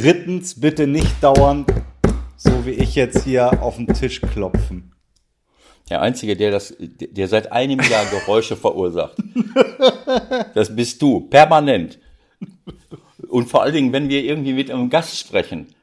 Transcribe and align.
drittens 0.00 0.58
bitte 0.58 0.86
nicht 0.86 1.22
dauernd, 1.22 1.70
so 2.36 2.64
wie 2.64 2.70
ich 2.70 2.94
jetzt 2.94 3.24
hier 3.24 3.62
auf 3.62 3.76
den 3.76 3.86
Tisch 3.88 4.22
klopfen. 4.22 4.92
Der 5.90 6.00
Einzige, 6.00 6.36
der 6.36 6.50
das, 6.50 6.74
der 6.78 7.28
seit 7.28 7.52
einem 7.52 7.80
Jahr 7.80 8.06
Geräusche 8.06 8.56
verursacht. 8.56 9.16
Das 10.54 10.74
bist 10.74 11.00
du, 11.02 11.20
permanent. 11.20 11.98
Und 13.28 13.48
vor 13.48 13.62
allen 13.62 13.74
Dingen, 13.74 13.92
wenn 13.92 14.08
wir 14.08 14.24
irgendwie 14.24 14.52
mit 14.52 14.70
einem 14.70 14.90
Gast 14.90 15.18
sprechen, 15.18 15.74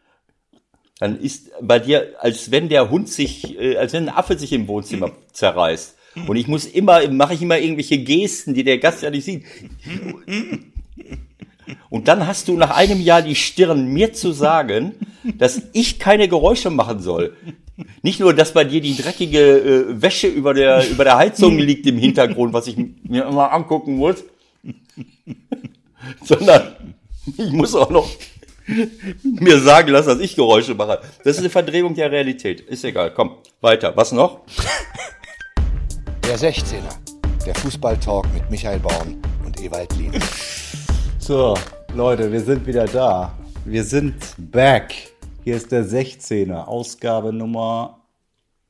dann 0.99 1.19
ist 1.19 1.51
bei 1.61 1.79
dir, 1.79 2.15
als 2.19 2.51
wenn 2.51 2.69
der 2.69 2.89
Hund 2.89 3.09
sich, 3.09 3.57
äh, 3.57 3.77
als 3.77 3.93
wenn 3.93 4.09
ein 4.09 4.15
Affe 4.15 4.37
sich 4.37 4.51
im 4.51 4.67
Wohnzimmer 4.67 5.11
zerreißt. 5.31 5.95
Und 6.27 6.35
ich 6.35 6.47
muss 6.47 6.65
immer, 6.65 7.07
mache 7.09 7.35
ich 7.35 7.41
immer 7.41 7.57
irgendwelche 7.57 7.99
Gesten, 7.99 8.53
die 8.53 8.63
der 8.63 8.79
Gast 8.79 9.03
ja 9.03 9.09
nicht 9.09 9.25
sieht. 9.25 9.45
Und 11.89 12.07
dann 12.07 12.27
hast 12.27 12.47
du 12.47 12.57
nach 12.57 12.71
einem 12.71 13.01
Jahr 13.01 13.21
die 13.21 13.35
Stirn, 13.35 13.87
mir 13.87 14.13
zu 14.13 14.31
sagen, 14.31 14.93
dass 15.37 15.61
ich 15.73 15.99
keine 15.99 16.27
Geräusche 16.27 16.69
machen 16.69 16.99
soll. 16.99 17.35
Nicht 18.01 18.19
nur, 18.19 18.33
dass 18.33 18.53
bei 18.53 18.63
dir 18.63 18.81
die 18.81 18.95
dreckige 18.95 19.39
äh, 19.39 20.01
Wäsche 20.01 20.27
über 20.27 20.53
der, 20.53 20.89
über 20.89 21.03
der 21.03 21.17
Heizung 21.17 21.57
liegt 21.57 21.85
im 21.85 21.97
Hintergrund, 21.97 22.53
was 22.53 22.67
ich 22.67 22.77
mir 23.03 23.25
immer 23.25 23.51
angucken 23.51 23.97
muss, 23.97 24.23
sondern 26.23 26.75
ich 27.25 27.51
muss 27.51 27.75
auch 27.75 27.89
noch 27.89 28.09
mir 29.23 29.59
sagen 29.59 29.91
lassen, 29.91 30.09
dass 30.09 30.19
ich 30.19 30.35
Geräusche 30.35 30.73
mache. 30.73 31.01
Das 31.23 31.35
ist 31.35 31.39
eine 31.39 31.49
Verdrehung 31.49 31.93
der 31.93 32.11
Realität. 32.11 32.61
Ist 32.61 32.83
egal. 32.83 33.13
Komm, 33.13 33.37
weiter. 33.61 33.95
Was 33.95 34.11
noch? 34.11 34.41
Der 36.25 36.37
16er. 36.37 37.45
Der 37.45 37.55
Fußballtalk 37.55 38.25
mit 38.33 38.49
Michael 38.49 38.79
Born 38.79 39.21
und 39.45 39.61
Ewald 39.61 39.95
Lien. 39.95 40.11
So, 41.27 41.55
Leute, 41.93 42.31
wir 42.31 42.39
sind 42.39 42.65
wieder 42.65 42.85
da. 42.85 43.37
Wir 43.65 43.83
sind 43.83 44.15
back. 44.37 44.93
Hier 45.43 45.57
ist 45.57 45.73
der 45.73 45.83
16er, 45.83 46.63
Ausgabe 46.63 47.33
Nummer, 47.33 48.05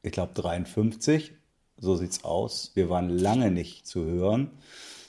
ich 0.02 0.12
glaube 0.12 0.34
53. 0.34 1.34
So 1.78 1.96
sieht's 1.96 2.24
aus. 2.24 2.72
Wir 2.74 2.90
waren 2.90 3.10
lange 3.10 3.52
nicht 3.52 3.86
zu 3.86 4.06
hören. 4.06 4.50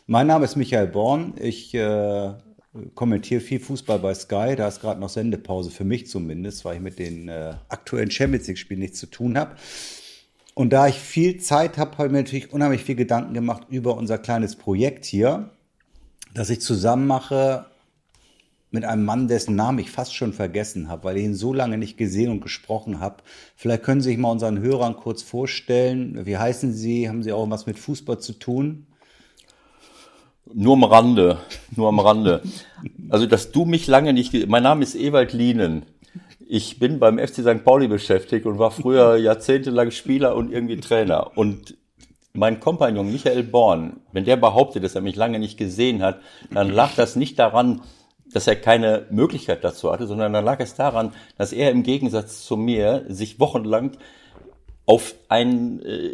Mein 0.06 0.26
Name 0.26 0.44
ist 0.44 0.56
Michael 0.56 0.88
Born. 0.88 1.36
Ich 1.40 1.72
äh, 1.72 2.34
kommentiere 2.94 3.40
viel 3.40 3.60
Fußball 3.60 3.98
bei 3.98 4.12
Sky. 4.12 4.54
Da 4.54 4.68
ist 4.68 4.82
gerade 4.82 5.00
noch 5.00 5.08
Sendepause 5.08 5.70
für 5.70 5.84
mich 5.84 6.06
zumindest, 6.06 6.66
weil 6.66 6.76
ich 6.76 6.82
mit 6.82 6.98
den 6.98 7.30
äh, 7.30 7.54
aktuellen 7.70 8.10
Champions 8.10 8.46
League-Spielen 8.46 8.80
nichts 8.80 9.00
zu 9.00 9.06
tun 9.06 9.38
habe. 9.38 9.56
Und 10.52 10.74
da 10.74 10.86
ich 10.86 10.96
viel 10.96 11.40
Zeit 11.40 11.78
habe, 11.78 11.92
habe 11.92 12.08
ich 12.08 12.12
mir 12.12 12.18
natürlich 12.18 12.52
unheimlich 12.52 12.84
viel 12.84 12.96
Gedanken 12.96 13.32
gemacht 13.32 13.68
über 13.70 13.96
unser 13.96 14.18
kleines 14.18 14.54
Projekt 14.54 15.06
hier, 15.06 15.48
das 16.34 16.50
ich 16.50 16.60
zusammen 16.60 17.06
mache 17.06 17.66
mit 18.70 18.84
einem 18.84 19.04
Mann, 19.04 19.28
dessen 19.28 19.56
Namen 19.56 19.78
ich 19.78 19.90
fast 19.90 20.14
schon 20.14 20.32
vergessen 20.32 20.88
habe, 20.88 21.04
weil 21.04 21.16
ich 21.16 21.24
ihn 21.24 21.34
so 21.34 21.54
lange 21.54 21.78
nicht 21.78 21.96
gesehen 21.96 22.30
und 22.30 22.40
gesprochen 22.40 23.00
habe. 23.00 23.22
Vielleicht 23.56 23.82
können 23.82 24.02
Sie 24.02 24.10
sich 24.10 24.18
mal 24.18 24.30
unseren 24.30 24.60
Hörern 24.60 24.96
kurz 24.96 25.22
vorstellen. 25.22 26.26
Wie 26.26 26.36
heißen 26.36 26.72
Sie? 26.72 27.08
Haben 27.08 27.22
Sie 27.22 27.32
auch 27.32 27.48
was 27.48 27.66
mit 27.66 27.78
Fußball 27.78 28.18
zu 28.18 28.34
tun? 28.34 28.86
Nur 30.52 30.74
am 30.74 30.84
Rande, 30.84 31.38
nur 31.74 31.88
am 31.88 31.98
Rande. 31.98 32.42
Also, 33.08 33.26
dass 33.26 33.52
du 33.52 33.64
mich 33.64 33.86
lange 33.86 34.12
nicht, 34.12 34.48
mein 34.48 34.62
Name 34.62 34.82
ist 34.82 34.94
Ewald 34.94 35.32
Lienen. 35.32 35.82
Ich 36.46 36.78
bin 36.78 36.98
beim 36.98 37.18
FC 37.18 37.36
St. 37.36 37.64
Pauli 37.64 37.88
beschäftigt 37.88 38.46
und 38.46 38.58
war 38.58 38.70
früher 38.70 39.16
jahrzehntelang 39.16 39.90
Spieler 39.90 40.34
und 40.34 40.50
irgendwie 40.50 40.78
Trainer. 40.78 41.36
Und 41.36 41.76
mein 42.38 42.60
Kompagnon 42.60 43.10
Michael 43.10 43.42
Born, 43.42 44.00
wenn 44.12 44.24
der 44.24 44.36
behauptet, 44.36 44.84
dass 44.84 44.94
er 44.94 45.00
mich 45.00 45.16
lange 45.16 45.38
nicht 45.38 45.58
gesehen 45.58 46.02
hat, 46.02 46.20
dann 46.50 46.70
lag 46.70 46.94
das 46.94 47.16
nicht 47.16 47.38
daran, 47.38 47.82
dass 48.32 48.46
er 48.46 48.56
keine 48.56 49.06
Möglichkeit 49.10 49.64
dazu 49.64 49.90
hatte, 49.90 50.06
sondern 50.06 50.32
dann 50.32 50.44
lag 50.44 50.60
es 50.60 50.74
daran, 50.74 51.12
dass 51.36 51.52
er 51.52 51.70
im 51.70 51.82
Gegensatz 51.82 52.44
zu 52.44 52.56
mir 52.56 53.04
sich 53.08 53.40
wochenlang 53.40 53.92
auf 54.86 55.14
ein 55.28 55.82
äh, 55.82 56.10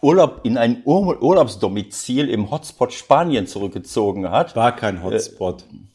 Urlaub 0.00 0.40
in 0.44 0.58
ein 0.58 0.82
Ur 0.84 1.22
Urlaubsdomizil 1.22 2.28
im 2.28 2.50
Hotspot 2.50 2.92
Spanien 2.92 3.46
zurückgezogen 3.46 4.30
hat. 4.30 4.54
War 4.54 4.76
kein 4.76 5.02
Hotspot. 5.02 5.62
Äh, 5.62 5.93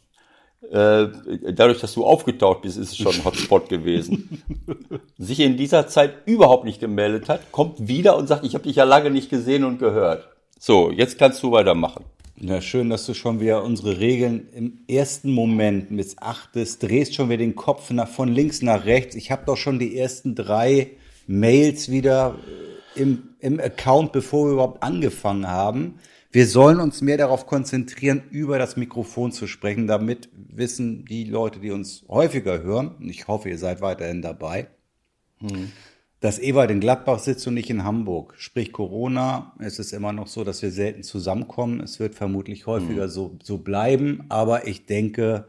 dadurch, 0.72 1.80
dass 1.80 1.94
du 1.94 2.06
aufgetaucht 2.06 2.62
bist, 2.62 2.78
ist 2.78 2.92
es 2.92 2.98
schon 2.98 3.14
ein 3.14 3.26
Hotspot 3.26 3.70
gewesen. 3.70 4.44
Sich 5.18 5.40
in 5.40 5.58
dieser 5.58 5.88
Zeit 5.88 6.14
überhaupt 6.26 6.66
nicht 6.66 6.80
gemeldet 6.80 7.30
hat, 7.30 7.52
kommt 7.52 7.88
wieder 7.88 8.18
und 8.18 8.28
sagt, 8.28 8.46
ich 8.46 8.54
habe 8.54 8.66
dich 8.66 8.76
ja 8.76 8.84
lange 8.84 9.10
nicht 9.10 9.30
gesehen 9.30 9.64
und 9.64 9.80
gehört. 9.80 10.28
So, 10.60 10.92
jetzt 10.92 11.18
kannst 11.18 11.42
du 11.42 11.52
weitermachen. 11.52 12.06
Ja, 12.42 12.62
schön, 12.62 12.90
dass 12.90 13.06
du 13.06 13.14
schon 13.14 13.42
wieder 13.42 13.64
unsere 13.64 14.00
Regeln 14.00 14.48
im 14.54 14.80
ersten 14.88 15.34
Moment 15.34 15.92
missachtest, 15.92 16.82
drehst 16.82 17.14
schon 17.14 17.28
wieder 17.30 17.40
den 17.40 17.56
Kopf 17.56 17.90
nach, 17.92 18.08
von 18.08 18.30
links 18.30 18.62
nach 18.62 18.86
rechts. 18.86 19.16
Ich 19.16 19.30
habe 19.30 19.44
doch 19.46 19.58
schon 19.58 19.78
die 19.78 19.98
ersten 19.98 20.36
drei 20.36 20.92
Mails 21.28 21.92
wieder 21.92 22.36
äh, 22.96 23.02
im, 23.02 23.30
im 23.40 23.60
Account, 23.60 24.14
bevor 24.14 24.48
wir 24.48 24.54
überhaupt 24.54 24.84
angefangen 24.84 25.48
haben. 25.48 26.00
Wir 26.32 26.46
sollen 26.46 26.80
uns 26.80 27.02
mehr 27.02 27.18
darauf 27.18 27.48
konzentrieren, 27.48 28.24
über 28.30 28.60
das 28.60 28.78
Mikrofon 28.78 29.32
zu 29.32 29.48
sprechen. 29.48 29.88
Damit 29.88 30.30
wissen 30.34 31.06
die 31.06 31.24
Leute, 31.24 31.60
die 31.60 31.72
uns 31.72 32.06
häufiger 32.08 32.62
hören, 32.62 32.96
und 33.00 33.10
ich 33.10 33.28
hoffe, 33.28 33.50
ihr 33.50 33.58
seid 33.58 33.82
weiterhin 33.82 34.22
dabei, 34.22 34.68
hm 35.40 35.72
dass 36.20 36.40
Ewald 36.40 36.70
in 36.70 36.82
Gladbach 36.82 37.20
sitzt 37.20 37.48
und 37.48 37.54
nicht 37.54 37.70
in 37.70 37.84
Hamburg. 37.84 38.36
Sprich 38.38 38.74
Corona, 38.74 39.54
es 39.60 39.80
ist 39.80 39.94
immer 39.94 40.12
noch 40.12 40.28
so, 40.28 40.44
dass 40.44 40.62
wir 40.62 40.72
selten 40.72 41.04
zusammenkommen. 41.04 41.80
Es 41.80 42.00
wird 42.00 42.16
vermutlich 42.16 42.68
häufiger 42.68 43.06
mhm. 43.06 43.12
so, 43.12 43.38
so 43.42 43.58
bleiben. 43.58 44.26
Aber 44.28 44.68
ich 44.68 44.86
denke, 44.86 45.48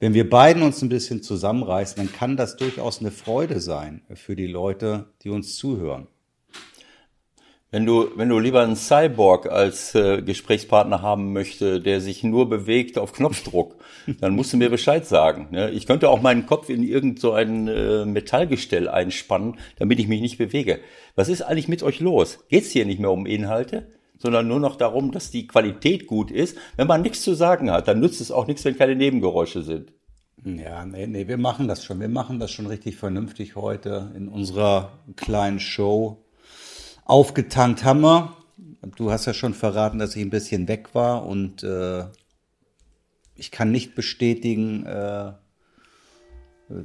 wenn 0.00 0.14
wir 0.14 0.28
beiden 0.28 0.62
uns 0.62 0.82
ein 0.82 0.88
bisschen 0.88 1.22
zusammenreißen, 1.22 1.96
dann 1.96 2.12
kann 2.12 2.36
das 2.36 2.56
durchaus 2.56 3.00
eine 3.00 3.12
Freude 3.12 3.60
sein 3.60 4.02
für 4.14 4.34
die 4.34 4.48
Leute, 4.48 5.06
die 5.22 5.30
uns 5.30 5.56
zuhören. 5.56 6.08
Wenn 7.72 7.86
du, 7.86 8.08
wenn 8.16 8.28
du 8.28 8.40
lieber 8.40 8.62
einen 8.62 8.74
Cyborg 8.74 9.48
als 9.48 9.94
äh, 9.94 10.22
Gesprächspartner 10.22 11.02
haben 11.02 11.32
möchte, 11.32 11.80
der 11.80 12.00
sich 12.00 12.24
nur 12.24 12.48
bewegt 12.48 12.98
auf 12.98 13.12
Knopfdruck, 13.12 13.76
dann 14.20 14.34
musst 14.34 14.52
du 14.52 14.56
mir 14.56 14.70
Bescheid 14.70 15.06
sagen. 15.06 15.48
Ne? 15.52 15.70
Ich 15.70 15.86
könnte 15.86 16.08
auch 16.08 16.20
meinen 16.20 16.46
Kopf 16.46 16.68
in 16.68 16.82
irgend 16.82 17.20
so 17.20 17.32
ein 17.32 17.68
äh, 17.68 18.04
Metallgestell 18.06 18.88
einspannen, 18.88 19.56
damit 19.78 20.00
ich 20.00 20.08
mich 20.08 20.20
nicht 20.20 20.36
bewege. 20.36 20.80
Was 21.14 21.28
ist 21.28 21.42
eigentlich 21.42 21.68
mit 21.68 21.84
euch 21.84 22.00
los? 22.00 22.40
Geht's 22.48 22.72
hier 22.72 22.86
nicht 22.86 22.98
mehr 22.98 23.12
um 23.12 23.24
Inhalte, 23.24 23.92
sondern 24.18 24.48
nur 24.48 24.58
noch 24.58 24.74
darum, 24.74 25.12
dass 25.12 25.30
die 25.30 25.46
Qualität 25.46 26.08
gut 26.08 26.32
ist? 26.32 26.58
Wenn 26.76 26.88
man 26.88 27.02
nichts 27.02 27.22
zu 27.22 27.34
sagen 27.34 27.70
hat, 27.70 27.86
dann 27.86 28.00
nützt 28.00 28.20
es 28.20 28.32
auch 28.32 28.48
nichts, 28.48 28.64
wenn 28.64 28.76
keine 28.76 28.96
Nebengeräusche 28.96 29.62
sind. 29.62 29.92
Ja, 30.44 30.84
nee, 30.84 31.06
nee, 31.06 31.28
wir 31.28 31.38
machen 31.38 31.68
das 31.68 31.84
schon. 31.84 32.00
Wir 32.00 32.08
machen 32.08 32.40
das 32.40 32.50
schon 32.50 32.66
richtig 32.66 32.96
vernünftig 32.96 33.54
heute 33.54 34.10
in 34.16 34.26
unserer 34.26 34.98
kleinen 35.14 35.60
Show 35.60 36.24
Aufgetankt 37.10 37.82
haben 37.82 38.02
wir. 38.02 38.36
Du 38.94 39.10
hast 39.10 39.26
ja 39.26 39.34
schon 39.34 39.52
verraten, 39.52 39.98
dass 39.98 40.14
ich 40.14 40.22
ein 40.22 40.30
bisschen 40.30 40.68
weg 40.68 40.94
war 40.94 41.26
und 41.26 41.64
äh, 41.64 42.04
ich 43.34 43.50
kann 43.50 43.72
nicht 43.72 43.96
bestätigen, 43.96 44.86
äh, 44.86 45.32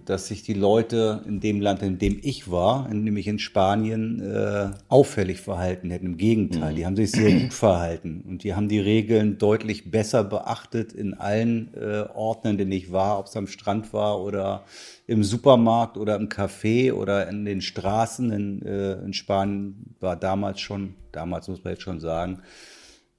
dass 0.04 0.28
sich 0.28 0.42
die 0.42 0.56
Leute 0.56 1.22
in 1.28 1.42
dem 1.42 1.62
Land, 1.62 1.84
in 1.84 2.00
dem 2.00 2.20
ich 2.24 2.50
war, 2.50 2.92
nämlich 2.92 3.28
in 3.28 3.38
Spanien, 3.38 4.20
äh, 4.20 4.72
auffällig 4.88 5.42
verhalten 5.42 5.92
hätten. 5.92 6.08
Im 6.08 6.18
Gegenteil, 6.18 6.72
mhm. 6.72 6.76
die 6.76 6.86
haben 6.88 6.96
sich 6.96 7.12
sehr 7.12 7.32
gut 7.42 7.54
verhalten 7.54 8.24
und 8.28 8.44
die 8.44 8.56
haben 8.56 8.68
die 8.68 8.80
Regeln 8.80 9.38
deutlich 9.38 9.92
besser 9.92 10.24
beachtet 10.24 10.92
in 10.92 11.14
allen 11.14 11.72
äh, 11.76 12.08
Orten, 12.16 12.48
in 12.48 12.58
denen 12.58 12.72
ich 12.72 12.92
war, 12.92 13.20
ob 13.20 13.28
es 13.28 13.38
am 13.38 13.46
Strand 13.46 13.94
war 13.94 14.20
oder 14.24 14.66
im 15.08 15.24
Supermarkt 15.24 15.98
oder 15.98 16.16
im 16.16 16.30
Café 16.30 16.94
oder 16.94 17.28
in 17.28 17.46
den 17.46 17.62
Straßen. 17.62 18.32
In, 18.32 18.62
äh, 18.64 18.94
in 19.04 19.14
Spanien 19.14 19.96
war 20.00 20.16
damals 20.16 20.60
schon, 20.62 20.96
damals 21.12 21.48
muss 21.48 21.64
man 21.64 21.74
jetzt 21.74 21.84
schon 21.84 22.00
sagen, 22.00 22.42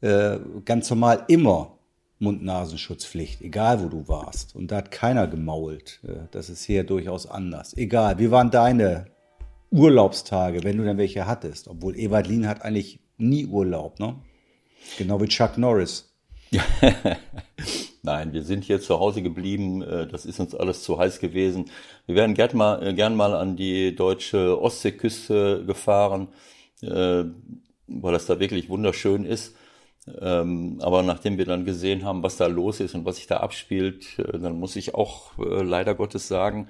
äh, 0.01 0.39
ganz 0.65 0.91
normal 0.91 1.25
immer 1.29 1.79
Mund-Nasenschutzpflicht, 2.19 3.43
egal 3.43 3.83
wo 3.83 3.89
du 3.89 4.09
warst. 4.09 4.57
Und 4.57 4.71
da 4.71 4.77
hat 4.77 4.91
keiner 4.91 5.27
gemault. 5.27 6.01
Das 6.31 6.49
ist 6.49 6.65
hier 6.65 6.85
durchaus 6.85 7.27
anders. 7.27 7.77
Egal, 7.77 8.19
wie 8.19 8.31
waren 8.31 8.51
deine 8.51 9.07
Urlaubstage, 9.71 10.65
wenn 10.65 10.79
du 10.79 10.85
denn 10.85 10.99
welche 10.99 11.27
hattest? 11.27 11.69
Obwohl 11.69 11.99
Ewald 11.99 12.27
Lien 12.27 12.49
hat 12.49 12.63
eigentlich 12.63 13.01
nie 13.19 13.47
Urlaub, 13.47 14.01
ne? 14.01 14.17
Genau 14.99 15.21
wie 15.21 15.27
Chuck 15.27 15.59
Norris. 15.59 16.15
Nein, 18.07 18.33
wir 18.33 18.45
sind 18.45 18.63
hier 18.63 18.81
zu 18.81 19.01
Hause 19.01 19.21
geblieben. 19.21 19.83
Äh, 19.83 20.07
das 20.07 20.27
ist 20.27 20.39
uns 20.39 20.55
alles 20.55 20.85
zu 20.85 20.97
heiß 20.97 21.19
gewesen. 21.19 21.65
Wir 22.07 22.15
wären 22.15 22.35
gern 22.35 22.57
mal, 22.57 22.81
äh, 22.87 22.95
gern 22.95 23.17
mal 23.17 23.35
an 23.35 23.57
die 23.57 23.97
deutsche 23.97 24.63
Ostseeküste 24.63 25.65
gefahren, 25.67 26.29
äh, 26.83 27.25
weil 27.89 28.13
das 28.13 28.27
da 28.27 28.39
wirklich 28.39 28.69
wunderschön 28.69 29.25
ist. 29.25 29.57
Ähm, 30.21 30.79
aber 30.83 31.03
nachdem 31.03 31.37
wir 31.37 31.47
dann 31.47 31.65
gesehen 31.65 32.05
haben, 32.05 32.23
was 32.23 32.37
da 32.37 32.47
los 32.47 32.79
ist 32.79 32.95
und 32.95 33.05
was 33.05 33.17
sich 33.17 33.27
da 33.27 33.39
abspielt, 33.39 34.07
dann 34.33 34.61
muss 34.61 34.77
ich 34.77 34.95
auch 34.95 35.33
leider 35.37 35.97
Gottes 35.97 36.29
sagen, 36.29 36.69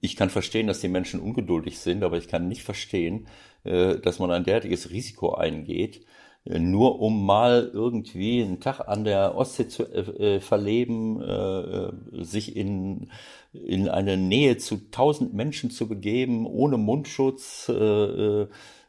ich 0.00 0.16
kann 0.16 0.30
verstehen, 0.30 0.66
dass 0.66 0.80
die 0.80 0.88
Menschen 0.88 1.20
ungeduldig 1.20 1.78
sind, 1.78 2.02
aber 2.02 2.18
ich 2.18 2.26
kann 2.26 2.48
nicht 2.48 2.64
verstehen, 2.64 3.28
dass 3.62 4.18
man 4.18 4.32
ein 4.32 4.42
derartiges 4.42 4.90
Risiko 4.90 5.34
eingeht, 5.34 6.04
nur 6.46 7.00
um 7.00 7.26
mal 7.26 7.70
irgendwie 7.72 8.42
einen 8.42 8.60
Tag 8.60 8.88
an 8.88 9.04
der 9.04 9.36
Ostsee 9.36 9.68
zu 9.68 9.84
äh, 9.84 10.40
verleben, 10.40 11.20
äh, 11.20 12.22
sich 12.22 12.56
in, 12.56 13.10
in 13.52 13.88
eine 13.88 14.16
Nähe 14.16 14.56
zu 14.56 14.90
tausend 14.90 15.34
Menschen 15.34 15.70
zu 15.70 15.88
begeben, 15.88 16.46
ohne 16.46 16.76
Mundschutz, 16.76 17.68
äh, 17.68 18.42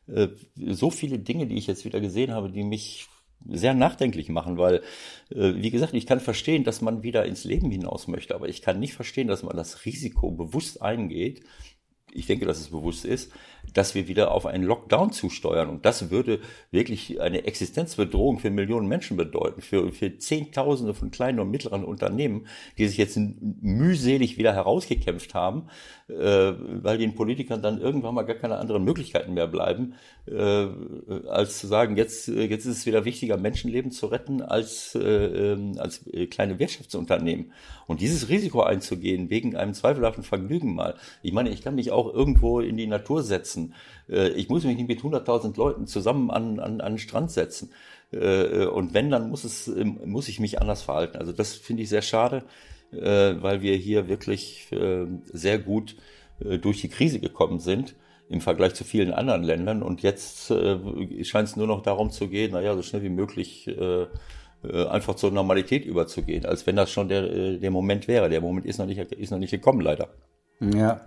äh, 0.08 0.30
so 0.56 0.92
viele 0.92 1.20
Dinge, 1.20 1.48
die 1.48 1.58
ich 1.58 1.68
jetzt 1.68 1.86
wieder 1.86 2.00
gesehen 2.00 2.32
habe, 2.32 2.52
die 2.52 2.64
mich 2.64 3.08
sehr 3.50 3.74
nachdenklich 3.74 4.30
machen, 4.30 4.58
weil, 4.58 4.82
äh, 5.30 5.56
wie 5.56 5.72
gesagt, 5.72 5.94
ich 5.94 6.06
kann 6.06 6.20
verstehen, 6.20 6.64
dass 6.64 6.82
man 6.82 7.04
wieder 7.04 7.26
ins 7.26 7.44
Leben 7.44 7.72
hinaus 7.72 8.08
möchte, 8.08 8.36
aber 8.36 8.50
ich 8.50 8.62
kann 8.62 8.80
nicht 8.80 8.94
verstehen, 8.94 9.28
dass 9.28 9.44
man 9.44 9.56
das 9.56 9.86
Risiko 9.86 10.32
bewusst 10.32 10.82
eingeht, 10.82 11.44
ich 12.12 12.26
denke, 12.26 12.46
dass 12.46 12.60
es 12.60 12.70
bewusst 12.70 13.06
ist, 13.06 13.32
dass 13.74 13.96
wir 13.96 14.08
wieder 14.08 14.32
auf 14.32 14.46
einen 14.46 14.64
Lockdown 14.64 15.12
zusteuern. 15.12 15.70
Und 15.70 15.86
das 15.86 16.10
würde 16.10 16.40
wirklich 16.72 17.22
eine 17.22 17.46
Existenzbedrohung 17.46 18.40
für 18.40 18.50
Millionen 18.50 18.88
Menschen 18.88 19.18
bedeuten, 19.18 19.62
für, 19.62 19.92
für 19.92 20.18
Zehntausende 20.18 20.94
von 20.94 21.12
kleinen 21.12 21.40
und 21.40 21.52
mittleren 21.52 21.84
Unternehmen, 21.84 22.48
die 22.78 22.88
sich 22.88 22.98
jetzt 22.98 23.18
mühselig 23.18 24.38
wieder 24.38 24.54
herausgekämpft 24.54 25.34
haben, 25.34 25.68
äh, 26.10 26.14
weil 26.14 26.98
den 26.98 27.16
Politikern 27.16 27.62
dann 27.62 27.80
irgendwann 27.80 28.16
mal 28.16 28.24
gar 28.24 28.36
keine 28.36 28.58
anderen 28.58 28.84
Möglichkeiten 28.84 29.34
mehr 29.34 29.48
bleiben, 29.48 29.94
äh, 30.26 30.68
als 31.28 31.60
zu 31.60 31.68
sagen, 31.68 31.98
jetzt, 31.98 32.28
jetzt 32.28 32.66
ist 32.66 32.78
es 32.78 32.86
wieder 32.86 33.06
wichtiger, 33.06 33.38
Menschenleben 33.38 33.92
zu 33.92 34.08
retten 34.08 34.42
als, 34.42 34.96
äh, 34.96 35.58
als 35.78 36.06
kleine 36.30 36.60
Wirtschaftsunternehmen. 36.60 37.52
Und 37.88 38.02
dieses 38.02 38.30
Risiko 38.30 38.62
einzugehen, 38.62 39.30
wegen 39.30 39.56
einem 39.56 39.74
zweifelhaften 39.74 40.24
Vergnügen 40.24 40.76
mal. 40.76 40.96
Ich 41.22 41.32
meine, 41.32 41.50
ich 41.50 41.62
kann 41.62 41.76
mich 41.76 41.92
auch 41.92 42.14
irgendwo 42.14 42.60
in 42.60 42.78
die 42.78 42.88
Natur 42.88 43.24
setzen. 43.24 43.57
Äh, 44.10 44.30
ich 44.30 44.50
muss 44.50 44.64
mich 44.64 44.78
nicht 44.78 44.88
mit 44.88 45.02
100.000 45.02 45.58
Leuten 45.58 45.88
zusammen 45.88 46.32
an, 46.32 46.60
an, 46.60 46.82
an 46.82 46.94
den 46.94 46.98
Strand 47.00 47.32
setzen. 47.32 47.72
Äh, 48.12 48.66
und 48.66 48.94
wenn, 48.94 49.10
dann 49.10 49.30
muss 49.30 49.44
es, 49.44 49.68
ähm, 49.68 50.00
muss 50.06 50.30
ich 50.30 50.40
mich 50.40 50.62
anders 50.62 50.82
verhalten. 50.82 51.18
Also 51.18 51.32
das 51.32 51.54
finde 51.54 51.84
ich 51.84 51.90
sehr 51.90 52.02
schade, 52.02 52.44
weil 52.90 53.62
wir 53.62 53.76
hier 53.76 54.08
wirklich 54.08 54.70
sehr 55.34 55.60
gut 55.60 55.98
durch 56.40 56.80
die 56.80 56.88
Krise 56.88 57.20
gekommen 57.20 57.60
sind 57.60 57.96
im 58.30 58.42
Vergleich 58.42 58.74
zu 58.76 58.84
vielen 58.84 59.14
anderen 59.14 59.44
Ländern. 59.44 59.84
Und 59.84 60.02
jetzt 60.04 60.52
äh, 60.52 61.24
scheint 61.24 61.50
es 61.50 61.56
nur 61.56 61.68
noch 61.68 61.82
darum 61.82 62.12
zu 62.12 62.28
gehen, 62.28 62.52
naja, 62.52 62.76
so 62.76 62.82
schnell 62.82 63.04
wie 63.04 63.10
möglich 63.10 63.68
äh, 63.68 64.06
äh, 64.64 64.86
einfach 64.88 65.16
zur 65.16 65.32
Normalität 65.32 65.86
überzugehen, 65.86 66.46
als 66.46 66.66
wenn 66.68 66.76
das 66.76 66.92
schon 66.92 67.10
der, 67.10 67.24
äh, 67.24 67.58
der 67.58 67.72
Moment 67.72 68.08
wäre. 68.08 68.30
Der 68.30 68.42
Moment 68.42 68.66
ist 68.66 68.80
noch 68.80 68.86
nicht, 68.86 69.00
ist 69.00 69.32
noch 69.32 69.40
nicht 69.40 69.52
gekommen, 69.52 69.82
leider. 69.82 70.10
Ja. 70.60 71.02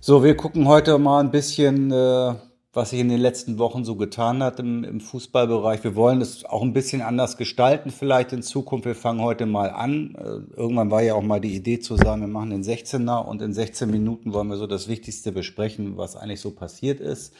So, 0.00 0.22
wir 0.22 0.36
gucken 0.36 0.68
heute 0.68 0.96
mal 0.98 1.18
ein 1.20 1.32
bisschen, 1.32 1.90
äh, 1.90 2.34
was 2.72 2.90
sich 2.90 3.00
in 3.00 3.08
den 3.08 3.20
letzten 3.20 3.58
Wochen 3.58 3.84
so 3.84 3.96
getan 3.96 4.42
hat 4.44 4.60
im, 4.60 4.84
im 4.84 5.00
Fußballbereich. 5.00 5.82
Wir 5.82 5.96
wollen 5.96 6.20
es 6.20 6.44
auch 6.44 6.62
ein 6.62 6.72
bisschen 6.72 7.02
anders 7.02 7.36
gestalten, 7.36 7.90
vielleicht 7.90 8.32
in 8.32 8.42
Zukunft. 8.42 8.86
Wir 8.86 8.94
fangen 8.94 9.20
heute 9.20 9.44
mal 9.44 9.70
an. 9.70 10.14
Äh, 10.14 10.56
irgendwann 10.56 10.92
war 10.92 11.02
ja 11.02 11.14
auch 11.14 11.22
mal 11.22 11.40
die 11.40 11.54
Idee 11.54 11.80
zu 11.80 11.96
sagen, 11.96 12.20
wir 12.20 12.28
machen 12.28 12.50
den 12.50 12.62
16er 12.62 13.24
und 13.24 13.42
in 13.42 13.52
16 13.52 13.90
Minuten 13.90 14.32
wollen 14.32 14.48
wir 14.48 14.56
so 14.56 14.68
das 14.68 14.86
Wichtigste 14.86 15.32
besprechen, 15.32 15.96
was 15.96 16.14
eigentlich 16.14 16.40
so 16.40 16.52
passiert 16.52 17.00
ist. 17.00 17.34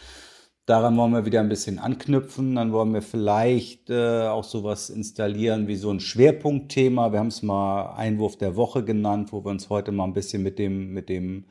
Daran 0.65 0.97
wollen 0.97 1.13
wir 1.13 1.27
wieder 1.27 1.41
ein 1.41 1.49
bisschen 1.49 1.81
anknüpfen. 1.81 2.55
Dann 2.55 2.73
wollen 2.73 2.95
wir 2.95 3.03
vielleicht 3.03 3.91
äh, 3.91 4.29
auch 4.29 4.45
sowas 4.45 4.91
installieren 4.91 5.67
wie 5.67 5.77
so 5.77 5.91
ein 5.91 5.99
Schwerpunktthema. 5.99 7.11
Wir 7.11 7.19
haben 7.19 7.29
es 7.29 7.43
mal 7.43 7.95
Einwurf 7.95 8.37
der 8.37 8.55
Woche 8.55 8.85
genannt, 8.85 9.33
wo 9.33 9.45
wir 9.45 9.51
uns 9.51 9.71
heute 9.71 9.91
mal 9.91 10.05
ein 10.05 10.13
bisschen 10.13 10.43
mit 10.43 10.61
dem, 10.61 10.93
mit 10.93 11.09
dem 11.09 11.47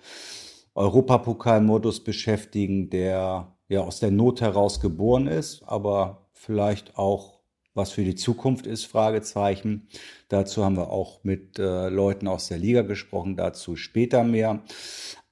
Europapokalmodus 0.76 2.04
beschäftigen, 2.04 2.90
der 2.90 3.58
ja 3.68 3.82
aus 3.82 4.00
der 4.00 4.12
Not 4.12 4.40
heraus 4.40 4.80
geboren 4.80 5.28
ist, 5.28 5.64
aber 5.66 6.30
vielleicht 6.32 6.98
auch 6.98 7.42
was 7.74 7.92
für 7.92 8.04
die 8.04 8.16
Zukunft 8.16 8.68
ist, 8.68 8.86
Fragezeichen. 8.86 9.88
Dazu 10.30 10.64
haben 10.64 10.76
wir 10.76 10.90
auch 10.90 11.24
mit 11.24 11.58
äh, 11.60 11.90
Leuten 11.90 12.28
aus 12.28 12.48
der 12.48 12.58
Liga 12.58 12.82
gesprochen, 12.82 13.38
dazu 13.38 13.76
später 13.76 14.24
mehr. 14.24 14.62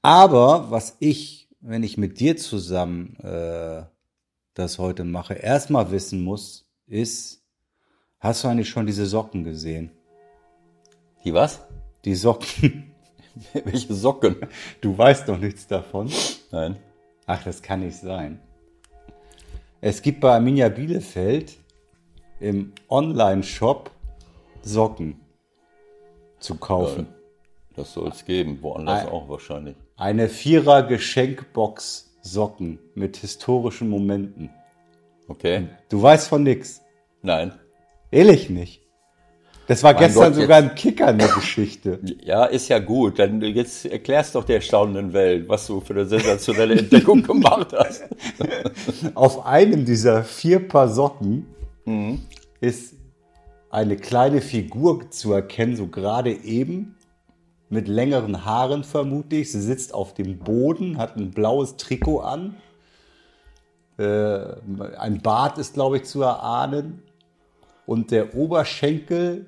Aber 0.01 0.67
was 0.69 0.95
ich 0.99 1.38
wenn 1.61 1.83
ich 1.83 1.97
mit 1.97 2.19
dir 2.19 2.37
zusammen 2.37 3.17
äh, 3.17 3.83
das 4.53 4.79
heute 4.79 5.03
mache, 5.03 5.33
erstmal 5.33 5.91
wissen 5.91 6.23
muss, 6.23 6.67
ist, 6.87 7.43
hast 8.19 8.43
du 8.43 8.47
eigentlich 8.47 8.69
schon 8.69 8.85
diese 8.85 9.05
Socken 9.05 9.43
gesehen? 9.43 9.91
Die 11.23 11.33
was? 11.33 11.61
Die 12.05 12.15
Socken. 12.15 12.91
Welche 13.53 13.93
Socken? 13.93 14.37
Du 14.81 14.97
weißt 14.97 15.27
doch 15.27 15.37
nichts 15.37 15.67
davon. 15.67 16.09
Nein. 16.51 16.77
Ach, 17.25 17.43
das 17.43 17.61
kann 17.61 17.81
nicht 17.81 17.97
sein. 17.97 18.39
Es 19.81 20.01
gibt 20.01 20.19
bei 20.21 20.33
Arminia 20.33 20.69
Bielefeld 20.69 21.57
im 22.39 22.73
Online-Shop 22.89 23.91
Socken 24.61 25.19
zu 26.39 26.55
kaufen. 26.55 27.07
Ja, 27.09 27.77
das 27.77 27.93
soll 27.93 28.09
es 28.09 28.25
geben, 28.25 28.61
woanders 28.61 29.05
Ein, 29.05 29.09
auch 29.09 29.29
wahrscheinlich. 29.29 29.75
Eine 29.99 30.29
Vierer 30.29 30.83
Geschenkbox 30.83 32.09
Socken 32.21 32.79
mit 32.95 33.17
historischen 33.17 33.89
Momenten. 33.89 34.49
Okay. 35.27 35.67
Du 35.89 36.01
weißt 36.01 36.29
von 36.29 36.43
nix. 36.43 36.81
Nein. 37.21 37.51
Ehrlich 38.09 38.49
nicht. 38.49 38.81
Das 39.67 39.83
war 39.83 39.91
mein 39.91 40.03
gestern 40.03 40.31
Gott, 40.31 40.41
sogar 40.41 40.61
jetzt. 40.61 40.69
ein 40.69 40.75
Kicker 40.75 41.07
eine 41.07 41.27
Geschichte. 41.27 41.99
Ja, 42.23 42.45
ist 42.45 42.69
ja 42.69 42.79
gut. 42.79 43.19
Dann 43.19 43.41
jetzt 43.41 43.85
erklärst 43.87 44.35
doch 44.35 44.45
der 44.45 44.61
staunenden 44.61 45.11
Welt, 45.11 45.49
was 45.49 45.67
du 45.67 45.81
für 45.81 45.95
eine 45.95 46.05
sensationelle 46.05 46.79
Entdeckung 46.79 47.21
gemacht 47.27 47.73
hast. 47.77 48.03
Auf 49.15 49.45
einem 49.45 49.83
dieser 49.83 50.23
vier 50.23 50.65
Paar 50.65 50.87
Socken 50.87 51.45
mhm. 51.83 52.21
ist 52.61 52.93
eine 53.69 53.97
kleine 53.97 54.39
Figur 54.39 55.11
zu 55.11 55.33
erkennen, 55.33 55.75
so 55.75 55.87
gerade 55.87 56.31
eben 56.31 56.95
mit 57.69 57.87
längeren 57.87 58.45
Haaren 58.45 58.83
vermutlich. 58.83 59.51
Sie 59.51 59.61
sitzt 59.61 59.93
auf 59.93 60.13
dem 60.13 60.39
Boden, 60.39 60.97
hat 60.97 61.17
ein 61.17 61.31
blaues 61.31 61.77
Trikot 61.77 62.21
an. 62.21 62.55
Äh, 63.97 64.39
ein 64.97 65.21
Bart 65.21 65.57
ist, 65.57 65.75
glaube 65.75 65.97
ich, 65.97 66.03
zu 66.05 66.21
erahnen. 66.21 67.03
Und 67.85 68.11
der 68.11 68.35
Oberschenkel 68.35 69.47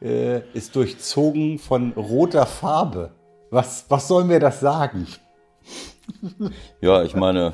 äh, 0.00 0.40
ist 0.52 0.76
durchzogen 0.76 1.58
von 1.58 1.92
roter 1.92 2.46
Farbe. 2.46 3.12
Was, 3.50 3.86
was 3.88 4.08
soll 4.08 4.24
mir 4.24 4.40
das 4.40 4.60
sagen? 4.60 5.06
Ja, 6.80 7.02
ich 7.02 7.14
meine, 7.14 7.52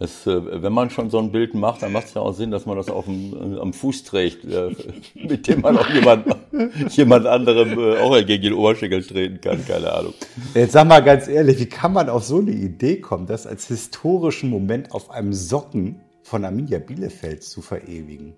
das, 0.00 0.26
äh, 0.26 0.62
wenn 0.62 0.72
man 0.72 0.88
schon 0.88 1.10
so 1.10 1.18
ein 1.18 1.30
Bild 1.30 1.54
macht, 1.54 1.82
dann 1.82 1.92
macht 1.92 2.06
es 2.06 2.14
ja 2.14 2.22
auch 2.22 2.32
Sinn, 2.32 2.50
dass 2.50 2.64
man 2.64 2.74
das 2.74 2.88
auf 2.88 3.04
dem, 3.04 3.56
äh, 3.56 3.60
am 3.60 3.74
Fuß 3.74 4.02
trägt, 4.04 4.46
äh, 4.46 4.70
mit 5.14 5.46
dem 5.46 5.60
man 5.60 5.76
auch 5.76 5.88
jemand, 5.90 6.24
jemand 6.96 7.26
anderem 7.26 7.78
auch 7.98 8.16
gegen 8.24 8.42
den 8.42 8.52
Oberschenkel 8.54 9.04
treten 9.04 9.42
kann, 9.42 9.64
keine 9.66 9.92
Ahnung. 9.92 10.14
Jetzt 10.54 10.72
sag 10.72 10.88
mal 10.88 11.00
ganz 11.00 11.28
ehrlich, 11.28 11.60
wie 11.60 11.66
kann 11.66 11.92
man 11.92 12.08
auf 12.08 12.24
so 12.24 12.38
eine 12.38 12.50
Idee 12.50 12.96
kommen, 12.96 13.26
das 13.26 13.46
als 13.46 13.68
historischen 13.68 14.48
Moment 14.48 14.90
auf 14.92 15.10
einem 15.10 15.34
Socken 15.34 16.00
von 16.22 16.46
Arminia 16.46 16.78
Bielefeld 16.78 17.44
zu 17.44 17.60
verewigen? 17.60 18.32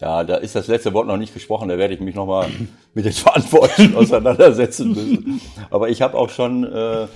Ja, 0.00 0.24
da 0.24 0.36
ist 0.36 0.56
das 0.56 0.66
letzte 0.66 0.94
Wort 0.94 1.06
noch 1.06 1.18
nicht 1.18 1.34
gesprochen, 1.34 1.68
da 1.68 1.76
werde 1.76 1.92
ich 1.92 2.00
mich 2.00 2.14
nochmal 2.14 2.48
mit 2.94 3.04
den 3.04 3.12
Verantwortlichen 3.12 3.94
auseinandersetzen 3.96 4.94
müssen. 4.94 5.42
Aber 5.70 5.90
ich 5.90 6.00
habe 6.00 6.16
auch 6.16 6.30
schon. 6.30 6.64
Äh, 6.64 7.06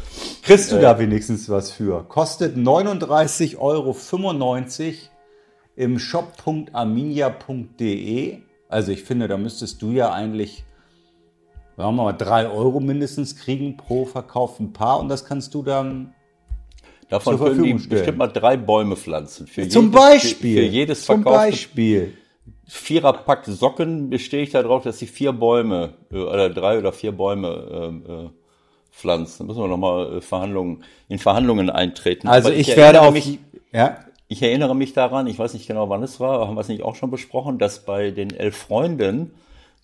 Kriegst 0.43 0.71
du 0.71 0.77
äh, 0.77 0.83
da 0.83 0.99
wenigstens 0.99 1.49
was 1.49 1.71
für? 1.71 2.05
Kostet 2.05 2.59
39,95 2.59 3.57
Euro 3.59 3.97
im 5.77 5.99
shop.arminia.de. 5.99 8.39
Also 8.69 8.93
ich 8.93 9.03
finde, 9.03 9.29
da 9.29 9.39
müsstest 9.39 9.81
du 9.81 9.93
ja 9.93 10.13
eigentlich, 10.13 10.63
sagen 11.79 11.97
wir 11.97 12.05
mal, 12.05 12.13
drei 12.13 12.49
Euro 12.49 12.81
mindestens 12.81 13.37
kriegen 13.37 13.79
pro 13.79 14.05
verkauften 14.05 14.75
Paar 14.75 15.01
und 15.01 15.09
das 15.09 15.25
kannst 15.25 15.55
du 15.55 15.63
dann 15.63 16.13
Davon 17.09 17.39
können 17.39 17.63
die 17.63 17.73
bestimmt 17.75 18.19
mal 18.19 18.29
drei 18.29 18.57
Bäume 18.57 18.97
pflanzen. 18.97 19.47
Für 19.47 19.69
Zum 19.69 19.85
jedes, 19.87 20.01
Beispiel. 20.01 20.57
Für, 20.57 20.63
für 20.63 20.67
jedes 20.67 21.05
Zum 21.05 21.23
Beispiel. 21.23 22.15
Viererpack 22.67 23.45
Socken 23.47 24.11
bestehe 24.11 24.43
ich 24.43 24.51
darauf, 24.51 24.85
dass 24.85 24.99
sie 24.99 25.07
vier 25.07 25.33
Bäume 25.33 25.95
äh, 26.13 26.17
oder 26.17 26.51
drei 26.51 26.79
oder 26.79 26.93
vier 26.93 27.13
Bäume 27.13 28.03
äh, 28.09 28.13
äh, 28.13 28.31
pflanzen. 28.91 29.41
Da 29.41 29.45
müssen 29.45 29.63
wir 29.63 29.69
nochmal 29.69 30.19
äh, 30.19 30.21
Verhandlungen, 30.21 30.85
in 31.09 31.19
Verhandlungen 31.19 31.71
eintreten. 31.71 32.29
Also 32.29 32.51
ich, 32.51 32.69
ich 32.69 32.77
werde 32.77 33.03
auf 33.03 33.13
mich, 33.13 33.39
ja. 33.73 33.99
Ich 34.27 34.43
erinnere 34.43 34.75
mich 34.75 34.95
daran, 34.95 35.27
ich 35.27 35.39
weiß 35.39 35.53
nicht 35.53 35.67
genau, 35.67 35.91
wann 35.91 36.03
es 36.03 36.19
war, 36.19 36.49
haben 36.49 36.57
wir 36.57 36.63
es 36.63 36.69
nicht 36.69 36.83
auch 36.83 36.97
schon 36.97 37.11
besprochen, 37.11 37.59
dass 37.59 37.85
bei 37.85 38.11
den 38.11 38.35
elf 38.35 38.57
Freunden 38.57 39.33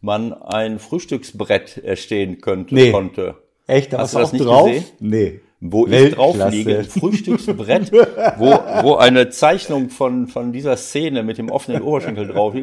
man 0.01 0.33
ein 0.33 0.79
Frühstücksbrett 0.79 1.77
erstehen 1.79 2.41
könnte, 2.41 2.75
nee. 2.75 2.91
konnte. 2.91 3.37
Echt? 3.67 3.93
Hast, 3.93 4.01
Hast 4.01 4.15
du 4.15 4.19
das 4.19 4.33
nicht 4.33 4.45
drauf? 4.47 4.67
gesehen? 4.67 4.85
Nee 4.99 5.41
wo 5.61 5.87
ich 5.87 6.15
drauf 6.15 6.37
liege, 6.51 6.79
ein 6.79 6.85
Frühstücksbrett, 6.85 7.93
wo, 8.39 8.51
wo 8.83 8.95
eine 8.97 9.29
Zeichnung 9.29 9.91
von, 9.91 10.27
von 10.27 10.53
dieser 10.53 10.77
Szene 10.77 11.23
mit 11.23 11.37
dem 11.37 11.51
offenen 11.51 11.83
Oberschenkel 11.83 12.29
drauf, 12.29 12.55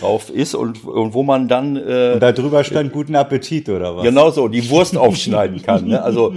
drauf 0.00 0.30
ist 0.30 0.54
und, 0.54 0.84
und 0.84 1.14
wo 1.14 1.22
man 1.22 1.46
dann... 1.46 1.76
Äh, 1.76 2.12
und 2.14 2.20
da 2.20 2.32
drüber 2.32 2.64
stand 2.64 2.92
guten 2.92 3.14
Appetit 3.14 3.68
oder 3.68 3.96
was? 3.96 4.02
Genau 4.02 4.30
so, 4.30 4.48
die 4.48 4.68
Wurst 4.68 4.96
aufschneiden 4.96 5.62
kann. 5.62 5.86
Ne? 5.86 6.02
Also 6.02 6.34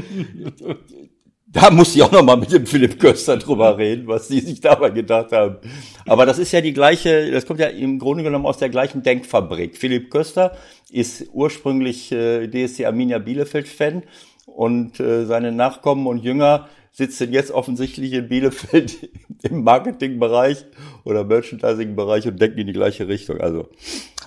Da 1.50 1.72
muss 1.72 1.96
ich 1.96 2.04
auch 2.04 2.12
noch 2.12 2.24
mal 2.24 2.36
mit 2.36 2.52
dem 2.52 2.68
Philipp 2.68 3.00
Köster 3.00 3.38
drüber 3.38 3.78
reden, 3.78 4.06
was 4.06 4.28
die 4.28 4.42
sich 4.42 4.60
dabei 4.60 4.90
gedacht 4.90 5.32
haben. 5.32 5.58
Aber 6.06 6.26
das 6.26 6.40
ist 6.40 6.52
ja 6.52 6.60
die 6.60 6.74
gleiche, 6.74 7.32
das 7.32 7.46
kommt 7.46 7.62
ja 7.62 7.68
im 7.68 8.00
Grunde 8.00 8.24
genommen 8.24 8.46
aus 8.46 8.58
der 8.58 8.70
gleichen 8.70 9.02
Denkfabrik. 9.02 9.78
Philipp 9.78 10.12
Köster 10.12 10.58
ist 10.92 11.30
ursprünglich 11.32 12.12
äh, 12.12 12.48
DSC 12.48 12.86
Arminia 12.86 13.18
Bielefeld-Fan 13.20 14.04
und 14.48 15.00
äh, 15.00 15.26
seine 15.26 15.52
Nachkommen 15.52 16.08
und 16.08 16.24
Jünger 16.24 16.68
sitzen 16.92 17.32
jetzt 17.32 17.52
offensichtlich 17.52 18.14
in 18.14 18.28
Bielefeld 18.28 19.10
im 19.44 19.64
Marketingbereich 19.64 20.66
oder 21.04 21.24
Merchandising-Bereich 21.24 22.28
und 22.28 22.42
denken 22.42 22.60
in 22.60 22.68
die 22.68 22.74
gleiche 22.74 23.08
Richtung. 23.08 23.40
Also 23.40 23.70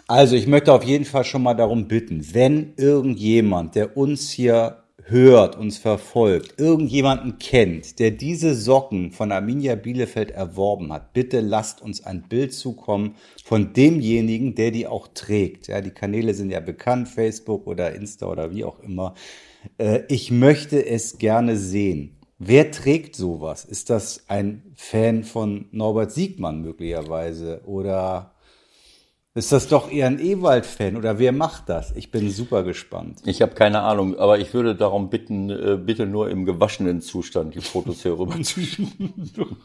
Also 0.07 0.37
ich 0.37 0.47
möchte 0.47 0.73
auf 0.73 0.85
jeden 0.85 1.05
Fall 1.05 1.25
schon 1.25 1.43
mal 1.43 1.55
darum 1.55 1.89
bitten, 1.89 2.25
wenn 2.33 2.75
irgendjemand, 2.77 3.75
der 3.75 3.97
uns 3.97 4.31
hier 4.31 4.85
hört, 5.11 5.57
uns 5.57 5.79
verfolgt, 5.79 6.61
irgendjemanden 6.61 7.39
kennt, 7.39 7.99
der 7.99 8.13
diese 8.13 8.55
Socken 8.55 9.11
von 9.11 9.33
Arminia 9.33 9.75
Bielefeld 9.75 10.31
erworben 10.31 10.93
hat, 10.93 11.13
bitte 11.13 11.41
lasst 11.41 11.83
uns 11.83 12.07
ein 12.07 12.23
Bild 12.29 12.55
zukommen 12.55 13.17
von 13.45 13.73
demjenigen, 13.73 14.55
der 14.55 14.71
die 14.71 14.87
auch 14.87 15.09
trägt. 15.13 15.67
Ja, 15.67 15.81
die 15.81 15.91
Kanäle 15.91 16.35
sind 16.35 16.51
ja 16.51 16.61
bekannt, 16.61 17.09
Facebook 17.09 17.67
oder 17.67 17.95
Insta 17.95 18.27
oder 18.27 18.53
wie 18.53 18.65
auch 18.65 18.79
immer. 18.81 19.15
Äh, 19.79 20.03
ich 20.09 20.31
möchte 20.31 20.85
es 20.85 21.19
gerne 21.19 21.57
sehen. 21.57 22.17
Wer 22.39 22.71
trägt 22.71 23.17
sowas? 23.17 23.65
Ist 23.65 23.91
das 23.91 24.25
ein 24.29 24.73
Fan 24.75 25.25
von 25.25 25.67
Norbert 25.73 26.13
Siegmann 26.13 26.63
möglicherweise? 26.63 27.61
Oder 27.67 28.35
ist 29.35 29.53
das 29.53 29.69
doch 29.69 29.93
eher 29.93 30.07
ein 30.07 30.19
Ewald-Fan? 30.19 30.97
Oder 30.97 31.19
wer 31.19 31.33
macht 31.33 31.69
das? 31.69 31.93
Ich 31.95 32.11
bin 32.11 32.31
super 32.31 32.63
gespannt. 32.63 33.21
ich 33.27 33.43
habe 33.43 33.55
keine 33.55 33.83
Ahnung, 33.83 34.19
aber 34.19 34.39
ich 34.39 34.53
würde 34.55 34.75
darum 34.75 35.09
bitten, 35.09 35.51
äh, 35.51 35.77
bitte 35.77 36.07
nur 36.07 36.31
im 36.31 36.45
gewaschenen 36.47 37.01
Zustand 37.01 37.55
die 37.55 37.61
Fotos 37.61 38.03
hier 38.03 38.19
rüber 38.19 38.41
zu 38.43 38.61
schicken. 38.61 39.31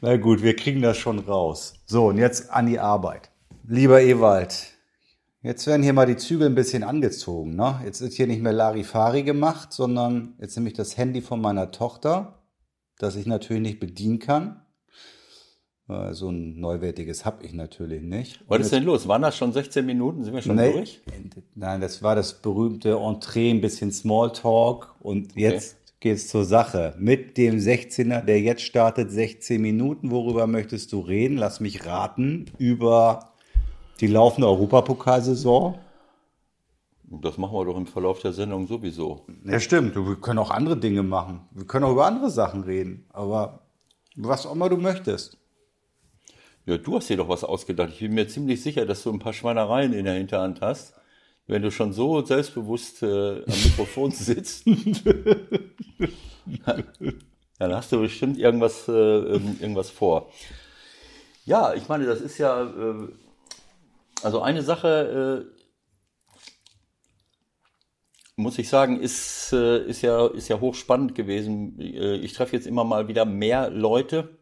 Na 0.00 0.16
gut, 0.16 0.42
wir 0.42 0.54
kriegen 0.54 0.80
das 0.80 0.96
schon 0.96 1.18
raus. 1.18 1.74
So, 1.86 2.06
und 2.06 2.18
jetzt 2.18 2.50
an 2.50 2.66
die 2.66 2.78
Arbeit. 2.78 3.30
Lieber 3.66 4.00
Ewald, 4.00 4.77
jetzt 5.42 5.66
werden 5.66 5.82
hier 5.82 5.92
mal 5.92 6.06
die 6.06 6.16
Zügel 6.16 6.46
ein 6.48 6.54
bisschen 6.54 6.82
angezogen. 6.84 7.56
Ne? 7.56 7.80
Jetzt 7.84 8.00
ist 8.00 8.14
hier 8.14 8.26
nicht 8.26 8.42
mehr 8.42 8.52
Larifari 8.52 9.22
gemacht, 9.22 9.72
sondern 9.72 10.34
jetzt 10.40 10.56
nehme 10.56 10.68
ich 10.68 10.74
das 10.74 10.96
Handy 10.96 11.20
von 11.22 11.40
meiner 11.40 11.70
Tochter, 11.70 12.42
das 12.98 13.16
ich 13.16 13.26
natürlich 13.26 13.62
nicht 13.62 13.80
bedienen 13.80 14.18
kann. 14.18 14.62
Äh, 15.88 16.12
So 16.12 16.30
ein 16.30 16.58
neuwertiges 16.60 17.24
habe 17.24 17.44
ich 17.44 17.52
natürlich 17.52 18.02
nicht. 18.02 18.44
Was 18.48 18.60
ist 18.60 18.72
denn 18.72 18.84
los? 18.84 19.08
Waren 19.08 19.22
das 19.22 19.36
schon 19.36 19.52
16 19.52 19.84
Minuten? 19.86 20.24
Sind 20.24 20.34
wir 20.34 20.42
schon 20.42 20.56
Nee, 20.56 20.72
durch? 20.72 21.00
Nein, 21.54 21.80
das 21.80 22.02
war 22.02 22.14
das 22.14 22.34
berühmte 22.34 22.96
Entree, 22.96 23.50
ein 23.50 23.60
bisschen 23.60 23.92
Smalltalk 23.92 24.94
und 25.00 25.34
jetzt 25.36 25.76
geht's 26.00 26.28
zur 26.28 26.44
Sache. 26.44 26.94
Mit 26.98 27.36
dem 27.36 27.56
16er, 27.58 28.20
der 28.22 28.40
jetzt 28.40 28.62
startet, 28.62 29.10
16 29.10 29.60
Minuten. 29.60 30.10
Worüber 30.10 30.46
möchtest 30.46 30.92
du 30.92 31.00
reden? 31.00 31.36
Lass 31.36 31.58
mich 31.60 31.86
raten. 31.86 32.46
Über 32.58 33.32
die 34.00 34.06
laufende 34.06 34.48
Europapokalsaison. 34.48 35.78
Das 37.10 37.38
machen 37.38 37.54
wir 37.54 37.64
doch 37.64 37.76
im 37.76 37.86
Verlauf 37.86 38.20
der 38.20 38.32
Sendung 38.32 38.66
sowieso. 38.66 39.24
Ja, 39.44 39.58
stimmt. 39.60 39.96
Wir 39.96 40.16
können 40.16 40.38
auch 40.38 40.50
andere 40.50 40.76
Dinge 40.76 41.02
machen. 41.02 41.48
Wir 41.52 41.66
können 41.66 41.84
auch 41.84 41.92
über 41.92 42.06
andere 42.06 42.30
Sachen 42.30 42.64
reden. 42.64 43.06
Aber 43.12 43.60
was 44.14 44.46
auch 44.46 44.52
immer 44.52 44.68
du 44.68 44.76
möchtest. 44.76 45.38
Ja, 46.66 46.76
du 46.76 46.96
hast 46.96 47.08
dir 47.08 47.16
doch 47.16 47.30
was 47.30 47.44
ausgedacht. 47.44 47.92
Ich 47.94 48.00
bin 48.00 48.12
mir 48.12 48.28
ziemlich 48.28 48.62
sicher, 48.62 48.84
dass 48.84 49.02
du 49.02 49.10
ein 49.10 49.18
paar 49.18 49.32
Schweinereien 49.32 49.94
in 49.94 50.04
der 50.04 50.14
Hinterhand 50.14 50.60
hast. 50.60 50.92
Wenn 51.46 51.62
du 51.62 51.70
schon 51.70 51.94
so 51.94 52.22
selbstbewusst 52.22 53.02
äh, 53.02 53.42
am 53.46 53.62
Mikrofon 53.64 54.10
sitzt, 54.12 54.66
dann 57.58 57.74
hast 57.74 57.90
du 57.90 58.00
bestimmt 58.00 58.38
irgendwas, 58.38 58.86
äh, 58.86 58.92
ähm, 58.92 59.56
irgendwas 59.58 59.88
vor. 59.88 60.30
Ja, 61.46 61.72
ich 61.72 61.88
meine, 61.88 62.04
das 62.04 62.20
ist 62.20 62.36
ja, 62.36 62.64
äh, 62.64 63.08
also 64.22 64.40
eine 64.40 64.62
Sache, 64.62 65.46
äh, 65.46 65.58
muss 68.36 68.58
ich 68.58 68.68
sagen, 68.68 69.00
ist, 69.00 69.52
äh, 69.52 69.84
ist, 69.84 70.02
ja, 70.02 70.26
ist 70.28 70.48
ja 70.48 70.60
hochspannend 70.60 71.14
gewesen. 71.14 71.78
Äh, 71.80 72.16
Ich 72.16 72.32
treffe 72.34 72.56
jetzt 72.56 72.66
immer 72.66 72.84
mal 72.84 73.08
wieder 73.08 73.24
mehr 73.24 73.70
Leute, 73.70 74.38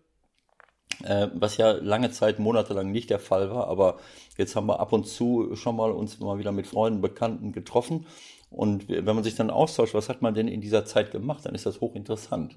äh, 1.05 1.29
was 1.35 1.57
ja 1.57 1.73
lange 1.73 2.11
Zeit, 2.11 2.39
monatelang 2.39 2.91
nicht 2.93 3.11
der 3.11 3.19
Fall 3.19 3.51
war, 3.51 3.69
aber 3.69 3.99
jetzt 4.37 4.55
haben 4.57 4.67
wir 4.67 4.81
ab 4.81 4.93
und 4.93 5.07
zu 5.07 5.55
schon 5.57 5.77
mal 5.77 5.91
uns 5.93 6.21
mal 6.21 6.39
wieder 6.39 6.53
mit 6.53 6.67
Freunden, 6.67 7.01
Bekannten 7.01 7.53
getroffen. 7.53 8.07
Und 8.51 8.89
wenn 8.89 9.05
man 9.05 9.25
sich 9.25 9.35
dann 9.35 9.51
austauscht, 9.51 9.95
was 9.95 10.09
hat 10.09 10.23
man 10.23 10.35
denn 10.35 10.49
in 10.49 10.61
dieser 10.61 10.85
Zeit 10.85 11.11
gemacht, 11.11 11.45
dann 11.45 11.55
ist 11.55 11.67
das 11.67 11.81
hochinteressant. 11.81 12.57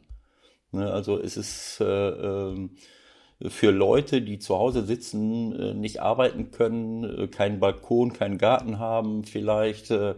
Ne, 0.72 0.92
Also 0.92 1.18
es 1.20 1.36
ist 1.38 1.82
äh, 1.82 2.10
ähm, 2.10 2.76
für 3.48 3.72
Leute, 3.72 4.22
die 4.22 4.40
zu 4.40 4.58
Hause 4.58 4.84
sitzen, 4.84 5.54
äh, 5.58 5.74
nicht 5.74 6.02
arbeiten 6.02 6.52
können, 6.52 7.04
äh, 7.04 7.28
keinen 7.28 7.60
Balkon, 7.60 8.12
keinen 8.12 8.38
Garten 8.38 8.80
haben, 8.80 9.24
vielleicht 9.24 9.92
äh, 9.92 10.16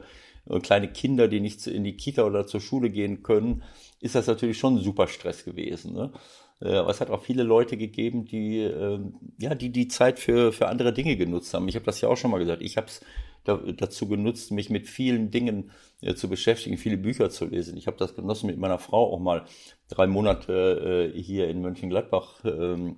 kleine 0.63 0.87
Kinder, 0.91 1.27
die 1.27 1.39
nicht 1.39 1.67
in 1.67 1.83
die 1.83 1.95
Kita 1.95 2.23
oder 2.23 2.47
zur 2.47 2.61
Schule 2.61 2.89
gehen 2.89 3.21
können, 3.21 3.61
ist 3.99 4.15
das 4.15 4.25
natürlich 4.25 4.57
schon 4.57 4.79
super 4.79 5.07
Stress 5.07 5.45
gewesen. 5.45 5.93
Ne? 5.93 6.11
Aber 6.59 6.89
es 6.89 6.99
hat 7.01 7.09
auch 7.09 7.23
viele 7.23 7.43
Leute 7.43 7.77
gegeben, 7.77 8.25
die 8.25 8.59
ähm, 8.59 9.15
ja 9.39 9.55
die 9.55 9.71
die 9.71 9.87
Zeit 9.87 10.19
für 10.19 10.51
für 10.51 10.67
andere 10.67 10.93
Dinge 10.93 11.15
genutzt 11.15 11.53
haben. 11.53 11.67
Ich 11.67 11.75
habe 11.75 11.85
das 11.85 12.01
ja 12.01 12.09
auch 12.09 12.17
schon 12.17 12.29
mal 12.31 12.39
gesagt. 12.39 12.61
Ich 12.61 12.77
habe 12.77 12.87
es 12.87 13.01
dazu 13.43 14.07
genutzt, 14.07 14.51
mich 14.51 14.69
mit 14.69 14.87
vielen 14.87 15.31
Dingen 15.31 15.71
äh, 16.01 16.13
zu 16.13 16.29
beschäftigen, 16.29 16.77
viele 16.77 16.97
Bücher 16.97 17.29
zu 17.29 17.45
lesen. 17.45 17.77
Ich 17.77 17.87
habe 17.87 17.97
das 17.97 18.15
genossen, 18.15 18.47
mit 18.47 18.57
meiner 18.57 18.79
Frau 18.79 19.13
auch 19.13 19.19
mal 19.19 19.45
drei 19.87 20.07
Monate 20.07 21.11
äh, 21.15 21.21
hier 21.21 21.47
in 21.47 21.61
Mönchengladbach 21.61 22.43
ähm, 22.45 22.97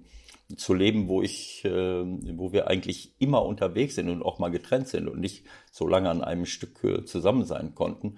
zu 0.55 0.73
leben, 0.73 1.07
wo 1.07 1.21
ich, 1.21 1.63
äh, 1.65 2.03
wo 2.37 2.51
wir 2.51 2.67
eigentlich 2.67 3.13
immer 3.19 3.45
unterwegs 3.45 3.95
sind 3.95 4.09
und 4.09 4.21
auch 4.21 4.39
mal 4.39 4.49
getrennt 4.49 4.87
sind 4.89 5.07
und 5.07 5.19
nicht 5.19 5.45
so 5.71 5.87
lange 5.87 6.09
an 6.09 6.23
einem 6.23 6.45
Stück 6.45 6.83
äh, 6.83 7.05
zusammen 7.05 7.45
sein 7.45 7.73
konnten. 7.73 8.17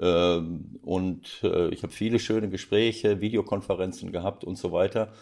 Ähm, 0.00 0.80
und 0.82 1.42
ich 1.70 1.82
habe 1.84 1.92
viele 1.92 2.18
schöne 2.18 2.48
Gespräche, 2.48 3.20
Videokonferenzen 3.20 4.10
gehabt 4.10 4.42
und 4.42 4.56
so 4.56 4.72
weiter. 4.72 5.12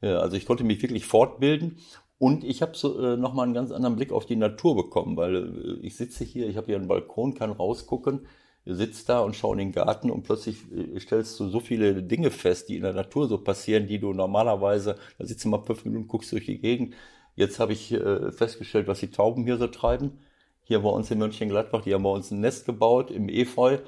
Also 0.00 0.36
ich 0.36 0.46
konnte 0.46 0.64
mich 0.64 0.80
wirklich 0.80 1.04
fortbilden 1.04 1.78
und 2.18 2.44
ich 2.44 2.62
habe 2.62 2.76
so, 2.76 3.00
äh, 3.00 3.16
nochmal 3.16 3.44
einen 3.44 3.54
ganz 3.54 3.70
anderen 3.70 3.96
Blick 3.96 4.12
auf 4.12 4.26
die 4.26 4.36
Natur 4.36 4.74
bekommen, 4.76 5.16
weil 5.16 5.80
äh, 5.80 5.86
ich 5.86 5.96
sitze 5.96 6.24
hier, 6.24 6.48
ich 6.48 6.56
habe 6.56 6.66
hier 6.66 6.76
einen 6.76 6.88
Balkon, 6.88 7.34
kann 7.34 7.52
rausgucken, 7.52 8.26
sitze 8.64 9.06
da 9.06 9.20
und 9.20 9.36
schaue 9.36 9.54
in 9.54 9.58
den 9.58 9.72
Garten 9.72 10.10
und 10.10 10.24
plötzlich 10.24 10.58
äh, 10.72 10.98
stellst 11.00 11.38
du 11.38 11.48
so 11.48 11.60
viele 11.60 12.02
Dinge 12.02 12.30
fest, 12.30 12.68
die 12.68 12.76
in 12.76 12.82
der 12.82 12.92
Natur 12.92 13.28
so 13.28 13.38
passieren, 13.38 13.86
die 13.86 14.00
du 14.00 14.12
normalerweise, 14.12 14.96
da 15.18 15.26
sitzt 15.26 15.44
du 15.44 15.48
mal 15.48 15.62
fünf 15.62 15.84
Minuten, 15.84 16.08
guckst 16.08 16.32
durch 16.32 16.46
die 16.46 16.58
Gegend. 16.58 16.94
Jetzt 17.36 17.60
habe 17.60 17.72
ich 17.72 17.92
äh, 17.92 18.32
festgestellt, 18.32 18.88
was 18.88 19.00
die 19.00 19.10
Tauben 19.10 19.44
hier 19.44 19.58
so 19.58 19.68
treiben. 19.68 20.18
Hier 20.64 20.80
bei 20.80 20.90
uns 20.90 21.10
in 21.10 21.18
Mönchengladbach, 21.18 21.82
die 21.82 21.94
haben 21.94 22.02
bei 22.02 22.10
uns 22.10 22.30
ein 22.30 22.40
Nest 22.40 22.66
gebaut 22.66 23.10
im 23.10 23.28
Efeu, 23.28 23.78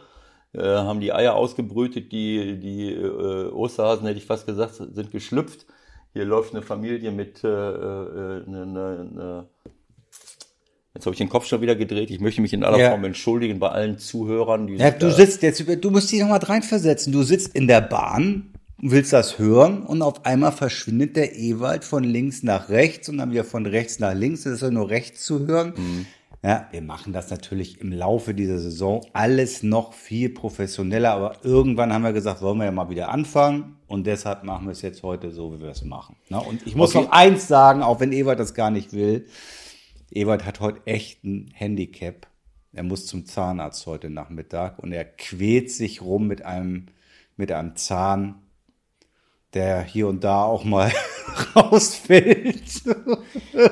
äh, 0.53 0.63
haben 0.63 1.01
die 1.01 1.13
Eier 1.13 1.35
ausgebrütet, 1.35 2.13
die, 2.13 2.59
die 2.61 2.93
äh, 2.93 3.51
Osterhasen, 3.51 4.07
hätte 4.07 4.19
ich 4.19 4.27
fast 4.27 4.47
gesagt, 4.47 4.75
sind 4.77 5.11
geschlüpft. 5.11 5.67
Hier 6.12 6.25
läuft 6.25 6.52
eine 6.55 6.62
Familie 6.62 7.12
mit 7.12 7.45
äh, 7.45 7.49
äh, 7.49 8.45
eine, 8.47 8.62
eine 8.62 9.49
Jetzt 10.93 11.07
habe 11.07 11.14
ich 11.14 11.19
den 11.19 11.29
Kopf 11.29 11.47
schon 11.47 11.61
wieder 11.61 11.76
gedreht. 11.76 12.11
Ich 12.11 12.21
möchte 12.21 12.40
mich 12.40 12.52
in 12.52 12.64
aller 12.64 12.79
Ja. 12.79 12.90
Form 12.90 13.05
entschuldigen 13.05 13.61
bei 13.61 13.69
allen 13.69 13.99
Zuhörern, 13.99 14.67
die 14.67 14.75
Ja, 14.75 14.90
du 14.90 15.11
sitzt 15.12 15.43
jetzt, 15.43 15.64
du 15.85 15.90
musst 15.90 16.11
dich 16.11 16.21
noch 16.21 16.29
mal 16.29 16.38
reinversetzen. 16.38 17.12
Du 17.12 17.23
sitzt 17.23 17.55
in 17.55 17.69
der 17.69 17.81
Bahn, 17.81 18.52
willst 18.79 19.12
das 19.12 19.38
hören 19.38 19.85
und 19.85 20.02
auf 20.02 20.26
einmal 20.26 20.50
verschwindet 20.50 21.14
der 21.14 21.37
Ewald 21.37 21.85
von 21.85 22.02
links 22.02 22.43
nach 22.43 22.71
rechts 22.71 23.09
und 23.09 23.19
dann 23.19 23.31
wieder 23.31 23.45
von 23.45 23.67
rechts 23.67 24.00
nach 24.00 24.14
links. 24.14 24.43
Das 24.43 24.55
ist 24.55 24.62
ja 24.62 24.71
nur 24.71 24.90
rechts 24.90 25.25
zu 25.25 25.47
hören. 25.47 25.75
Ja, 26.43 26.69
wir 26.71 26.81
machen 26.81 27.13
das 27.13 27.29
natürlich 27.31 27.81
im 27.83 27.93
Laufe 27.93 28.33
dieser 28.33 28.59
Saison 28.59 29.03
alles 29.13 29.63
noch 29.63 29.93
viel 29.93 30.31
professioneller, 30.31 31.11
aber 31.13 31.45
irgendwann 31.45 31.93
haben 31.93 32.03
wir 32.03 32.15
gesagt, 32.15 32.41
wollen 32.41 32.57
wir 32.59 32.65
ja 32.65 32.71
mal 32.73 32.89
wieder 32.89 33.11
anfangen 33.11 33.77
und 33.87 34.07
deshalb 34.07 34.43
machen 34.45 34.65
wir 34.67 34.73
es 34.73 34.81
jetzt 34.81 35.03
heute 35.03 35.33
so, 35.33 35.53
wie 35.53 35.61
wir 35.61 35.69
es 35.69 35.85
machen. 35.85 36.17
Na, 36.31 36.39
und 36.39 36.67
ich 36.67 36.75
muss 36.75 36.95
Okay. 36.97 37.05
noch 37.05 37.13
eins 37.13 37.47
sagen, 37.47 37.83
auch 37.83 38.01
wenn 38.01 38.13
Ewald 38.13 38.41
das 38.41 38.55
gar 38.55 38.71
nicht 38.71 38.95
will. 38.95 39.27
Ewald 40.11 40.47
hat 40.47 40.61
heute 40.61 40.81
echt 40.87 41.25
ein 41.25 41.51
Handicap. 41.53 42.27
Er 42.73 42.85
muss 42.85 43.05
zum 43.07 43.27
Zahnarzt 43.27 43.87
heute 43.87 44.09
Nachmittag 44.09 44.79
und 44.79 44.93
er 44.93 45.05
quält 45.05 45.71
sich 45.71 46.01
rum 46.01 46.27
mit 46.27 46.43
einem, 46.43 46.87
mit 47.37 47.53
einem 47.53 47.77
Zahn, 47.77 48.37
der 49.54 49.83
hier 49.83 50.09
und 50.09 50.23
da 50.23 50.42
auch 50.45 50.64
mal 50.64 50.92
rausfällt. 51.57 52.62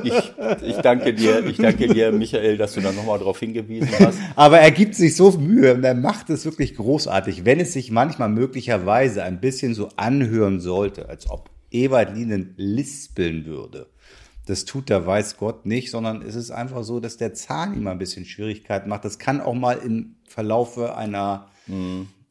Ich, 0.03 0.33
ich 0.63 0.77
danke 0.79 1.15
dir, 1.15 1.45
ich 1.47 1.57
danke 1.57 1.89
dir, 1.89 2.13
Michael, 2.13 2.57
dass 2.57 2.75
du 2.75 2.81
da 2.81 2.93
nochmal 2.93 3.19
darauf 3.19 3.39
hingewiesen 3.39 3.91
hast. 4.01 4.19
Aber 4.35 4.59
er 4.59 4.71
gibt 4.71 4.95
sich 4.95 5.15
so 5.15 5.31
Mühe 5.33 5.75
und 5.75 5.85
er 5.85 5.95
macht 5.95 6.31
es 6.31 6.45
wirklich 6.45 6.75
großartig, 6.75 7.45
wenn 7.45 7.61
es 7.61 7.73
sich 7.73 7.91
manchmal 7.91 8.29
möglicherweise 8.29 9.23
ein 9.23 9.41
bisschen 9.41 9.75
so 9.75 9.89
anhören 9.97 10.61
sollte, 10.61 11.09
als 11.09 11.31
ob 11.31 11.51
Ewald 11.71 12.15
Lienen 12.15 12.55
lispeln 12.57 13.45
würde. 13.45 13.89
Das 14.47 14.65
tut 14.65 14.89
der 14.89 15.07
weiß 15.07 15.37
Gott 15.37 15.67
nicht, 15.67 15.91
sondern 15.91 16.23
es 16.23 16.35
ist 16.35 16.51
einfach 16.51 16.83
so, 16.83 17.01
dass 17.01 17.19
der 17.19 17.35
Zahn 17.35 17.77
ihm 17.77 17.87
ein 17.87 17.99
bisschen 17.99 18.25
Schwierigkeiten 18.25 18.89
macht. 18.89 19.05
Das 19.05 19.19
kann 19.19 19.43
auch 19.43 19.55
mal 19.55 19.75
im 19.75 20.17
Verlaufe 20.27 20.97
einer, 20.97 21.49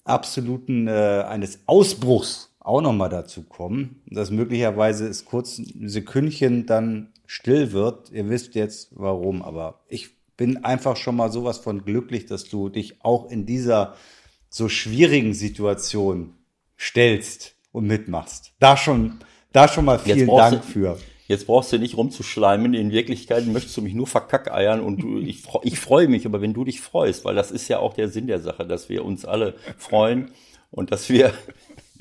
absoluten, 0.03 0.87
äh, 0.87 1.23
eines 1.27 1.59
Ausbruchs 1.65 2.56
auch 2.67 2.81
nochmal 2.81 3.09
dazu 3.09 3.43
kommen, 3.43 4.01
dass 4.07 4.29
möglicherweise 4.29 5.07
es 5.07 5.25
kurz 5.25 5.57
ein 5.57 5.87
Sekündchen 5.87 6.65
dann 6.65 7.13
still 7.25 7.71
wird. 7.71 8.11
Ihr 8.11 8.29
wisst 8.29 8.55
jetzt 8.55 8.89
warum, 8.91 9.41
aber 9.41 9.81
ich 9.87 10.09
bin 10.35 10.63
einfach 10.63 10.97
schon 10.97 11.15
mal 11.15 11.31
sowas 11.31 11.57
von 11.59 11.85
glücklich, 11.85 12.25
dass 12.25 12.45
du 12.49 12.69
dich 12.69 13.03
auch 13.03 13.31
in 13.31 13.45
dieser 13.45 13.95
so 14.49 14.69
schwierigen 14.69 15.33
Situation 15.33 16.33
stellst 16.77 17.55
und 17.71 17.87
mitmachst. 17.87 18.53
Da 18.59 18.75
schon, 18.75 19.19
da 19.53 19.67
schon 19.67 19.85
mal 19.85 19.99
vielen 19.99 20.27
Dank 20.27 20.61
du, 20.61 20.67
für. 20.67 20.97
Jetzt 21.27 21.47
brauchst 21.47 21.71
du 21.71 21.79
nicht 21.79 21.95
rumzuschleimen. 21.97 22.73
In 22.73 22.91
Wirklichkeit 22.91 23.45
möchtest 23.47 23.75
du 23.77 23.81
mich 23.81 23.93
nur 23.93 24.07
verkackeiern 24.07 24.81
und 24.81 25.01
du, 25.01 25.19
ich, 25.19 25.43
ich 25.63 25.79
freue 25.79 26.07
mich, 26.07 26.25
aber 26.25 26.41
wenn 26.41 26.53
du 26.53 26.65
dich 26.65 26.81
freust, 26.81 27.25
weil 27.25 27.35
das 27.35 27.51
ist 27.51 27.67
ja 27.67 27.79
auch 27.79 27.93
der 27.93 28.09
Sinn 28.09 28.27
der 28.27 28.39
Sache, 28.39 28.65
dass 28.65 28.89
wir 28.89 29.05
uns 29.05 29.25
alle 29.25 29.55
freuen 29.77 30.31
und 30.71 30.91
dass 30.91 31.09
wir 31.09 31.33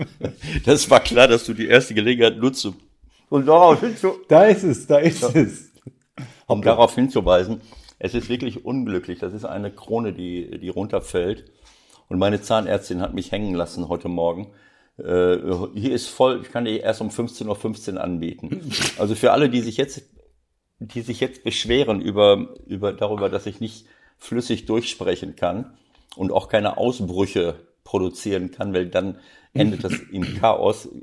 das 0.65 0.89
war 0.91 1.01
klar, 1.01 1.29
dass 1.29 1.45
du 1.45 1.55
die 1.55 1.67
erste 1.67 1.95
Gelegenheit 1.95 2.39
nutzt. 2.39 2.69
Und 3.29 3.47
darauf 3.47 3.81
hinzu 3.81 4.15
da 4.29 4.45
ist 4.45 4.63
es, 4.63 4.87
da 4.87 4.99
ist 4.99 5.23
ja. 5.23 5.31
es. 5.35 5.73
Um 6.47 6.63
darauf 6.63 6.95
hinzuweisen, 6.95 7.61
es 7.99 8.15
ist 8.15 8.29
wirklich 8.29 8.65
unglücklich. 8.65 9.19
Das 9.19 9.33
ist 9.33 9.45
eine 9.45 9.73
Krone, 9.73 10.13
die, 10.13 10.59
die 10.59 10.69
runterfällt. 10.69 11.51
Und 12.09 12.19
meine 12.19 12.41
Zahnärztin 12.41 13.01
hat 13.01 13.15
mich 13.15 13.33
hängen 13.33 13.55
lassen 13.55 13.89
heute 13.89 14.09
Morgen. 14.09 14.53
Äh, 14.99 15.39
hier 15.75 15.93
ist 15.93 16.07
voll, 16.07 16.41
ich 16.43 16.53
kann 16.53 16.65
die 16.65 16.79
erst 16.79 17.01
um 17.01 17.09
15.15 17.09 17.95
Uhr 17.95 18.01
anbieten. 18.03 18.71
Also 18.99 19.15
für 19.15 19.33
alle, 19.33 19.51
die 19.51 19.61
sich 19.61 19.77
jetzt, 19.77 20.03
die 20.79 21.03
sich 21.03 21.21
jetzt 21.21 21.43
beschweren 21.45 22.01
über, 22.01 22.55
über, 22.67 22.93
darüber, 22.93 23.29
dass 23.29 23.47
ich 23.47 23.61
nicht 23.61 23.87
flüssig 24.19 24.67
durchsprechen 24.67 25.37
kann 25.37 25.75
und 26.17 26.33
auch 26.33 26.49
keine 26.49 26.79
Ausbrüche 26.79 27.57
produzieren 27.85 28.51
kann, 28.51 28.73
weil 28.73 28.87
dann 28.87 29.19
endet 29.59 29.85
das 29.85 29.93
im 30.13 30.39
Chaos. 30.39 30.89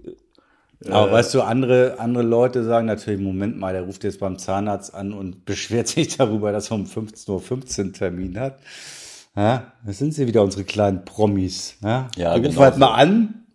Aber 0.89 1.09
äh, 1.09 1.13
weißt 1.13 1.33
du, 1.33 1.41
andere, 1.41 1.99
andere 1.99 2.23
Leute 2.23 2.63
sagen 2.63 2.87
natürlich, 2.87 3.21
Moment 3.21 3.57
mal, 3.57 3.73
der 3.73 3.83
ruft 3.83 4.03
jetzt 4.03 4.19
beim 4.19 4.37
Zahnarzt 4.37 4.93
an 4.93 5.13
und 5.13 5.45
beschwert 5.45 5.87
sich 5.87 6.17
darüber, 6.17 6.51
dass 6.51 6.71
er 6.71 6.75
um 6.75 6.85
15.15 6.85 7.85
Uhr 7.87 7.93
Termin 7.93 8.39
hat. 8.39 8.59
Ja, 9.35 9.73
das 9.85 9.97
sind 9.97 10.13
sie 10.13 10.27
wieder, 10.27 10.43
unsere 10.43 10.63
kleinen 10.63 11.05
Promis. 11.05 11.77
Ja, 11.81 12.09
ja 12.15 12.37
genau 12.37 12.61
halt 12.61 12.75
so. 12.75 12.79
mal 12.79 12.93
an. 12.93 13.45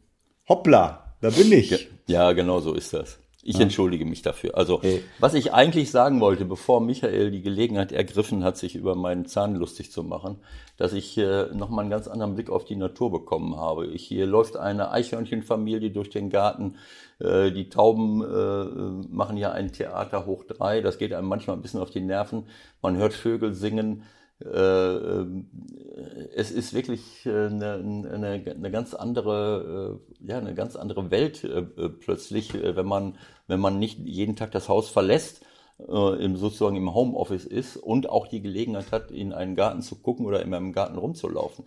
Hoppla, 0.48 1.14
da 1.20 1.30
bin 1.30 1.52
ich. 1.52 1.70
Ja, 1.70 1.78
ja, 2.06 2.32
genau 2.32 2.60
so 2.60 2.74
ist 2.74 2.94
das. 2.94 3.18
Ich 3.42 3.56
ja. 3.56 3.62
entschuldige 3.62 4.04
mich 4.04 4.22
dafür. 4.22 4.56
Also, 4.56 4.82
hey. 4.82 5.02
was 5.20 5.34
ich 5.34 5.52
eigentlich 5.52 5.90
sagen 5.90 6.20
wollte, 6.20 6.44
bevor 6.44 6.80
Michael 6.80 7.30
die 7.30 7.42
Gelegenheit 7.42 7.92
ergriffen 7.92 8.42
hat, 8.42 8.56
sich 8.56 8.74
über 8.74 8.94
meinen 8.94 9.26
Zahn 9.26 9.54
lustig 9.54 9.92
zu 9.92 10.02
machen, 10.02 10.38
dass 10.78 10.92
ich 10.92 11.18
äh, 11.18 11.46
nochmal 11.52 11.82
einen 11.82 11.90
ganz 11.90 12.08
anderen 12.08 12.36
Blick 12.36 12.48
auf 12.48 12.64
die 12.64 12.76
Natur 12.76 13.10
bekommen 13.10 13.56
habe. 13.56 13.88
Ich, 13.88 14.06
hier 14.06 14.26
läuft 14.26 14.56
eine 14.56 14.92
Eichhörnchenfamilie 14.92 15.90
durch 15.90 16.08
den 16.08 16.30
Garten. 16.30 16.76
Äh, 17.18 17.50
die 17.50 17.68
Tauben 17.68 18.22
äh, 18.22 19.12
machen 19.12 19.36
ja 19.36 19.50
ein 19.50 19.72
Theater 19.72 20.24
hoch 20.24 20.44
drei. 20.44 20.80
Das 20.80 20.98
geht 20.98 21.12
einem 21.12 21.26
manchmal 21.26 21.56
ein 21.56 21.62
bisschen 21.62 21.80
auf 21.80 21.90
die 21.90 22.00
Nerven. 22.00 22.44
Man 22.80 22.96
hört 22.96 23.12
Vögel 23.12 23.54
singen. 23.54 24.04
Äh, 24.40 24.46
äh, 24.46 25.26
es 26.36 26.52
ist 26.52 26.72
wirklich 26.72 27.26
eine, 27.26 27.74
eine, 27.74 28.44
eine 28.48 28.70
ganz 28.70 28.94
andere, 28.94 29.98
ja, 30.20 30.38
eine 30.38 30.54
ganz 30.54 30.76
andere 30.76 31.10
Welt 31.10 31.44
plötzlich, 31.98 32.54
wenn 32.54 32.86
man, 32.86 33.16
wenn 33.48 33.58
man 33.58 33.80
nicht 33.80 33.98
jeden 33.98 34.36
Tag 34.36 34.52
das 34.52 34.68
Haus 34.68 34.88
verlässt, 34.88 35.44
im, 35.78 36.36
sozusagen 36.36 36.76
im 36.76 36.92
Homeoffice 36.92 37.44
ist 37.44 37.76
und 37.76 38.08
auch 38.08 38.26
die 38.26 38.42
Gelegenheit 38.42 38.90
hat, 38.90 39.10
in 39.10 39.32
einen 39.32 39.54
Garten 39.54 39.80
zu 39.82 39.96
gucken 39.96 40.26
oder 40.26 40.42
in 40.42 40.52
einem 40.52 40.72
Garten 40.72 40.98
rumzulaufen. 40.98 41.66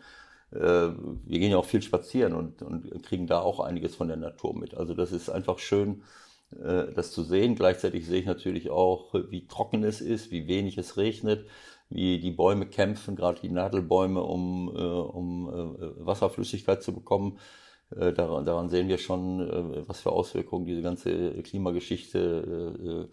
wir 0.52 1.40
gehen 1.40 1.52
ja 1.52 1.58
auch 1.58 1.66
viel 1.66 1.82
spazieren 1.82 2.34
und, 2.34 2.62
und 2.62 3.04
kriegen 3.04 3.26
da 3.26 3.40
auch 3.40 3.62
einiges 3.62 3.96
von 3.96 4.10
der 4.10 4.18
Natur 4.18 4.54
mit. 4.54 4.76
Also 4.76 4.94
das 4.94 5.14
ist 5.14 5.30
einfach 5.30 5.60
schön, 5.60 6.04
das 6.50 7.14
zu 7.14 7.24
sehen. 7.24 7.56
Gleichzeitig 7.56 8.06
sehe 8.06 8.20
ich 8.20 8.26
natürlich 8.26 8.70
auch, 8.70 9.14
wie 9.30 9.48
trocken 9.48 9.86
es 9.86 10.02
ist, 10.02 10.30
wie 10.30 10.48
wenig 10.48 10.78
es 10.78 10.98
regnet 10.98 11.46
wie 11.92 12.20
die 12.20 12.32
Bäume 12.32 12.66
kämpfen, 12.66 13.16
gerade 13.16 13.42
die 13.42 13.50
Nadelbäume, 13.50 14.24
um, 14.24 14.72
äh, 14.74 14.80
um 14.80 15.50
äh, 15.50 16.06
Wasserflüssigkeit 16.06 16.82
zu 16.82 16.94
bekommen. 16.94 17.38
Äh, 17.96 18.14
daran, 18.14 18.70
sehen 18.70 18.88
wir 18.88 18.98
schon, 18.98 19.42
äh, 19.42 19.88
was 19.88 20.00
für 20.00 20.12
Auswirkungen 20.12 20.66
diese 20.66 20.82
ganze 20.82 21.34
Klimageschichte 21.44 22.78
äh, 22.80 22.88
äh, 22.88 23.08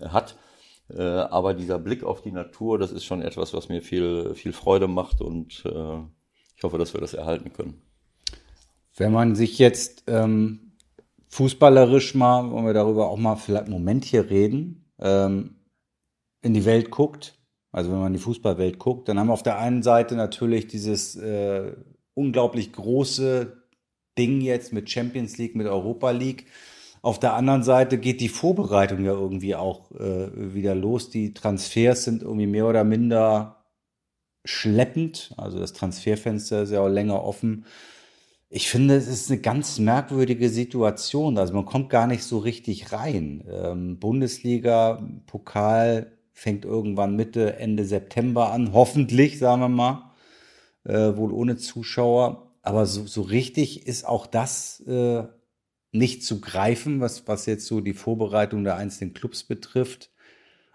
hat. 0.00 0.36
Äh, 0.90 1.02
aber 1.02 1.54
dieser 1.54 1.78
Blick 1.78 2.02
auf 2.02 2.22
die 2.22 2.32
Natur, 2.32 2.78
das 2.78 2.92
ist 2.92 3.04
schon 3.04 3.22
etwas, 3.22 3.52
was 3.52 3.68
mir 3.68 3.82
viel, 3.82 4.34
viel 4.34 4.52
Freude 4.52 4.88
macht 4.88 5.20
und 5.20 5.64
äh, 5.66 5.98
ich 6.56 6.62
hoffe, 6.62 6.78
dass 6.78 6.94
wir 6.94 7.00
das 7.00 7.14
erhalten 7.14 7.52
können. 7.52 7.82
Wenn 8.96 9.12
man 9.12 9.34
sich 9.36 9.58
jetzt 9.58 10.04
ähm, 10.06 10.72
fußballerisch 11.28 12.14
mal, 12.14 12.50
wollen 12.50 12.66
wir 12.66 12.72
darüber 12.72 13.08
auch 13.10 13.18
mal 13.18 13.36
vielleicht 13.36 13.64
einen 13.64 13.74
Moment 13.74 14.04
hier 14.04 14.30
reden, 14.30 14.90
ähm, 14.98 15.56
in 16.42 16.54
die 16.54 16.64
Welt 16.64 16.90
guckt, 16.90 17.38
also 17.70 17.90
wenn 17.90 17.98
man 17.98 18.08
in 18.08 18.14
die 18.14 18.24
Fußballwelt 18.24 18.78
guckt, 18.78 19.08
dann 19.08 19.18
haben 19.18 19.28
wir 19.28 19.34
auf 19.34 19.42
der 19.42 19.58
einen 19.58 19.82
Seite 19.82 20.16
natürlich 20.16 20.66
dieses 20.66 21.16
äh, 21.16 21.76
unglaublich 22.14 22.72
große 22.72 23.62
Ding 24.16 24.40
jetzt 24.40 24.72
mit 24.72 24.90
Champions 24.90 25.38
League, 25.38 25.54
mit 25.54 25.66
Europa 25.66 26.10
League. 26.10 26.46
Auf 27.02 27.18
der 27.20 27.34
anderen 27.34 27.62
Seite 27.62 27.98
geht 27.98 28.20
die 28.20 28.28
Vorbereitung 28.28 29.04
ja 29.04 29.12
irgendwie 29.12 29.54
auch 29.54 29.90
äh, 29.92 30.54
wieder 30.54 30.74
los. 30.74 31.10
Die 31.10 31.34
Transfers 31.34 32.04
sind 32.04 32.22
irgendwie 32.22 32.46
mehr 32.46 32.66
oder 32.66 32.84
minder 32.84 33.64
schleppend. 34.44 35.34
Also 35.36 35.58
das 35.58 35.72
Transferfenster 35.72 36.62
ist 36.62 36.72
ja 36.72 36.80
auch 36.80 36.88
länger 36.88 37.22
offen. 37.22 37.64
Ich 38.50 38.70
finde, 38.70 38.96
es 38.96 39.08
ist 39.08 39.30
eine 39.30 39.40
ganz 39.40 39.78
merkwürdige 39.78 40.48
Situation. 40.48 41.36
Also 41.36 41.54
man 41.54 41.66
kommt 41.66 41.90
gar 41.90 42.06
nicht 42.06 42.24
so 42.24 42.38
richtig 42.38 42.92
rein. 42.92 43.44
Ähm, 43.50 43.98
Bundesliga, 43.98 45.06
Pokal, 45.26 46.12
fängt 46.32 46.64
irgendwann 46.64 47.16
Mitte, 47.16 47.56
Ende 47.56 47.84
September 47.84 48.52
an, 48.52 48.72
hoffentlich, 48.72 49.38
sagen 49.38 49.60
wir 49.60 49.68
mal, 49.68 50.12
äh, 50.84 51.16
wohl 51.16 51.32
ohne 51.32 51.56
Zuschauer. 51.56 52.52
Aber 52.62 52.86
so, 52.86 53.06
so 53.06 53.22
richtig 53.22 53.86
ist 53.86 54.06
auch 54.06 54.26
das 54.26 54.80
äh, 54.86 55.24
nicht 55.92 56.24
zu 56.24 56.40
greifen, 56.40 57.00
was, 57.00 57.26
was 57.26 57.46
jetzt 57.46 57.66
so 57.66 57.80
die 57.80 57.94
Vorbereitung 57.94 58.64
der 58.64 58.76
einzelnen 58.76 59.14
Clubs 59.14 59.42
betrifft. 59.44 60.10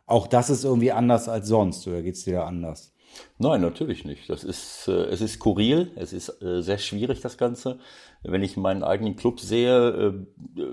Auch 0.06 0.28
das 0.28 0.49
ist 0.49 0.63
irgendwie 0.63 0.91
anders 0.91 1.30
als 1.30 1.47
sonst, 1.47 1.88
oder 1.88 2.02
geht 2.02 2.15
es 2.15 2.23
dir 2.23 2.34
da 2.34 2.45
anders? 2.45 2.93
Nein, 3.38 3.62
natürlich 3.62 4.06
nicht. 4.06 4.30
Das 4.30 4.43
ist, 4.43 4.88
äh, 4.88 5.06
es 5.06 5.21
ist 5.21 5.34
skurril, 5.34 5.91
es 5.95 6.13
ist 6.13 6.41
äh, 6.41 6.62
sehr 6.62 6.80
schwierig, 6.80 7.21
das 7.21 7.38
Ganze. 7.38 7.80
Wenn 8.23 8.43
ich 8.43 8.58
meinen 8.58 8.84
eigenen 8.84 9.15
Club 9.15 9.39
sehe, 9.39 10.26
äh, 10.58 10.63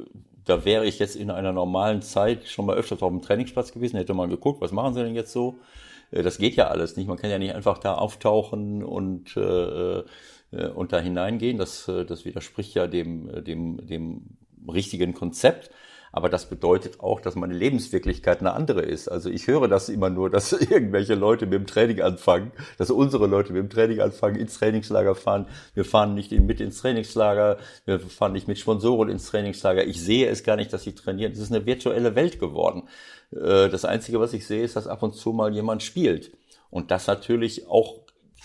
da 0.44 0.64
wäre 0.64 0.86
ich 0.86 0.98
jetzt 0.98 1.16
in 1.16 1.30
einer 1.30 1.52
normalen 1.52 2.02
Zeit 2.02 2.48
schon 2.48 2.66
mal 2.66 2.76
öfters 2.76 3.02
auf 3.02 3.10
dem 3.10 3.22
Trainingsplatz 3.22 3.72
gewesen, 3.72 3.96
hätte 3.96 4.14
mal 4.14 4.28
geguckt, 4.28 4.60
was 4.60 4.72
machen 4.72 4.94
sie 4.94 5.02
denn 5.02 5.14
jetzt 5.14 5.32
so? 5.32 5.58
Äh, 6.10 6.22
das 6.22 6.38
geht 6.38 6.56
ja 6.56 6.68
alles 6.68 6.96
nicht. 6.96 7.08
Man 7.08 7.18
kann 7.18 7.30
ja 7.30 7.38
nicht 7.38 7.54
einfach 7.54 7.78
da 7.78 7.94
auftauchen 7.94 8.82
und, 8.82 9.36
äh, 9.36 9.40
äh 9.40 10.04
und 10.52 10.92
da 10.92 11.00
hineingehen. 11.00 11.58
Das, 11.58 11.88
äh, 11.88 12.04
das 12.04 12.24
widerspricht 12.24 12.74
ja 12.74 12.86
dem, 12.86 13.44
dem, 13.44 13.86
dem 13.86 14.36
richtigen 14.68 15.14
Konzept. 15.14 15.70
Aber 16.12 16.28
das 16.28 16.46
bedeutet 16.46 17.00
auch, 17.00 17.20
dass 17.20 17.36
meine 17.36 17.54
Lebenswirklichkeit 17.54 18.40
eine 18.40 18.52
andere 18.52 18.82
ist. 18.82 19.08
Also 19.08 19.30
ich 19.30 19.46
höre 19.46 19.68
das 19.68 19.88
immer 19.88 20.10
nur, 20.10 20.28
dass 20.28 20.52
irgendwelche 20.70 21.14
Leute 21.14 21.46
mit 21.46 21.54
dem 21.54 21.66
Training 21.66 22.00
anfangen, 22.00 22.50
dass 22.78 22.90
unsere 22.90 23.26
Leute 23.26 23.52
mit 23.52 23.62
dem 23.62 23.70
Training 23.70 24.00
anfangen, 24.00 24.36
ins 24.36 24.54
Trainingslager 24.54 25.14
fahren. 25.14 25.46
Wir 25.74 25.84
fahren 25.84 26.14
nicht 26.14 26.32
mit 26.32 26.60
ins 26.60 26.78
Trainingslager, 26.78 27.58
wir 27.84 28.00
fahren 28.00 28.32
nicht 28.32 28.48
mit 28.48 28.58
Sponsoren 28.58 29.08
ins 29.08 29.26
Trainingslager. 29.26 29.86
Ich 29.86 30.02
sehe 30.02 30.28
es 30.28 30.42
gar 30.42 30.56
nicht, 30.56 30.72
dass 30.72 30.82
sie 30.82 30.94
trainieren. 30.94 31.32
Es 31.32 31.38
ist 31.38 31.52
eine 31.52 31.64
virtuelle 31.64 32.16
Welt 32.16 32.40
geworden. 32.40 32.88
Äh, 33.30 33.68
das 33.68 33.84
Einzige, 33.84 34.18
was 34.18 34.32
ich 34.32 34.46
sehe, 34.46 34.64
ist, 34.64 34.74
dass 34.74 34.88
ab 34.88 35.02
und 35.04 35.14
zu 35.14 35.32
mal 35.32 35.54
jemand 35.54 35.82
spielt. 35.84 36.32
Und 36.70 36.90
das 36.90 37.06
natürlich 37.06 37.68
auch 37.68 38.00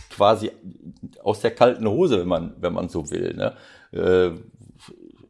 quasi 0.10 0.52
aus 1.24 1.42
der 1.42 1.52
kalten 1.52 1.88
Hose, 1.88 2.20
wenn 2.20 2.28
man, 2.28 2.56
wenn 2.60 2.74
man 2.74 2.90
so 2.90 3.10
will. 3.12 3.34
Ne? 3.34 3.56
Äh, 3.92 4.32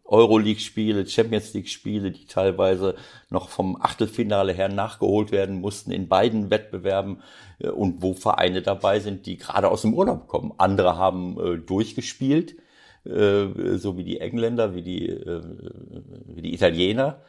Euroleague-Spiele, 0.06 1.08
Champions 1.08 1.54
League-Spiele, 1.54 2.12
die 2.12 2.26
teilweise 2.26 2.96
noch 3.32 3.50
vom 3.50 3.82
Achtelfinale 3.82 4.54
her 4.54 4.70
nachgeholt 4.70 5.32
werden 5.32 5.60
mussten 5.62 5.92
in 5.92 6.08
beiden 6.08 6.52
Wettbewerben 6.52 7.22
äh, 7.60 7.70
und 7.70 8.02
wo 8.02 8.14
Vereine 8.14 8.62
dabei 8.62 9.00
sind, 9.00 9.26
die 9.26 9.38
gerade 9.38 9.70
aus 9.70 9.82
dem 9.82 9.94
Urlaub 9.94 10.28
kommen. 10.28 10.54
Andere 10.58 10.98
haben 10.98 11.40
äh, 11.40 11.58
durchgespielt, 11.58 12.58
so 13.08 13.98
wie 13.98 14.04
die 14.04 14.20
Engländer, 14.20 14.74
wie 14.74 14.82
die, 14.82 15.16
wie 16.26 16.42
die 16.42 16.56
Italiener, 16.56 17.22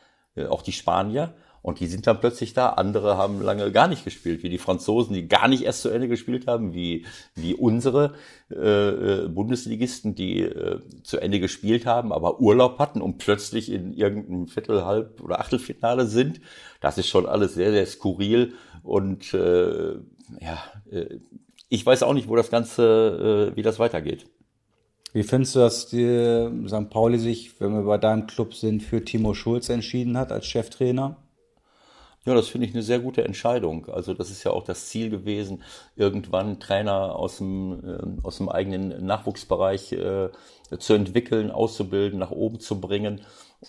auch 0.49 0.63
die 0.63 0.73
Spanier. 0.73 1.35
Und 1.67 1.81
die 1.81 1.89
sind 1.89 2.07
dann 2.07 2.21
plötzlich 2.21 2.55
da. 2.55 2.69
Andere 2.69 3.17
haben 3.17 3.43
lange 3.43 3.73
gar 3.73 3.89
nicht 3.89 4.05
gespielt, 4.05 4.45
wie 4.45 4.49
die 4.49 4.57
Franzosen, 4.57 5.15
die 5.15 5.27
gar 5.27 5.49
nicht 5.49 5.65
erst 5.65 5.83
zu 5.83 5.89
Ende 5.89 6.07
gespielt 6.07 6.47
haben, 6.47 6.75
wie, 6.75 7.05
wie 7.35 7.55
unsere 7.55 8.15
äh, 8.53 9.25
äh, 9.25 9.29
Bundesligisten, 9.29 10.15
die 10.15 10.43
äh, 10.43 10.79
zu 11.03 11.19
Ende 11.19 11.41
gespielt 11.41 11.85
haben, 11.85 12.13
aber 12.13 12.39
Urlaub 12.39 12.79
hatten 12.79 13.01
und 13.01 13.19
plötzlich 13.19 13.69
in 13.73 13.93
irgendeinem 13.95 14.47
Viertel, 14.47 14.85
Halb- 14.85 15.21
oder 15.21 15.41
Achtelfinale 15.41 16.07
sind. 16.07 16.41
Das 16.81 16.99
ist 16.99 17.09
schon 17.09 17.27
alles 17.27 17.55
sehr, 17.55 17.73
sehr 17.73 17.87
skurril. 17.87 18.53
Und 18.85 19.35
äh, 19.35 19.95
ja, 20.41 20.63
äh, 20.93 21.19
ich 21.69 21.85
weiß 21.85 22.05
auch 22.05 22.15
nicht, 22.15 22.29
wo 22.29 22.37
das 22.37 22.49
Ganze, 22.49 23.51
äh, 23.51 23.57
wie 23.57 23.63
das 23.63 23.81
weitergeht. 23.81 24.27
Wie 25.13 25.25
findest 25.25 25.57
du, 25.57 25.59
dass 25.59 25.89
die 25.89 26.49
St. 26.69 26.91
Pauli 26.91 27.19
sich, 27.19 27.61
wenn 27.61 27.73
wir 27.73 27.83
bei 27.83 27.99
deinem 27.99 28.29
Club 28.29 28.55
sind, 28.55 28.85
für 28.85 29.05
Timo 29.05 29.35
Schulz 29.35 29.69
entschieden 29.69 30.17
hat 30.17 30.31
als 30.31 30.47
Cheftrainer? 30.47 31.17
Ja, 32.27 32.35
das 32.35 32.49
finde 32.49 32.67
ich 32.67 32.75
eine 32.75 32.83
sehr 32.83 32.99
gute 32.99 33.25
Entscheidung. 33.25 33.89
Also 33.89 34.13
das 34.13 34.31
ist 34.31 34.43
ja 34.43 34.51
auch 34.51 34.65
das 34.65 34.89
Ziel 34.89 35.11
gewesen, 35.11 35.63
irgendwann 35.95 36.59
Trainer 36.59 37.15
aus 37.15 37.39
dem, 37.39 37.81
äh, 37.85 38.27
aus 38.27 38.39
dem 38.39 38.49
eigenen 38.49 39.07
Nachwuchsbereich 39.07 39.93
äh, 39.93 40.31
zu 40.79 40.95
entwickeln, 40.95 41.53
auszubilden, 41.53 42.19
nach 42.19 42.33
oben 42.33 42.59
zu 42.59 42.81
bringen. 42.81 43.21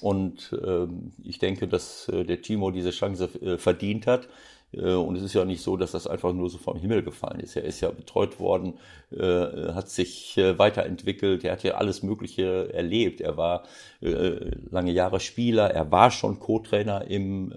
Und 0.01 0.53
äh, 0.59 0.87
ich 1.23 1.37
denke, 1.37 1.67
dass 1.67 2.09
äh, 2.09 2.25
der 2.25 2.41
Timo 2.41 2.71
diese 2.71 2.89
Chance 2.89 3.29
äh, 3.41 3.57
verdient 3.59 4.07
hat. 4.07 4.27
Äh, 4.71 4.93
und 4.93 5.15
es 5.15 5.21
ist 5.23 5.33
ja 5.35 5.45
nicht 5.45 5.61
so, 5.61 5.77
dass 5.77 5.91
das 5.91 6.07
einfach 6.07 6.33
nur 6.33 6.49
so 6.49 6.57
vom 6.57 6.79
Himmel 6.79 7.03
gefallen 7.03 7.39
ist. 7.39 7.55
Er 7.55 7.63
ist 7.63 7.81
ja 7.81 7.91
betreut 7.91 8.39
worden, 8.39 8.79
äh, 9.11 9.73
hat 9.73 9.89
sich 9.89 10.35
äh, 10.37 10.57
weiterentwickelt, 10.57 11.43
er 11.43 11.53
hat 11.53 11.63
ja 11.63 11.75
alles 11.75 12.01
Mögliche 12.03 12.73
erlebt. 12.73 13.21
Er 13.21 13.37
war 13.37 13.63
lange 13.99 14.91
Jahre 14.91 15.19
Spieler, 15.19 15.71
er 15.71 15.91
war 15.91 16.11
schon 16.11 16.39
Co-Trainer 16.39 17.05
im 17.07 17.51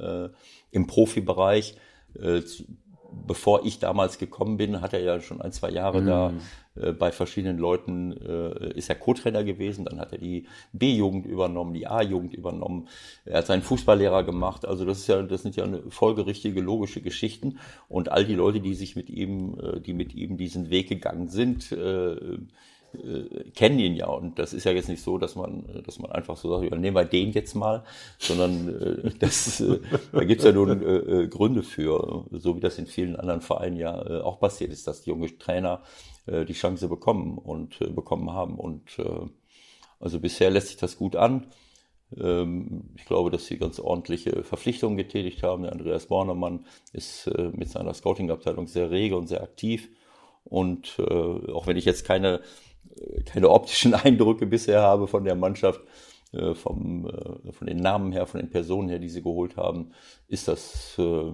im 0.70 0.86
Profibereich. 0.86 1.76
Äh, 2.20 2.42
bevor 3.26 3.64
ich 3.64 3.78
damals 3.78 4.18
gekommen 4.18 4.56
bin, 4.56 4.80
hat 4.80 4.92
er 4.92 5.00
ja 5.00 5.20
schon 5.20 5.40
ein, 5.40 5.52
zwei 5.52 5.70
Jahre 5.70 6.00
mhm. 6.00 6.06
da 6.06 6.32
äh, 6.76 6.92
bei 6.92 7.12
verschiedenen 7.12 7.58
Leuten, 7.58 8.12
äh, 8.12 8.72
ist 8.74 8.88
er 8.88 8.94
Co-Trainer 8.94 9.44
gewesen, 9.44 9.84
dann 9.84 9.98
hat 9.98 10.12
er 10.12 10.18
die 10.18 10.46
B-Jugend 10.72 11.26
übernommen, 11.26 11.74
die 11.74 11.86
A-Jugend 11.86 12.34
übernommen, 12.34 12.88
er 13.24 13.38
hat 13.38 13.46
seinen 13.46 13.62
Fußballlehrer 13.62 14.24
gemacht, 14.24 14.66
also 14.66 14.84
das 14.84 14.98
ist 14.98 15.06
ja, 15.08 15.22
das 15.22 15.42
sind 15.42 15.56
ja 15.56 15.64
eine 15.64 15.82
folgerichtige, 15.90 16.60
logische 16.60 17.00
Geschichten 17.00 17.58
und 17.88 18.10
all 18.10 18.24
die 18.24 18.34
Leute, 18.34 18.60
die 18.60 18.74
sich 18.74 18.96
mit 18.96 19.10
ihm, 19.10 19.58
äh, 19.60 19.80
die 19.80 19.94
mit 19.94 20.14
ihm 20.14 20.36
diesen 20.36 20.70
Weg 20.70 20.88
gegangen 20.88 21.28
sind, 21.28 21.72
äh, 22.94 22.98
äh, 22.98 23.50
kennen 23.50 23.78
ihn 23.78 23.96
ja 23.96 24.06
und 24.06 24.38
das 24.38 24.52
ist 24.52 24.64
ja 24.64 24.72
jetzt 24.72 24.88
nicht 24.88 25.02
so, 25.02 25.18
dass 25.18 25.36
man, 25.36 25.82
dass 25.84 25.98
man 25.98 26.12
einfach 26.12 26.36
so 26.36 26.48
sagt, 26.48 26.70
nehmen 26.70 26.96
wir 26.96 27.04
den 27.04 27.32
jetzt 27.32 27.54
mal, 27.54 27.84
sondern 28.18 28.68
äh, 28.68 29.10
das, 29.18 29.60
äh, 29.60 29.80
da 30.12 30.24
gibt's 30.24 30.44
ja 30.44 30.52
nun 30.52 30.82
äh, 30.82 30.96
äh, 30.96 31.28
Gründe 31.28 31.62
für, 31.62 32.26
so 32.30 32.56
wie 32.56 32.60
das 32.60 32.78
in 32.78 32.86
vielen 32.86 33.16
anderen 33.16 33.40
Vereinen 33.40 33.76
ja 33.76 34.00
äh, 34.04 34.20
auch 34.20 34.40
passiert 34.40 34.72
ist, 34.72 34.86
dass 34.86 35.02
die 35.02 35.10
junge 35.10 35.36
Trainer 35.38 35.82
äh, 36.26 36.44
die 36.44 36.52
Chance 36.52 36.88
bekommen 36.88 37.38
und 37.38 37.80
äh, 37.80 37.88
bekommen 37.88 38.32
haben 38.32 38.58
und 38.58 38.98
äh, 38.98 39.26
also 40.00 40.18
bisher 40.18 40.50
lässt 40.50 40.68
sich 40.68 40.76
das 40.78 40.96
gut 40.96 41.14
an. 41.14 41.46
Ähm, 42.16 42.90
ich 42.96 43.04
glaube, 43.04 43.30
dass 43.30 43.46
sie 43.46 43.58
ganz 43.58 43.78
ordentliche 43.78 44.42
Verpflichtungen 44.42 44.96
getätigt 44.96 45.42
haben. 45.42 45.62
Der 45.62 45.72
Andreas 45.72 46.06
Bornemann 46.06 46.64
ist 46.92 47.26
äh, 47.28 47.50
mit 47.52 47.68
seiner 47.68 47.94
Scouting-Abteilung 47.94 48.66
sehr 48.66 48.90
rege 48.90 49.16
und 49.16 49.28
sehr 49.28 49.42
aktiv. 49.42 49.90
Und 50.44 50.98
äh, 50.98 51.02
auch 51.52 51.66
wenn 51.66 51.76
ich 51.76 51.84
jetzt 51.84 52.04
keine 52.04 52.40
keine 53.26 53.48
optischen 53.48 53.94
Eindrücke 53.94 54.46
bisher 54.46 54.82
habe 54.82 55.06
von 55.06 55.24
der 55.24 55.34
Mannschaft, 55.34 55.80
äh, 56.32 56.54
vom, 56.54 57.06
äh, 57.06 57.52
von 57.52 57.66
den 57.66 57.78
Namen 57.78 58.12
her, 58.12 58.26
von 58.26 58.40
den 58.40 58.50
Personen 58.50 58.88
her, 58.88 58.98
die 58.98 59.08
sie 59.08 59.22
geholt 59.22 59.56
haben, 59.56 59.92
ist 60.28 60.48
das, 60.48 60.94
äh, 60.98 61.32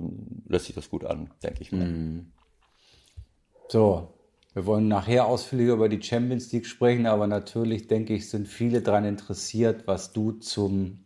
lässt 0.49 0.67
sich 0.67 0.75
das 0.75 0.91
gut 0.91 1.05
an, 1.05 1.31
denke 1.43 1.63
ich 1.63 1.73
mal. 1.73 1.87
Mhm. 1.87 2.33
So, 3.69 4.09
wir 4.55 4.65
wollen 4.65 4.89
nachher 4.89 5.27
ausführlich 5.27 5.69
über 5.69 5.89
die 5.89 6.03
Champions 6.03 6.51
League 6.53 6.67
sprechen, 6.67 7.07
aber 7.07 7.27
natürlich, 7.27 7.89
denke 7.89 8.15
ich, 8.15 8.31
sind 8.31 8.49
viele 8.49 8.81
daran 8.81 9.05
interessiert, 9.05 9.87
was 9.87 10.13
du 10.13 10.33
zum 10.33 11.05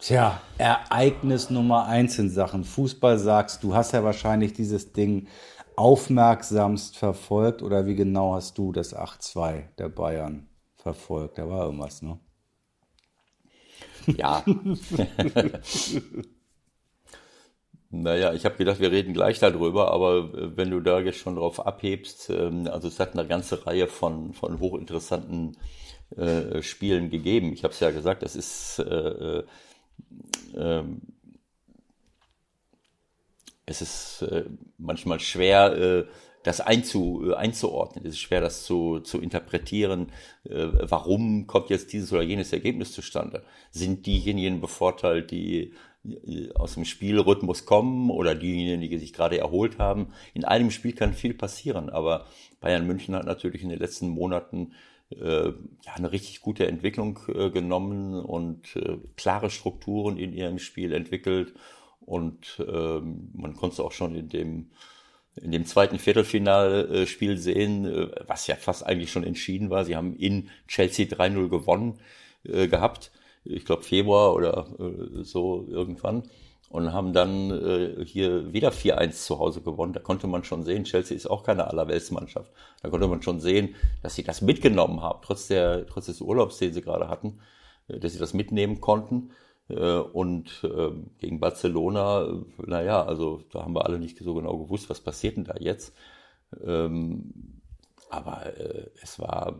Tja, 0.00 0.42
Ereignis 0.58 1.48
Nummer 1.48 1.86
eins 1.86 2.18
in 2.18 2.28
Sachen 2.28 2.64
Fußball 2.64 3.18
sagst. 3.18 3.62
Du 3.62 3.74
hast 3.74 3.92
ja 3.92 4.04
wahrscheinlich 4.04 4.52
dieses 4.52 4.92
Ding 4.92 5.28
aufmerksamst 5.76 6.96
verfolgt 6.96 7.62
oder 7.62 7.86
wie 7.86 7.94
genau 7.94 8.34
hast 8.34 8.58
du 8.58 8.72
das 8.72 8.94
8-2 8.94 9.64
der 9.78 9.88
Bayern 9.88 10.48
verfolgt? 10.76 11.38
Da 11.38 11.48
war 11.48 11.66
irgendwas, 11.66 12.02
ne? 12.02 12.18
Ja. 14.06 14.44
naja, 17.90 18.34
ich 18.34 18.44
habe 18.44 18.56
gedacht, 18.56 18.80
wir 18.80 18.92
reden 18.92 19.14
gleich 19.14 19.38
darüber, 19.38 19.92
aber 19.92 20.34
äh, 20.34 20.56
wenn 20.56 20.70
du 20.70 20.80
da 20.80 21.00
jetzt 21.00 21.18
schon 21.18 21.36
drauf 21.36 21.64
abhebst, 21.64 22.30
ähm, 22.30 22.68
also 22.70 22.88
es 22.88 23.00
hat 23.00 23.14
eine 23.14 23.26
ganze 23.26 23.66
Reihe 23.66 23.88
von, 23.88 24.34
von 24.34 24.60
hochinteressanten 24.60 25.56
äh, 26.16 26.62
Spielen 26.62 27.10
gegeben. 27.10 27.52
Ich 27.52 27.64
habe 27.64 27.72
es 27.72 27.80
ja 27.80 27.90
gesagt, 27.90 28.22
das 28.22 28.36
ist 28.36 28.78
äh, 28.78 29.38
äh, 29.38 29.44
ähm, 30.56 31.13
es 33.66 33.82
ist 33.82 34.22
äh, 34.22 34.44
manchmal 34.78 35.20
schwer, 35.20 35.72
äh, 35.76 36.04
das 36.42 36.60
einzu, 36.60 37.30
äh, 37.30 37.34
einzuordnen. 37.34 38.06
Es 38.06 38.14
ist 38.14 38.20
schwer, 38.20 38.40
das 38.40 38.64
zu, 38.64 39.00
zu 39.00 39.20
interpretieren. 39.20 40.12
Äh, 40.44 40.68
warum 40.82 41.46
kommt 41.46 41.70
jetzt 41.70 41.92
dieses 41.92 42.12
oder 42.12 42.22
jenes 42.22 42.52
Ergebnis 42.52 42.92
zustande? 42.92 43.42
Sind 43.70 44.06
diejenigen 44.06 44.60
bevorteilt, 44.60 45.30
die 45.30 45.72
äh, 46.04 46.52
aus 46.54 46.74
dem 46.74 46.84
Spielrhythmus 46.84 47.64
kommen 47.64 48.10
oder 48.10 48.34
diejenigen, 48.34 48.80
die 48.80 48.98
sich 48.98 49.12
gerade 49.12 49.38
erholt 49.38 49.78
haben? 49.78 50.12
In 50.34 50.44
einem 50.44 50.70
Spiel 50.70 50.92
kann 50.92 51.14
viel 51.14 51.34
passieren, 51.34 51.88
aber 51.88 52.26
Bayern 52.60 52.86
München 52.86 53.14
hat 53.14 53.24
natürlich 53.24 53.62
in 53.62 53.70
den 53.70 53.78
letzten 53.78 54.08
Monaten 54.08 54.72
äh, 55.10 55.48
ja, 55.48 55.92
eine 55.94 56.12
richtig 56.12 56.42
gute 56.42 56.66
Entwicklung 56.66 57.20
äh, 57.28 57.50
genommen 57.50 58.14
und 58.14 58.76
äh, 58.76 58.98
klare 59.16 59.48
Strukturen 59.48 60.18
in 60.18 60.34
ihrem 60.34 60.58
Spiel 60.58 60.92
entwickelt 60.92 61.54
und 62.06 62.62
ähm, 62.66 63.30
man 63.34 63.54
konnte 63.56 63.82
auch 63.82 63.92
schon 63.92 64.14
in 64.14 64.28
dem, 64.28 64.70
in 65.36 65.52
dem 65.52 65.66
zweiten 65.66 65.98
Viertelfinalspiel 65.98 67.38
sehen, 67.38 67.86
äh, 67.86 68.10
was 68.26 68.46
ja 68.46 68.56
fast 68.56 68.86
eigentlich 68.86 69.10
schon 69.10 69.24
entschieden 69.24 69.70
war. 69.70 69.84
Sie 69.84 69.96
haben 69.96 70.14
in 70.16 70.48
Chelsea 70.68 71.06
3-0 71.06 71.48
gewonnen 71.48 71.98
äh, 72.44 72.68
gehabt. 72.68 73.10
Ich 73.44 73.64
glaube 73.64 73.82
Februar 73.82 74.34
oder 74.34 74.68
äh, 74.78 75.22
so 75.22 75.66
irgendwann. 75.68 76.24
Und 76.70 76.92
haben 76.92 77.12
dann 77.12 77.50
äh, 77.52 78.04
hier 78.04 78.52
wieder 78.52 78.70
4-1 78.70 79.12
zu 79.12 79.38
Hause 79.38 79.60
gewonnen. 79.60 79.92
Da 79.92 80.00
konnte 80.00 80.26
man 80.26 80.42
schon 80.42 80.64
sehen, 80.64 80.82
Chelsea 80.84 81.16
ist 81.16 81.30
auch 81.30 81.44
keine 81.44 81.68
Allerweltsmannschaft. 81.68 82.50
Da 82.82 82.88
konnte 82.88 83.06
man 83.06 83.22
schon 83.22 83.38
sehen, 83.38 83.76
dass 84.02 84.16
sie 84.16 84.24
das 84.24 84.42
mitgenommen 84.42 85.00
haben, 85.00 85.20
trotz, 85.22 85.46
der, 85.46 85.86
trotz 85.86 86.06
des 86.06 86.20
Urlaubs, 86.20 86.58
den 86.58 86.72
sie 86.72 86.82
gerade 86.82 87.08
hatten, 87.08 87.38
äh, 87.86 88.00
dass 88.00 88.12
sie 88.12 88.18
das 88.18 88.34
mitnehmen 88.34 88.80
konnten. 88.80 89.30
Äh, 89.68 89.98
und 89.98 90.62
ähm, 90.64 91.10
gegen 91.18 91.40
Barcelona, 91.40 92.28
naja, 92.58 93.02
also 93.02 93.42
da 93.52 93.62
haben 93.62 93.74
wir 93.74 93.86
alle 93.86 93.98
nicht 93.98 94.18
so 94.18 94.34
genau 94.34 94.58
gewusst, 94.58 94.90
was 94.90 95.00
passiert 95.00 95.36
denn 95.36 95.44
da 95.44 95.54
jetzt. 95.58 95.94
Ähm, 96.64 97.60
aber 98.10 98.46
äh, 98.58 98.90
es 99.02 99.18
war, 99.18 99.58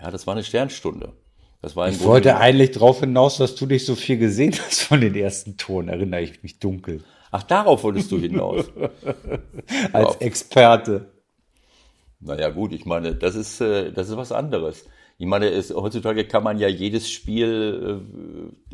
ja, 0.00 0.10
das 0.10 0.26
war 0.26 0.34
eine 0.34 0.44
Sternstunde. 0.44 1.12
Das 1.60 1.76
war 1.76 1.88
ich 1.88 2.02
wollte 2.02 2.38
eigentlich 2.38 2.72
darauf 2.72 3.00
hinaus, 3.00 3.36
dass 3.36 3.54
du 3.54 3.66
nicht 3.66 3.86
so 3.86 3.94
viel 3.94 4.18
gesehen 4.18 4.52
hast 4.66 4.82
von 4.82 5.00
den 5.00 5.14
ersten 5.14 5.56
Toren, 5.56 5.88
erinnere 5.88 6.22
ich 6.22 6.42
mich 6.42 6.58
dunkel. 6.58 7.04
Ach, 7.30 7.44
darauf 7.44 7.84
wolltest 7.84 8.10
du 8.10 8.18
hinaus. 8.18 8.66
Als 9.92 10.16
Experte. 10.16 11.12
Naja, 12.20 12.50
gut, 12.50 12.72
ich 12.72 12.84
meine, 12.84 13.14
das 13.14 13.34
ist, 13.36 13.60
äh, 13.60 13.92
das 13.92 14.08
ist 14.08 14.16
was 14.16 14.32
anderes. 14.32 14.84
Ich 15.22 15.28
meine, 15.28 15.50
es, 15.50 15.72
heutzutage 15.72 16.24
kann 16.24 16.42
man 16.42 16.58
ja 16.58 16.66
jedes 16.66 17.08
Spiel 17.08 18.02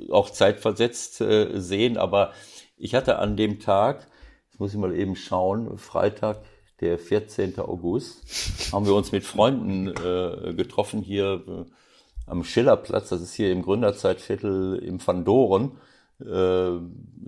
äh, 0.08 0.11
auch 0.11 0.30
zeitversetzt 0.30 1.20
äh, 1.20 1.61
sehen, 1.61 1.98
aber 1.98 2.32
ich 2.78 2.94
hatte 2.94 3.18
an 3.18 3.37
dem 3.37 3.61
Tag, 3.61 4.06
jetzt 4.46 4.58
muss 4.58 4.72
ich 4.72 4.78
mal 4.78 4.96
eben 4.96 5.14
schauen, 5.14 5.76
Freitag, 5.76 6.40
der 6.80 6.98
14. 6.98 7.58
August, 7.58 8.72
haben 8.72 8.87
wir 8.87 8.94
uns 8.94 9.12
mit 9.12 9.24
Freunden 9.24 9.88
äh, 9.88 10.54
getroffen 10.54 11.02
hier 11.02 11.42
äh, 11.46 11.64
am 12.24 12.44
Schillerplatz, 12.44 13.11
das 13.11 13.20
ist 13.20 13.34
hier 13.34 13.52
im 13.52 13.61
Gründerzeitviertel 13.61 14.78
im 14.78 15.06
Van 15.06 15.26
Doren. 15.26 15.72
Äh, 16.18 16.80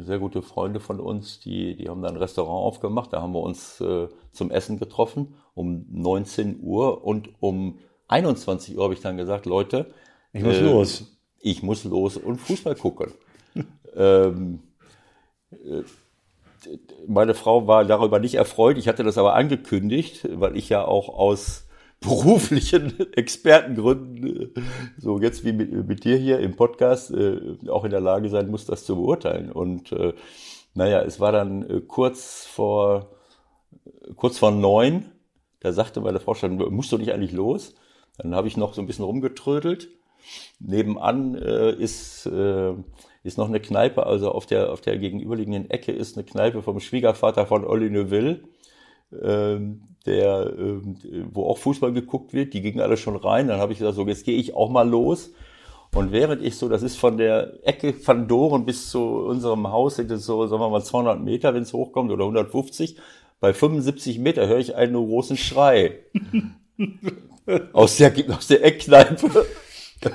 sehr 0.02 0.18
gute 0.18 0.40
Freunde 0.40 0.80
von 0.80 0.98
uns, 0.98 1.40
die, 1.40 1.76
die 1.76 1.90
haben 1.90 2.00
da 2.00 2.08
ein 2.08 2.16
Restaurant 2.16 2.64
aufgemacht, 2.64 3.12
da 3.12 3.20
haben 3.20 3.34
wir 3.34 3.42
uns 3.42 3.82
äh, 3.82 4.08
zum 4.32 4.50
Essen 4.50 4.78
getroffen 4.78 5.34
um 5.52 5.84
19 5.90 6.60
Uhr 6.62 7.04
und 7.04 7.28
um 7.40 7.80
21 8.10 8.76
Uhr 8.76 8.84
habe 8.84 8.94
ich 8.94 9.00
dann 9.00 9.16
gesagt, 9.16 9.46
Leute, 9.46 9.92
ich 10.32 10.42
muss 10.42 10.56
äh, 10.56 10.64
los. 10.64 11.18
Ich 11.40 11.62
muss 11.62 11.84
los 11.84 12.16
und 12.16 12.38
Fußball 12.38 12.74
gucken. 12.74 13.12
ähm, 13.96 14.60
äh, 15.52 15.82
meine 17.06 17.34
Frau 17.34 17.66
war 17.66 17.84
darüber 17.84 18.18
nicht 18.18 18.34
erfreut. 18.34 18.76
Ich 18.76 18.88
hatte 18.88 19.02
das 19.02 19.16
aber 19.16 19.34
angekündigt, 19.34 20.28
weil 20.32 20.56
ich 20.56 20.68
ja 20.68 20.84
auch 20.84 21.08
aus 21.08 21.66
beruflichen 22.00 23.12
Expertengründen, 23.14 24.54
äh, 24.54 24.60
so 24.98 25.18
jetzt 25.20 25.44
wie 25.44 25.52
mit, 25.52 25.72
mit 25.86 26.04
dir 26.04 26.16
hier 26.16 26.40
im 26.40 26.56
Podcast, 26.56 27.10
äh, 27.10 27.56
auch 27.68 27.84
in 27.84 27.90
der 27.90 28.00
Lage 28.00 28.28
sein 28.28 28.50
muss, 28.50 28.66
das 28.66 28.84
zu 28.84 28.96
beurteilen. 28.96 29.52
Und 29.52 29.92
äh, 29.92 30.14
naja, 30.74 31.02
es 31.02 31.20
war 31.20 31.32
dann 31.32 31.68
äh, 31.68 31.80
kurz 31.80 32.46
vor 32.46 33.10
kurz 34.16 34.38
vor 34.38 34.50
neun, 34.50 35.12
da 35.60 35.72
sagte 35.72 36.00
meine 36.00 36.20
Frau 36.20 36.34
schon, 36.34 36.56
musst 36.56 36.92
du 36.92 36.98
nicht 36.98 37.12
eigentlich 37.12 37.32
los? 37.32 37.74
Dann 38.22 38.34
habe 38.34 38.48
ich 38.48 38.56
noch 38.56 38.74
so 38.74 38.80
ein 38.80 38.86
bisschen 38.86 39.04
rumgetrödelt. 39.04 39.88
Nebenan 40.58 41.34
äh, 41.34 41.72
ist, 41.72 42.26
äh, 42.26 42.74
ist 43.22 43.38
noch 43.38 43.48
eine 43.48 43.60
Kneipe, 43.60 44.06
also 44.06 44.30
auf 44.32 44.46
der, 44.46 44.72
auf 44.72 44.80
der 44.80 44.98
gegenüberliegenden 44.98 45.70
Ecke 45.70 45.92
ist 45.92 46.16
eine 46.16 46.24
Kneipe 46.24 46.62
vom 46.62 46.80
Schwiegervater 46.80 47.46
von 47.46 47.64
Olli 47.64 47.90
Neuville. 47.90 48.40
ähm, 49.22 49.82
der, 50.06 50.52
ähm, 50.58 50.96
wo 51.32 51.44
auch 51.44 51.58
Fußball 51.58 51.92
geguckt 51.92 52.32
wird. 52.32 52.54
Die 52.54 52.62
gingen 52.62 52.80
alle 52.80 52.96
schon 52.96 53.16
rein. 53.16 53.48
Dann 53.48 53.60
habe 53.60 53.72
ich 53.72 53.78
gesagt, 53.78 53.96
so 53.96 54.06
jetzt 54.06 54.24
gehe 54.24 54.38
ich 54.38 54.54
auch 54.54 54.70
mal 54.70 54.88
los. 54.88 55.32
Und 55.94 56.12
während 56.12 56.42
ich 56.42 56.56
so, 56.56 56.68
das 56.68 56.82
ist 56.82 56.96
von 56.96 57.16
der 57.16 57.66
Ecke 57.66 57.92
von 57.92 58.28
Doren 58.28 58.64
bis 58.64 58.90
zu 58.90 59.02
unserem 59.02 59.68
Haus, 59.68 59.96
sind 59.96 60.10
es 60.10 60.24
so, 60.24 60.46
sagen 60.46 60.62
wir 60.62 60.70
mal 60.70 60.84
200 60.84 61.20
Meter, 61.20 61.52
wenn 61.52 61.64
es 61.64 61.72
hochkommt, 61.72 62.12
oder 62.12 62.24
150. 62.24 62.96
Bei 63.40 63.52
75 63.52 64.20
Meter 64.20 64.46
höre 64.46 64.58
ich 64.58 64.76
einen 64.76 64.94
großen 64.94 65.36
Schrei. 65.36 65.98
Aus 67.72 67.96
der, 67.96 68.12
aus 68.30 68.46
der 68.48 68.64
Eckkneipe. 68.64 69.46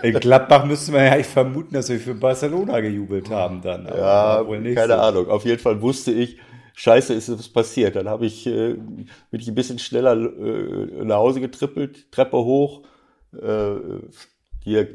In 0.01 0.19
Gladbach 0.19 0.65
müsste 0.65 0.91
man 0.91 1.05
ja 1.05 1.11
eigentlich 1.11 1.27
vermuten, 1.27 1.75
dass 1.75 1.89
wir 1.89 1.99
für 1.99 2.15
Barcelona 2.15 2.79
gejubelt 2.79 3.29
haben 3.29 3.61
dann. 3.61 3.85
Ja, 3.85 4.45
wohl 4.45 4.59
nicht 4.59 4.75
keine 4.75 4.95
so. 4.95 4.99
Ahnung. 4.99 5.29
Auf 5.29 5.45
jeden 5.45 5.59
Fall 5.61 5.81
wusste 5.81 6.11
ich, 6.11 6.39
scheiße, 6.73 7.13
ist 7.13 7.29
es 7.29 7.49
passiert. 7.49 7.95
Dann 7.95 8.09
habe 8.09 8.25
ich, 8.25 8.47
äh, 8.47 8.73
bin 8.73 9.39
ich 9.39 9.47
ein 9.47 9.55
bisschen 9.55 9.77
schneller 9.77 10.13
äh, 10.15 11.03
nach 11.05 11.17
Hause 11.17 11.39
getrippelt, 11.39 12.11
Treppe 12.11 12.37
hoch, 12.37 12.81
äh, 13.33 13.75
hier 14.63 14.87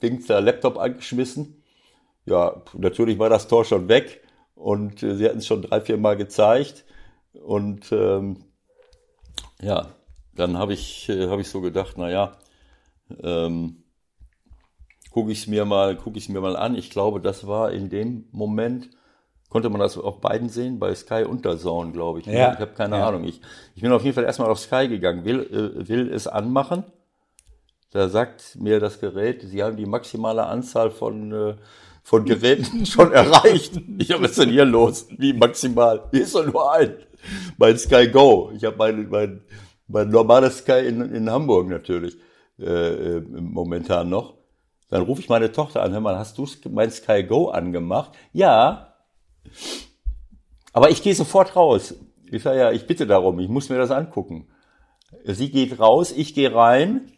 Dings 0.00 0.26
da 0.26 0.38
Laptop 0.38 0.78
angeschmissen. 0.78 1.62
Ja, 2.26 2.62
natürlich 2.74 3.18
war 3.18 3.28
das 3.28 3.48
Tor 3.48 3.64
schon 3.64 3.88
weg 3.88 4.22
und 4.54 5.02
äh, 5.02 5.16
sie 5.16 5.26
hatten 5.26 5.38
es 5.38 5.46
schon 5.46 5.62
drei, 5.62 5.80
vier 5.80 5.96
Mal 5.96 6.16
gezeigt. 6.16 6.84
Und 7.32 7.90
ähm, 7.90 8.44
ja, 9.60 9.88
dann 10.34 10.58
habe 10.58 10.72
ich, 10.72 11.08
äh, 11.08 11.28
hab 11.28 11.38
ich 11.40 11.48
so 11.48 11.60
gedacht, 11.60 11.98
naja, 11.98 12.32
ähm, 13.22 13.84
gucke 15.10 15.30
ich 15.30 15.42
es 15.42 15.46
mir 15.46 15.64
mal, 15.64 15.96
gucke 15.96 16.18
ich 16.18 16.28
mir 16.28 16.40
mal 16.40 16.56
an. 16.56 16.74
Ich 16.74 16.90
glaube, 16.90 17.20
das 17.20 17.46
war 17.46 17.72
in 17.72 17.88
dem 17.88 18.26
Moment, 18.32 18.90
konnte 19.48 19.70
man 19.70 19.80
das 19.80 19.96
auf 19.96 20.20
beiden 20.20 20.48
sehen, 20.48 20.78
bei 20.78 20.94
Sky 20.94 21.24
und 21.24 21.44
der 21.44 21.58
Zone, 21.58 21.92
glaube 21.92 22.20
ich. 22.20 22.26
Ja. 22.26 22.52
Ich 22.52 22.58
habe 22.58 22.72
keine 22.72 22.98
ja. 22.98 23.08
Ahnung. 23.08 23.24
Ich, 23.24 23.40
ich 23.76 23.82
bin 23.82 23.92
auf 23.92 24.02
jeden 24.02 24.14
Fall 24.14 24.24
erstmal 24.24 24.50
auf 24.50 24.58
Sky 24.58 24.88
gegangen, 24.88 25.24
will, 25.24 25.40
äh, 25.40 25.88
will 25.88 26.12
es 26.12 26.26
anmachen. 26.26 26.84
Da 27.92 28.08
sagt 28.08 28.56
mir 28.58 28.80
das 28.80 28.98
Gerät, 28.98 29.42
Sie 29.42 29.62
haben 29.62 29.76
die 29.76 29.86
maximale 29.86 30.44
Anzahl 30.46 30.90
von, 30.90 31.30
äh, 31.30 31.54
von 32.02 32.24
Geräten 32.24 32.84
schon 32.86 33.12
erreicht. 33.12 33.80
Ich 33.98 34.10
habe, 34.10 34.24
ist 34.24 34.36
denn 34.36 34.50
hier 34.50 34.64
los? 34.64 35.06
Wie 35.16 35.32
maximal? 35.32 36.08
Hier 36.10 36.22
ist 36.22 36.34
doch 36.34 36.44
nur 36.44 36.72
ein. 36.72 36.96
Mein 37.56 37.78
Sky 37.78 38.08
Go. 38.08 38.50
Ich 38.56 38.64
habe 38.64 38.76
mein, 38.76 39.08
mein, 39.08 39.40
mein 39.88 40.10
normales 40.10 40.58
Sky 40.58 40.86
in, 40.86 41.00
in 41.14 41.30
Hamburg 41.30 41.68
natürlich 41.68 42.16
äh, 42.58 42.64
äh 42.64 43.20
momentan 43.20 44.08
noch. 44.08 44.34
Dann 44.90 45.02
rufe 45.02 45.20
ich 45.20 45.28
meine 45.28 45.50
Tochter 45.50 45.82
an, 45.82 45.92
hör 45.92 46.00
mal, 46.00 46.18
hast 46.18 46.38
du 46.38 46.46
mein 46.70 46.90
Sky 46.90 47.24
Go 47.24 47.48
angemacht? 47.48 48.12
Ja. 48.32 48.94
Aber 50.72 50.90
ich 50.90 51.02
gehe 51.02 51.14
sofort 51.14 51.56
raus. 51.56 51.94
Ich 52.30 52.42
sage 52.42 52.58
ja, 52.58 52.72
ich 52.72 52.86
bitte 52.86 53.06
darum, 53.06 53.38
ich 53.38 53.48
muss 53.48 53.68
mir 53.68 53.78
das 53.78 53.90
angucken. 53.90 54.48
Sie 55.24 55.50
geht 55.50 55.78
raus, 55.78 56.12
ich 56.12 56.34
gehe 56.34 56.54
rein. 56.54 57.12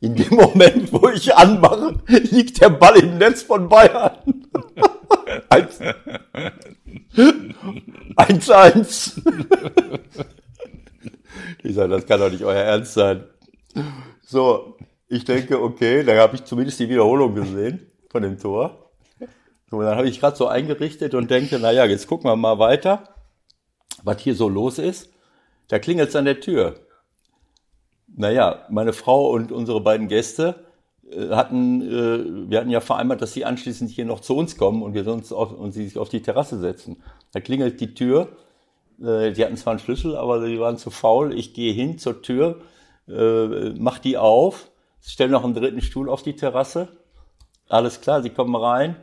In 0.00 0.16
dem 0.16 0.34
Moment, 0.34 0.92
wo 0.92 1.08
ich 1.08 1.34
anmache, 1.36 1.96
liegt 2.06 2.60
der 2.60 2.70
Ball 2.70 2.96
im 2.96 3.18
Netz 3.18 3.42
von 3.42 3.68
Bayern. 3.68 4.12
1-1. 8.16 9.22
Ich 11.62 11.74
sage, 11.74 11.90
das 11.90 12.06
kann 12.06 12.20
doch 12.20 12.30
nicht 12.30 12.44
euer 12.44 12.62
Ernst 12.62 12.94
sein. 12.94 13.24
So, 14.22 14.76
ich 15.08 15.24
denke, 15.24 15.60
okay, 15.60 16.04
da 16.04 16.16
habe 16.16 16.36
ich 16.36 16.44
zumindest 16.44 16.80
die 16.80 16.88
Wiederholung 16.88 17.34
gesehen 17.34 17.90
von 18.08 18.22
dem 18.22 18.38
Tor. 18.38 18.90
So, 19.70 19.80
dann 19.82 19.96
habe 19.96 20.08
ich 20.08 20.20
gerade 20.20 20.36
so 20.36 20.46
eingerichtet 20.46 21.14
und 21.14 21.30
denke, 21.30 21.58
naja, 21.58 21.84
jetzt 21.84 22.06
gucken 22.06 22.30
wir 22.30 22.36
mal 22.36 22.58
weiter, 22.58 23.14
was 24.02 24.20
hier 24.20 24.34
so 24.34 24.48
los 24.48 24.78
ist. 24.78 25.10
Da 25.68 25.78
klingelt 25.78 26.08
es 26.08 26.16
an 26.16 26.24
der 26.24 26.40
Tür. 26.40 26.74
Naja, 28.08 28.66
meine 28.70 28.92
Frau 28.92 29.30
und 29.30 29.52
unsere 29.52 29.80
beiden 29.80 30.08
Gäste 30.08 30.64
äh, 31.08 31.30
hatten, 31.30 31.82
äh, 31.82 32.50
wir 32.50 32.58
hatten 32.58 32.70
ja 32.70 32.80
vereinbart, 32.80 33.22
dass 33.22 33.32
sie 33.32 33.44
anschließend 33.44 33.90
hier 33.90 34.04
noch 34.04 34.20
zu 34.20 34.36
uns 34.36 34.56
kommen 34.56 34.82
und 34.82 34.94
wir 34.94 35.06
uns 35.06 35.32
auf, 35.32 35.52
und 35.52 35.72
sie 35.72 35.86
sich 35.86 35.98
auf 35.98 36.08
die 36.08 36.22
Terrasse 36.22 36.58
setzen. 36.58 37.02
Da 37.32 37.40
klingelt 37.40 37.80
die 37.80 37.94
Tür. 37.94 38.36
Äh, 39.02 39.32
die 39.32 39.44
hatten 39.44 39.56
zwar 39.56 39.72
einen 39.72 39.80
Schlüssel, 39.80 40.16
aber 40.16 40.44
sie 40.44 40.58
waren 40.60 40.76
zu 40.76 40.90
faul. 40.90 41.36
Ich 41.36 41.54
gehe 41.54 41.72
hin 41.72 41.98
zur 41.98 42.22
Tür, 42.22 42.60
äh, 43.08 43.70
mach 43.78 43.98
die 43.98 44.16
auf, 44.16 44.70
stelle 45.00 45.30
noch 45.30 45.44
einen 45.44 45.54
dritten 45.54 45.80
Stuhl 45.80 46.08
auf 46.08 46.22
die 46.22 46.36
Terrasse. 46.36 46.88
Alles 47.68 48.00
klar, 48.00 48.22
sie 48.22 48.30
kommen 48.30 48.54
rein. 48.54 48.96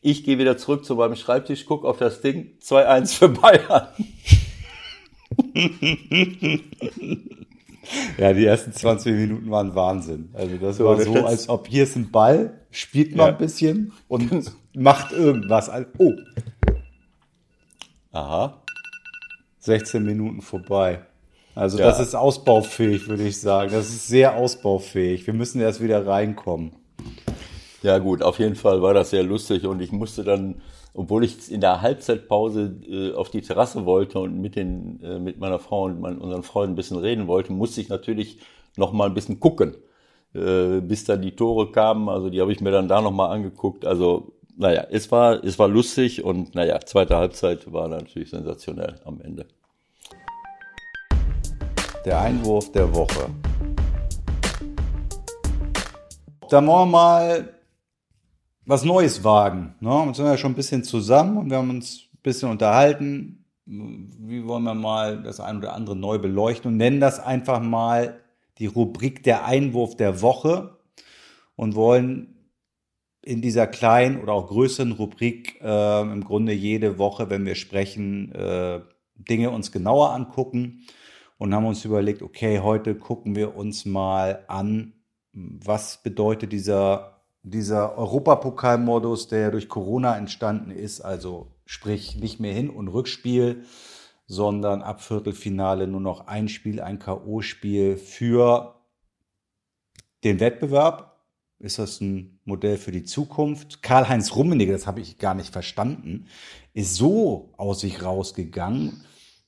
Ich 0.00 0.24
gehe 0.24 0.38
wieder 0.38 0.58
zurück 0.58 0.84
zu 0.84 0.96
meinem 0.96 1.16
Schreibtisch, 1.16 1.64
guck 1.64 1.84
auf 1.84 1.96
das 1.96 2.20
Ding, 2.20 2.58
2-1 2.62 3.14
für 3.16 3.28
Bayern. 3.30 3.88
Ja, 8.18 8.32
die 8.32 8.44
ersten 8.44 8.72
20 8.72 9.12
Minuten 9.12 9.50
waren 9.50 9.74
Wahnsinn. 9.74 10.30
Also 10.32 10.56
das 10.56 10.76
so, 10.76 10.84
war 10.86 11.00
so, 11.00 11.26
als 11.26 11.48
ob 11.48 11.68
hier 11.68 11.84
ist 11.84 11.96
ein 11.96 12.10
Ball, 12.10 12.60
spielt 12.70 13.14
mal 13.14 13.26
ja. 13.26 13.32
ein 13.32 13.38
bisschen 13.38 13.92
und 14.08 14.52
macht 14.74 15.12
irgendwas. 15.12 15.70
Oh. 15.98 16.12
Aha. 18.12 18.63
16 19.64 20.02
Minuten 20.04 20.40
vorbei. 20.40 21.02
Also 21.54 21.78
ja. 21.78 21.86
das 21.86 22.00
ist 22.00 22.14
ausbaufähig, 22.14 23.08
würde 23.08 23.24
ich 23.24 23.40
sagen. 23.40 23.70
Das 23.72 23.88
ist 23.88 24.08
sehr 24.08 24.36
ausbaufähig. 24.36 25.26
Wir 25.26 25.34
müssen 25.34 25.60
erst 25.60 25.82
wieder 25.82 26.06
reinkommen. 26.06 26.72
Ja 27.82 27.98
gut, 27.98 28.22
auf 28.22 28.38
jeden 28.38 28.56
Fall 28.56 28.82
war 28.82 28.94
das 28.94 29.10
sehr 29.10 29.22
lustig 29.22 29.66
und 29.66 29.80
ich 29.80 29.92
musste 29.92 30.24
dann 30.24 30.62
obwohl 30.94 31.24
ich 31.24 31.50
in 31.50 31.60
der 31.60 31.82
Halbzeitpause 31.82 32.76
äh, 32.88 33.12
auf 33.14 33.28
die 33.28 33.42
Terrasse 33.42 33.84
wollte 33.84 34.20
und 34.20 34.40
mit, 34.40 34.54
den, 34.54 35.02
äh, 35.02 35.18
mit 35.18 35.38
meiner 35.38 35.58
Frau 35.58 35.84
und 35.84 36.00
mein, 36.00 36.18
unseren 36.18 36.44
Freunden 36.44 36.74
ein 36.74 36.76
bisschen 36.76 36.98
reden 36.98 37.26
wollte, 37.26 37.52
musste 37.52 37.80
ich 37.80 37.88
natürlich 37.88 38.38
noch 38.76 38.92
mal 38.92 39.08
ein 39.08 39.14
bisschen 39.14 39.40
gucken, 39.40 39.76
äh, 40.34 40.80
bis 40.80 41.04
dann 41.04 41.20
die 41.20 41.34
Tore 41.34 41.72
kamen. 41.72 42.08
Also 42.08 42.30
die 42.30 42.40
habe 42.40 42.52
ich 42.52 42.60
mir 42.60 42.70
dann 42.70 42.86
da 42.86 43.00
noch 43.00 43.10
mal 43.10 43.28
angeguckt. 43.28 43.84
Also 43.84 44.34
naja, 44.56 44.86
es 44.90 45.10
war, 45.10 45.42
es 45.42 45.58
war 45.58 45.68
lustig 45.68 46.22
und 46.22 46.54
naja, 46.54 46.80
zweite 46.80 47.16
Halbzeit 47.16 47.72
war 47.72 47.88
natürlich 47.88 48.30
sensationell 48.30 49.00
am 49.04 49.20
Ende. 49.20 49.46
Der 52.04 52.20
Einwurf 52.20 52.70
der 52.72 52.94
Woche. 52.94 53.30
Dann 56.50 56.66
wollen 56.66 56.90
wir 56.90 56.98
mal 56.98 57.54
was 58.66 58.84
Neues 58.84 59.24
wagen. 59.24 59.74
Ne? 59.80 59.88
Wir 59.88 60.14
sind 60.14 60.26
ja 60.26 60.36
schon 60.36 60.52
ein 60.52 60.56
bisschen 60.56 60.84
zusammen 60.84 61.38
und 61.38 61.50
wir 61.50 61.56
haben 61.56 61.70
uns 61.70 62.08
ein 62.12 62.22
bisschen 62.22 62.50
unterhalten. 62.50 63.44
Wie 63.66 64.46
wollen 64.46 64.64
wir 64.64 64.74
mal 64.74 65.22
das 65.22 65.40
ein 65.40 65.58
oder 65.58 65.72
andere 65.72 65.96
neu 65.96 66.18
beleuchten 66.18 66.72
und 66.72 66.76
nennen 66.76 67.00
das 67.00 67.18
einfach 67.18 67.60
mal 67.60 68.20
die 68.58 68.66
Rubrik 68.66 69.22
der 69.22 69.46
Einwurf 69.46 69.96
der 69.96 70.20
Woche 70.20 70.76
und 71.56 71.74
wollen 71.74 72.33
in 73.24 73.42
dieser 73.42 73.66
kleinen 73.66 74.20
oder 74.20 74.32
auch 74.32 74.48
größeren 74.48 74.92
Rubrik 74.92 75.60
äh, 75.62 76.00
im 76.02 76.24
Grunde 76.24 76.52
jede 76.52 76.98
Woche, 76.98 77.30
wenn 77.30 77.46
wir 77.46 77.54
sprechen, 77.54 78.32
äh, 78.32 78.80
Dinge 79.16 79.50
uns 79.50 79.72
genauer 79.72 80.12
angucken 80.12 80.86
und 81.38 81.54
haben 81.54 81.66
uns 81.66 81.84
überlegt, 81.84 82.22
okay, 82.22 82.60
heute 82.60 82.94
gucken 82.94 83.36
wir 83.36 83.56
uns 83.56 83.84
mal 83.84 84.44
an, 84.48 84.94
was 85.32 86.02
bedeutet 86.02 86.52
dieser 86.52 87.14
dieser 87.44 87.98
Europapokalmodus, 87.98 89.28
der 89.28 89.50
durch 89.50 89.68
Corona 89.68 90.16
entstanden 90.16 90.70
ist, 90.70 91.02
also 91.02 91.52
sprich 91.66 92.16
nicht 92.16 92.40
mehr 92.40 92.54
Hin- 92.54 92.70
und 92.70 92.88
Rückspiel, 92.88 93.64
sondern 94.26 94.82
ab 94.82 95.02
Viertelfinale 95.02 95.86
nur 95.86 96.00
noch 96.00 96.26
ein 96.26 96.48
Spiel, 96.48 96.80
ein 96.80 96.98
K.O.-Spiel 96.98 97.96
für 97.96 98.80
den 100.24 100.40
Wettbewerb. 100.40 101.13
Ist 101.58 101.78
das 101.78 102.00
ein 102.00 102.38
Modell 102.44 102.76
für 102.76 102.92
die 102.92 103.04
Zukunft? 103.04 103.82
Karl-Heinz 103.82 104.34
Rummenigge, 104.34 104.72
das 104.72 104.86
habe 104.86 105.00
ich 105.00 105.18
gar 105.18 105.34
nicht 105.34 105.52
verstanden, 105.52 106.26
ist 106.72 106.96
so 106.96 107.52
aus 107.56 107.80
sich 107.80 108.02
rausgegangen. 108.02 109.04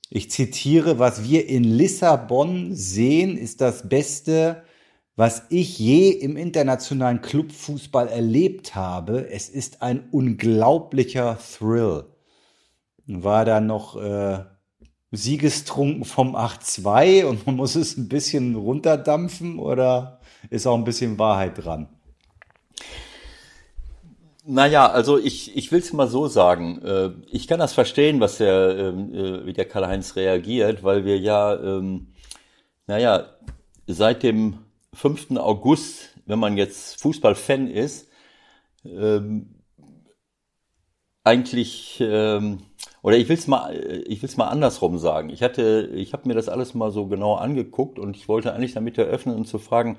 Ich 0.08 0.30
zitiere, 0.30 0.98
was 0.98 1.28
wir 1.28 1.48
in 1.48 1.64
Lissabon 1.64 2.74
sehen, 2.74 3.36
ist 3.36 3.60
das 3.60 3.88
Beste, 3.88 4.62
was 5.16 5.42
ich 5.48 5.78
je 5.78 6.10
im 6.10 6.36
internationalen 6.36 7.22
Clubfußball 7.22 8.08
erlebt 8.08 8.74
habe. 8.74 9.28
Es 9.30 9.48
ist 9.48 9.82
ein 9.82 10.08
unglaublicher 10.10 11.38
Thrill. 11.38 12.04
War 13.06 13.44
da 13.44 13.60
noch 13.60 13.96
äh, 13.96 14.44
siegestrunken 15.10 16.04
vom 16.04 16.36
8-2 16.36 17.24
und 17.24 17.46
man 17.46 17.56
muss 17.56 17.74
es 17.74 17.96
ein 17.96 18.08
bisschen 18.08 18.54
runterdampfen 18.54 19.58
oder 19.58 20.20
ist 20.50 20.66
auch 20.66 20.76
ein 20.76 20.84
bisschen 20.84 21.18
Wahrheit 21.18 21.64
dran? 21.64 21.95
Naja, 24.48 24.88
also 24.88 25.18
ich, 25.18 25.56
ich 25.56 25.72
will 25.72 25.80
es 25.80 25.92
mal 25.92 26.06
so 26.06 26.28
sagen. 26.28 26.80
Äh, 26.82 27.10
ich 27.30 27.48
kann 27.48 27.58
das 27.58 27.72
verstehen, 27.72 28.20
was 28.20 28.38
der, 28.38 28.76
ähm, 28.78 29.12
äh, 29.12 29.44
wie 29.46 29.52
der 29.52 29.64
Karl-Heinz 29.64 30.14
reagiert, 30.14 30.84
weil 30.84 31.04
wir 31.04 31.18
ja, 31.18 31.54
ähm, 31.60 32.14
naja, 32.86 33.26
seit 33.88 34.22
dem 34.22 34.58
5. 34.94 35.36
August, 35.38 36.14
wenn 36.26 36.38
man 36.38 36.56
jetzt 36.56 37.00
Fußballfan 37.02 37.68
ist, 37.68 38.08
ähm, 38.84 39.56
eigentlich 41.24 42.00
Oder 43.02 43.16
ich 43.16 43.28
will 43.28 43.36
es 43.36 43.48
mal, 43.48 43.74
mal 44.36 44.48
andersrum 44.48 44.98
sagen. 44.98 45.30
Ich 45.30 45.42
ich 45.42 46.12
habe 46.12 46.28
mir 46.28 46.34
das 46.34 46.48
alles 46.48 46.74
mal 46.74 46.92
so 46.92 47.06
genau 47.06 47.34
angeguckt 47.34 47.98
und 47.98 48.16
ich 48.16 48.28
wollte 48.28 48.52
eigentlich 48.52 48.74
damit 48.74 48.96
eröffnen 48.96 49.34
und 49.34 49.46
zu 49.46 49.58
fragen, 49.58 49.98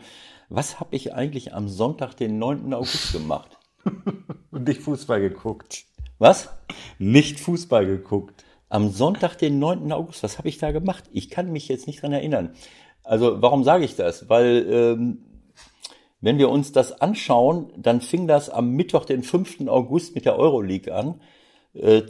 was 0.49 0.79
habe 0.79 0.95
ich 0.95 1.13
eigentlich 1.13 1.53
am 1.53 1.67
Sonntag, 1.67 2.15
den 2.15 2.39
9. 2.39 2.73
August 2.73 3.13
gemacht? 3.13 3.57
und 4.51 4.67
nicht 4.67 4.81
Fußball 4.81 5.19
geguckt. 5.19 5.85
Was? 6.19 6.49
Nicht 6.99 7.39
Fußball 7.39 7.85
geguckt. 7.85 8.45
Am 8.69 8.89
Sonntag, 8.89 9.37
den 9.37 9.59
9. 9.59 9.91
August, 9.91 10.23
was 10.23 10.37
habe 10.37 10.49
ich 10.49 10.57
da 10.57 10.71
gemacht? 10.71 11.05
Ich 11.11 11.29
kann 11.29 11.51
mich 11.51 11.67
jetzt 11.67 11.87
nicht 11.87 12.01
dran 12.01 12.13
erinnern. 12.13 12.55
Also 13.03 13.41
warum 13.41 13.63
sage 13.63 13.85
ich 13.85 13.95
das? 13.95 14.29
Weil 14.29 14.65
ähm, 14.69 15.19
wenn 16.19 16.37
wir 16.37 16.49
uns 16.49 16.71
das 16.71 17.01
anschauen, 17.01 17.71
dann 17.77 18.01
fing 18.01 18.27
das 18.27 18.49
am 18.49 18.71
Mittwoch, 18.71 19.05
den 19.05 19.23
5. 19.23 19.67
August 19.67 20.15
mit 20.15 20.25
der 20.25 20.37
Euroleague 20.37 20.93
an. 20.93 21.21
Äh, 21.73 22.03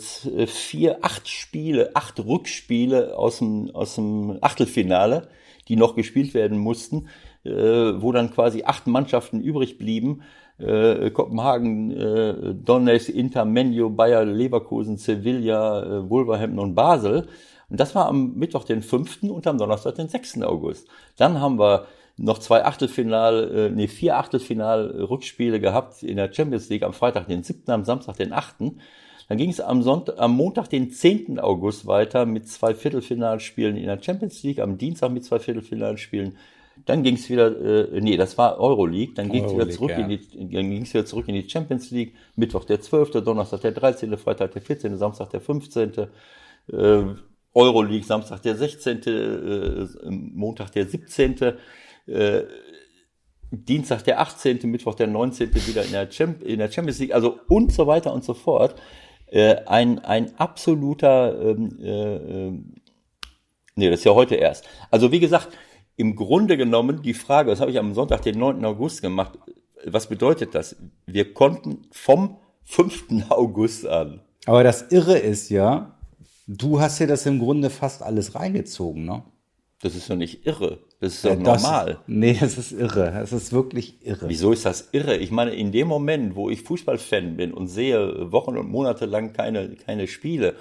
vier, 0.47 1.00
acht 1.04 1.28
Spiele, 1.28 1.91
acht 1.93 2.19
Rückspiele 2.19 3.17
aus 3.17 3.39
dem, 3.39 3.69
aus 3.76 3.95
dem 3.95 4.38
Achtelfinale, 4.41 5.28
die 5.67 5.76
noch 5.76 5.95
gespielt 5.95 6.34
werden 6.34 6.58
mussten, 6.58 7.06
äh, 7.06 7.26
wo 7.49 8.12
dann 8.12 8.31
quasi 8.31 8.63
acht 8.63 8.88
Mannschaften 8.88 9.41
übrig 9.41 9.77
blieben. 9.77 10.21
Äh, 10.60 11.12
Kopenhagen, 11.12 11.91
äh, 11.91 12.55
Donetsk, 12.55 13.10
Inter, 13.10 13.45
Menio, 13.45 13.91
Bayer, 13.91 14.25
Leverkusen, 14.25 14.97
Sevilla, 14.97 15.83
äh, 15.83 16.10
Wolverhampton 16.10 16.60
und 16.60 16.75
Basel. 16.75 17.27
Und 17.69 17.79
das 17.79 17.93
war 17.93 18.07
am 18.07 18.33
Mittwoch, 18.36 18.63
den 18.63 18.81
5. 18.81 19.23
und 19.29 19.45
am 19.45 19.57
Donnerstag, 19.57 19.95
den 19.95 20.07
6. 20.07 20.41
August. 20.41 20.88
Dann 21.17 21.39
haben 21.39 21.60
wir 21.60 21.86
noch 22.17 22.39
zwei 22.39 22.65
Achtelfinal, 22.65 23.51
äh, 23.55 23.69
nee, 23.69 23.88
vier 23.88 24.17
Achtelfinal-Rückspiele 24.17 25.60
gehabt 25.60 26.01
in 26.01 26.17
der 26.17 26.33
Champions 26.33 26.69
League 26.69 26.83
am 26.83 26.93
Freitag, 26.93 27.27
den 27.27 27.43
7., 27.43 27.71
am 27.71 27.86
Samstag, 27.86 28.17
den 28.17 28.33
8. 28.33 28.55
Dann 29.29 29.38
ging 29.38 29.49
es 29.49 29.60
am, 29.60 29.83
Sonntag, 29.83 30.17
am 30.17 30.31
Montag, 30.36 30.69
den 30.69 30.89
10. 30.89 31.39
August 31.39 31.86
weiter 31.86 32.25
mit 32.25 32.47
zwei 32.47 32.73
Viertelfinalspielen 32.73 33.77
in 33.77 33.86
der 33.86 34.01
Champions 34.01 34.41
League, 34.41 34.60
am 34.60 34.79
Dienstag 34.79 35.12
mit 35.12 35.25
zwei 35.25 35.38
Viertelfinalspielen. 35.38 36.38
Dann 36.85 37.03
ging 37.03 37.15
es 37.15 37.29
wieder, 37.29 37.47
äh, 37.91 38.01
nee, 38.01 38.17
das 38.17 38.37
war 38.37 38.59
Euroleague, 38.59 39.13
dann 39.13 39.29
ging 39.29 39.45
es 39.45 39.53
wieder 39.53 39.69
zurück 39.69 39.91
ja. 39.91 39.97
in 39.97 40.09
die, 40.09 40.19
dann 40.53 40.69
ging 40.69 40.83
es 40.83 40.93
wieder 40.93 41.05
zurück 41.05 41.27
in 41.27 41.35
die 41.35 41.49
Champions 41.49 41.91
League. 41.91 42.15
Mittwoch 42.35 42.65
der 42.65 42.81
12., 42.81 43.11
Donnerstag 43.23 43.61
der 43.61 43.71
13., 43.71 44.17
Freitag 44.17 44.51
der 44.53 44.61
14., 44.61 44.97
Samstag 44.97 45.29
der 45.29 45.41
15., 45.41 45.91
äh, 46.71 47.03
Euroleague, 47.53 48.05
Samstag 48.05 48.41
der 48.43 48.55
16., 48.55 49.01
äh, 49.03 49.87
Montag 50.09 50.71
der 50.71 50.87
17., 50.87 51.35
äh, 52.07 52.43
Dienstag 53.51 54.03
der 54.03 54.19
18., 54.19 54.59
Mittwoch 54.63 54.95
der 54.95 55.07
19. 55.07 55.53
wieder 55.67 55.83
in 55.83 55.91
der, 55.91 56.09
Champ 56.09 56.43
in 56.43 56.59
der 56.59 56.71
Champions 56.71 56.99
League, 56.99 57.13
also 57.13 57.39
und 57.47 57.71
so 57.71 57.87
weiter 57.87 58.13
und 58.13 58.23
so 58.23 58.33
fort. 58.33 58.75
Äh, 59.27 59.55
ein, 59.65 59.99
ein 59.99 60.37
absoluter, 60.37 61.39
ähm, 61.41 61.77
äh, 61.81 62.15
äh, 62.15 62.51
nee, 63.75 63.89
das 63.89 63.99
ist 63.99 64.05
ja 64.05 64.13
heute 64.13 64.35
erst. 64.35 64.67
Also 64.91 65.11
wie 65.11 65.19
gesagt, 65.19 65.49
im 65.97 66.15
Grunde 66.15 66.55
genommen 66.57 67.01
die 67.01 67.15
Frage, 67.15 67.49
das 67.49 67.60
habe 67.60 67.71
ich 67.71 67.79
am 67.79 67.93
Sonntag, 67.93 68.21
den 68.21 68.38
9. 68.38 68.63
August 68.63 69.01
gemacht, 69.01 69.38
was 69.83 70.07
bedeutet 70.07 70.55
das? 70.55 70.75
Wir 71.07 71.33
konnten 71.33 71.88
vom 71.91 72.38
5. 72.65 73.05
August 73.29 73.86
an. 73.88 74.21
Aber 74.45 74.63
das 74.63 74.91
Irre 74.91 75.17
ist 75.17 75.49
ja, 75.49 75.97
du 76.45 76.79
hast 76.79 76.99
ja 76.99 77.07
das 77.07 77.25
im 77.25 77.39
Grunde 77.39 77.69
fast 77.69 78.03
alles 78.03 78.36
reingezogen, 78.36 79.05
ne? 79.05 79.23
Das 79.81 79.95
ist 79.95 80.10
doch 80.10 80.15
nicht 80.15 80.47
irre. 80.47 80.79
Das 80.99 81.13
ist 81.13 81.25
doch 81.25 81.29
ja, 81.29 81.36
normal. 81.36 81.86
Das, 81.86 82.03
nee, 82.07 82.36
das 82.39 82.57
ist 82.57 82.71
irre. 82.71 83.12
Das 83.12 83.31
ist 83.31 83.53
wirklich 83.53 84.03
irre. 84.03 84.27
Wieso 84.27 84.51
ist 84.51 84.65
das 84.65 84.89
irre? 84.91 85.17
Ich 85.17 85.29
meine, 85.29 85.53
in 85.53 85.71
dem 85.71 85.88
Moment, 85.88 86.36
wo 86.36 86.49
ich 86.49 86.63
Fußballfan 86.63 87.38
bin 87.38 87.53
und 87.53 87.67
sehe 87.67 88.31
Wochen 88.31 88.57
und 88.57 88.69
Monate 88.69 89.05
lang 89.05 89.33
keine, 89.33 89.75
keine 89.75 90.07
Spiele 90.07 90.55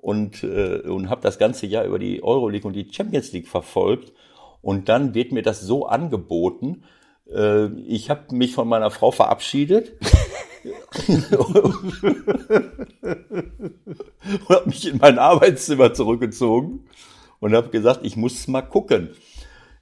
und, 0.00 0.44
äh, 0.44 0.80
und 0.82 1.10
habe 1.10 1.22
das 1.22 1.38
ganze 1.38 1.66
Jahr 1.66 1.84
über 1.84 1.98
die 1.98 2.22
Euroleague 2.22 2.66
und 2.66 2.74
die 2.74 2.86
Champions 2.92 3.32
League 3.32 3.48
verfolgt 3.48 4.12
und 4.62 4.88
dann 4.88 5.14
wird 5.14 5.32
mir 5.32 5.42
das 5.42 5.60
so 5.60 5.86
angeboten, 5.86 6.84
äh, 7.30 7.66
ich 7.82 8.10
habe 8.10 8.34
mich 8.34 8.54
von 8.54 8.68
meiner 8.68 8.90
Frau 8.90 9.10
verabschiedet. 9.10 9.92
und 11.08 12.02
habe 14.48 14.66
mich 14.66 14.88
in 14.88 14.98
mein 14.98 15.18
Arbeitszimmer 15.18 15.92
zurückgezogen 15.92 16.84
und 17.40 17.54
habe 17.54 17.70
gesagt, 17.70 18.00
ich 18.04 18.16
muss 18.16 18.46
mal 18.46 18.62
gucken. 18.62 19.10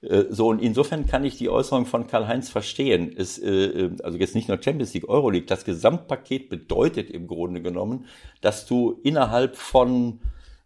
Äh, 0.03 0.25
so, 0.31 0.49
und 0.49 0.61
insofern 0.61 1.07
kann 1.07 1.25
ich 1.25 1.37
die 1.37 1.51
Äußerung 1.51 1.87
von 1.87 2.07
Karl-Heinz 2.07 2.49
verstehen. 2.49 3.15
Es, 3.15 3.39
äh, 3.39 3.51
äh, 3.51 3.91
also 4.03 4.17
jetzt 4.17 4.35
nicht 4.35 4.49
nur 4.49 4.63
Champions 4.63 4.95
League, 4.95 5.09
Euroleague, 5.09 5.47
das 5.47 5.65
Gesamtpaket 5.65 6.49
bedeutet 6.49 7.11
im 7.11 7.27
Grunde 7.27 7.61
genommen, 7.61 8.07
dass 8.41 8.67
du 8.67 8.99
innerhalb 9.03 9.57
von, 9.57 10.21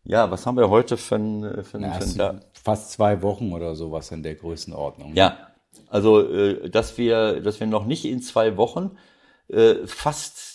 ja, 0.04 0.30
was 0.30 0.46
haben 0.46 0.56
wir 0.56 0.70
heute 0.70 0.96
für 0.96 1.16
ein, 1.16 1.64
für 1.64 1.78
ein, 1.78 1.82
ja, 1.82 1.92
für 1.94 2.04
ein 2.04 2.40
fast 2.64 2.92
zwei 2.92 3.22
Wochen 3.22 3.52
oder 3.52 3.74
sowas 3.76 4.10
in 4.10 4.22
der 4.22 4.34
Größenordnung. 4.34 5.14
Ja, 5.14 5.36
also 5.88 6.66
dass 6.68 6.98
wir, 6.98 7.40
dass 7.40 7.60
wir 7.60 7.66
noch 7.66 7.84
nicht 7.84 8.04
in 8.04 8.20
zwei 8.22 8.56
Wochen 8.56 8.96
fast 9.84 10.54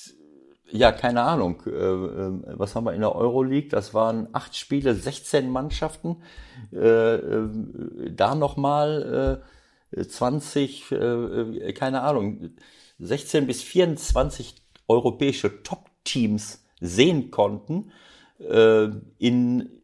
ja, 0.72 0.92
keine 0.92 1.24
Ahnung. 1.24 1.64
Äh, 1.66 1.70
äh, 1.70 2.58
was 2.58 2.76
haben 2.76 2.86
wir 2.86 2.94
in 2.94 3.02
der 3.02 3.16
Euroleague? 3.16 3.70
Das 3.70 3.94
waren 3.94 4.28
acht 4.34 4.56
Spiele, 4.56 4.94
16 4.96 5.50
Mannschaften. 5.50 6.18
Äh, 6.72 7.16
äh, 7.16 7.50
da 8.12 8.36
nochmal 8.36 9.44
äh, 9.92 10.04
20, 10.04 10.92
äh, 10.92 11.74
keine 11.74 12.02
Ahnung, 12.02 12.52
16 13.00 13.48
bis 13.48 13.64
24 13.64 14.56
europäische 14.88 15.64
Top-Teams 15.64 16.66
sehen 16.80 17.32
konnten 17.32 17.92
äh, 18.40 18.90
in, 19.18 19.79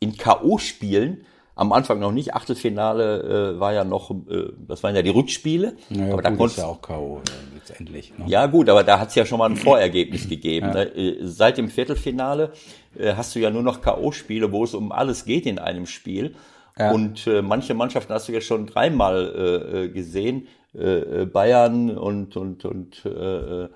in 0.00 0.16
K.O.-Spielen 0.16 1.24
am 1.58 1.72
Anfang 1.72 1.98
noch 1.98 2.12
nicht. 2.12 2.34
Achtelfinale 2.34 3.54
äh, 3.56 3.60
war 3.60 3.72
ja 3.72 3.84
noch, 3.84 4.10
äh, 4.10 4.52
das 4.66 4.82
waren 4.84 4.94
ja 4.94 5.02
die 5.02 5.10
Rückspiele. 5.10 5.76
Naja, 5.90 6.12
aber 6.12 6.22
gut, 6.22 6.24
da 6.24 6.30
konnte 6.30 6.60
ja 6.60 6.66
auch 6.66 6.80
K.O. 6.80 7.16
Äh, 7.18 7.54
letztendlich. 7.56 8.16
Ne? 8.16 8.26
Ja 8.28 8.46
gut, 8.46 8.68
aber 8.68 8.84
da 8.84 9.00
hat 9.00 9.08
es 9.08 9.16
ja 9.16 9.26
schon 9.26 9.38
mal 9.38 9.50
ein 9.50 9.56
Vorergebnis 9.64 10.28
gegeben. 10.28 10.68
Ja. 10.68 10.74
Ne? 10.74 10.96
Äh, 10.96 11.18
seit 11.22 11.58
dem 11.58 11.68
Viertelfinale 11.68 12.52
äh, 12.96 13.14
hast 13.14 13.34
du 13.34 13.40
ja 13.40 13.50
nur 13.50 13.62
noch 13.62 13.82
K.O.-Spiele, 13.82 14.52
wo 14.52 14.62
es 14.62 14.72
um 14.72 14.92
alles 14.92 15.24
geht 15.24 15.46
in 15.46 15.58
einem 15.58 15.86
Spiel. 15.86 16.36
Ja. 16.78 16.92
Und 16.92 17.26
äh, 17.26 17.42
manche 17.42 17.74
Mannschaften 17.74 18.12
hast 18.12 18.28
du 18.28 18.32
ja 18.32 18.40
schon 18.40 18.66
dreimal 18.66 19.84
äh 19.84 19.88
gesehen. 19.88 20.46
Äh, 20.74 21.26
Bayern 21.26 21.90
und 21.90 22.36
und 22.36 22.64
und 22.64 23.04
äh, 23.04 23.64
äh, 23.64 23.68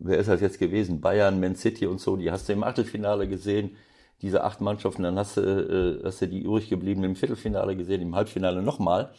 wer 0.00 0.18
ist 0.18 0.28
das 0.28 0.40
jetzt 0.40 0.58
gewesen? 0.58 1.00
Bayern, 1.00 1.38
Man 1.38 1.54
City 1.54 1.86
und 1.86 2.00
so, 2.00 2.16
die 2.16 2.32
hast 2.32 2.48
du 2.48 2.54
im 2.54 2.64
Achtelfinale 2.64 3.28
gesehen 3.28 3.76
diese 4.24 4.42
acht 4.42 4.62
Mannschaften, 4.62 5.02
dann 5.02 5.18
hast 5.18 5.36
du, 5.36 5.42
äh, 5.42 6.04
hast 6.04 6.22
du 6.22 6.28
die 6.28 6.40
übrig 6.40 6.70
geblieben 6.70 7.04
im 7.04 7.14
Viertelfinale 7.14 7.76
gesehen, 7.76 8.00
im 8.00 8.16
Halbfinale 8.16 8.62
nochmal, 8.62 9.10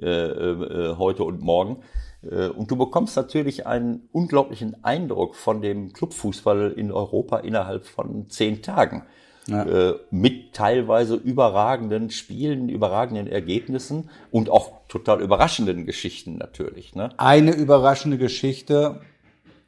äh, 0.00 0.06
äh, 0.06 0.96
heute 0.96 1.24
und 1.24 1.40
morgen. 1.40 1.82
Äh, 2.22 2.48
und 2.48 2.70
du 2.70 2.76
bekommst 2.76 3.16
natürlich 3.16 3.66
einen 3.66 4.08
unglaublichen 4.12 4.84
Eindruck 4.84 5.36
von 5.36 5.62
dem 5.62 5.94
Clubfußball 5.94 6.72
in 6.72 6.92
Europa 6.92 7.38
innerhalb 7.38 7.86
von 7.86 8.28
zehn 8.28 8.62
Tagen. 8.62 9.06
Ja. 9.48 9.64
Äh, 9.64 9.94
mit 10.10 10.52
teilweise 10.52 11.16
überragenden 11.16 12.10
Spielen, 12.10 12.68
überragenden 12.68 13.26
Ergebnissen 13.26 14.08
und 14.30 14.50
auch 14.50 14.86
total 14.86 15.20
überraschenden 15.20 15.84
Geschichten 15.84 16.36
natürlich. 16.36 16.94
Ne? 16.94 17.08
Eine 17.16 17.52
überraschende 17.52 18.18
Geschichte 18.18 19.00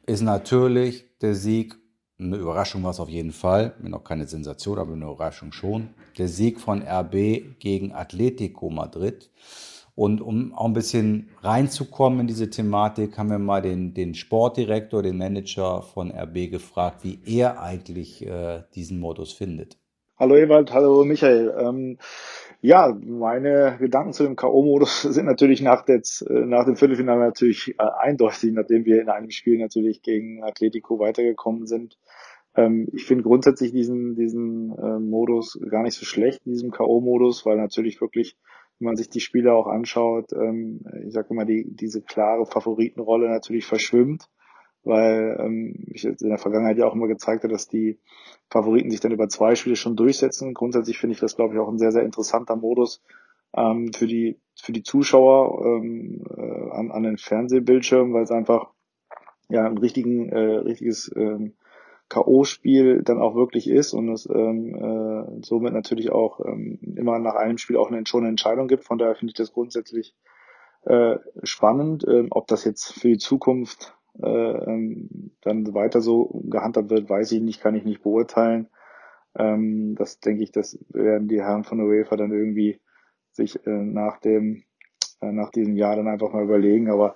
ist 0.05 0.21
natürlich 0.21 1.05
der 1.21 1.35
Sieg 1.35 1.75
eine 2.19 2.37
Überraschung 2.37 2.83
war 2.83 2.91
es 2.91 2.99
auf 2.99 3.09
jeden 3.09 3.31
Fall, 3.31 3.75
noch 3.81 4.03
keine 4.03 4.27
Sensation, 4.27 4.79
aber 4.79 4.93
eine 4.93 5.05
Überraschung 5.05 5.51
schon. 5.51 5.89
Der 6.17 6.27
Sieg 6.27 6.59
von 6.59 6.81
RB 6.81 7.59
gegen 7.59 7.91
Atletico 7.93 8.69
Madrid. 8.69 9.29
Und 9.95 10.21
um 10.21 10.53
auch 10.53 10.65
ein 10.65 10.73
bisschen 10.73 11.29
reinzukommen 11.41 12.21
in 12.21 12.27
diese 12.27 12.49
Thematik, 12.49 13.17
haben 13.17 13.29
wir 13.29 13.39
mal 13.39 13.61
den, 13.61 13.93
den 13.93 14.13
Sportdirektor, 14.13 15.01
den 15.01 15.17
Manager 15.17 15.81
von 15.81 16.11
RB 16.11 16.51
gefragt, 16.51 17.03
wie 17.03 17.19
er 17.25 17.61
eigentlich 17.61 18.25
äh, 18.25 18.63
diesen 18.75 18.99
Modus 18.99 19.31
findet. 19.31 19.77
Hallo 20.17 20.37
Ewald, 20.37 20.71
hallo 20.71 21.03
Michael. 21.03 21.53
Ähm, 21.59 21.97
ja, 22.61 22.97
meine 22.99 23.75
Gedanken 23.79 24.13
zu 24.13 24.23
dem 24.23 24.37
K.O.-Modus 24.37 25.01
sind 25.11 25.25
natürlich 25.25 25.61
nach, 25.61 25.83
des, 25.83 26.21
äh, 26.21 26.33
nach 26.45 26.63
dem 26.63 26.77
Viertelfinale 26.77 27.19
natürlich 27.19 27.75
äh, 27.77 27.83
eindeutig, 27.99 28.53
nachdem 28.53 28.85
wir 28.85 29.01
in 29.01 29.09
einem 29.09 29.29
Spiel 29.29 29.59
natürlich 29.59 30.01
gegen 30.01 30.41
Atletico 30.41 30.99
weitergekommen 30.99 31.67
sind. 31.67 31.97
Ähm, 32.55 32.87
ich 32.93 33.05
finde 33.05 33.23
grundsätzlich 33.23 33.71
diesen, 33.71 34.15
diesen 34.15 34.71
äh, 34.77 34.99
Modus 34.99 35.59
gar 35.69 35.83
nicht 35.83 35.97
so 35.97 36.05
schlecht, 36.05 36.45
diesen 36.45 36.71
K.O.-Modus, 36.71 37.45
weil 37.45 37.57
natürlich 37.57 38.01
wirklich, 38.01 38.37
wenn 38.79 38.87
man 38.87 38.95
sich 38.95 39.09
die 39.09 39.19
Spiele 39.19 39.53
auch 39.53 39.67
anschaut, 39.67 40.31
ähm, 40.33 40.81
ich 41.05 41.13
sage 41.13 41.27
immer, 41.31 41.45
die, 41.45 41.65
diese 41.67 42.01
klare 42.01 42.45
Favoritenrolle 42.45 43.29
natürlich 43.29 43.65
verschwimmt 43.65 44.29
weil 44.85 45.37
ähm, 45.39 45.73
ich 45.87 46.05
in 46.05 46.29
der 46.29 46.37
Vergangenheit 46.37 46.77
ja 46.77 46.85
auch 46.85 46.93
immer 46.93 47.07
gezeigt 47.07 47.43
habe, 47.43 47.51
dass 47.51 47.67
die 47.67 47.99
Favoriten 48.49 48.91
sich 48.91 48.99
dann 48.99 49.11
über 49.11 49.27
zwei 49.27 49.55
Spiele 49.55 49.75
schon 49.75 49.95
durchsetzen. 49.95 50.53
Grundsätzlich 50.53 50.99
finde 50.99 51.15
ich 51.15 51.19
das, 51.19 51.35
glaube 51.35 51.55
ich, 51.55 51.59
auch 51.59 51.67
ein 51.67 51.79
sehr, 51.79 51.91
sehr 51.91 52.03
interessanter 52.03 52.55
Modus 52.55 53.01
ähm, 53.55 53.91
für 53.93 54.07
die 54.07 54.37
für 54.61 54.71
die 54.71 54.83
Zuschauer 54.83 55.65
ähm, 55.65 56.23
äh, 56.37 56.71
an, 56.71 56.91
an 56.91 57.03
den 57.03 57.17
Fernsehbildschirmen, 57.17 58.13
weil 58.13 58.23
es 58.23 58.31
einfach 58.31 58.69
ja 59.49 59.65
ein 59.65 59.77
richtigen, 59.77 60.29
äh, 60.29 60.37
richtiges 60.37 61.11
ähm, 61.15 61.53
K.O.-Spiel 62.09 63.01
dann 63.01 63.19
auch 63.19 63.35
wirklich 63.35 63.69
ist 63.69 63.93
und 63.93 64.09
es 64.09 64.29
ähm, 64.29 64.75
äh, 64.75 65.43
somit 65.43 65.73
natürlich 65.73 66.11
auch 66.11 66.39
ähm, 66.45 66.79
immer 66.95 67.17
nach 67.19 67.35
einem 67.35 67.57
Spiel 67.57 67.77
auch 67.77 67.89
eine, 67.89 68.05
schon 68.05 68.21
eine 68.21 68.29
Entscheidung 68.29 68.67
gibt. 68.67 68.83
Von 68.83 68.97
daher 68.97 69.15
finde 69.15 69.31
ich 69.31 69.37
das 69.37 69.53
grundsätzlich 69.53 70.15
äh, 70.83 71.15
spannend. 71.43 72.05
Ähm, 72.07 72.27
ob 72.29 72.47
das 72.47 72.63
jetzt 72.63 72.93
für 72.93 73.07
die 73.07 73.17
Zukunft 73.17 73.95
äh, 74.21 74.27
ähm, 74.27 75.31
dann 75.41 75.73
weiter 75.73 76.01
so 76.01 76.43
gehandhabt 76.45 76.89
wird, 76.89 77.09
weiß 77.09 77.31
ich 77.31 77.41
nicht, 77.41 77.61
kann 77.61 77.75
ich 77.75 77.85
nicht 77.85 78.03
beurteilen. 78.03 78.67
Ähm, 79.37 79.95
das 79.95 80.19
denke 80.19 80.43
ich, 80.43 80.51
das 80.51 80.77
werden 80.89 81.27
die 81.27 81.41
Herren 81.41 81.63
von 81.63 81.79
der 81.79 81.87
UEFA 81.87 82.15
dann 82.15 82.31
irgendwie 82.31 82.79
sich 83.31 83.65
äh, 83.65 83.69
nach 83.69 84.19
dem 84.19 84.63
äh, 85.21 85.31
nach 85.31 85.49
diesem 85.49 85.75
Jahr 85.75 85.95
dann 85.95 86.07
einfach 86.07 86.31
mal 86.31 86.43
überlegen. 86.43 86.89
Aber 86.89 87.15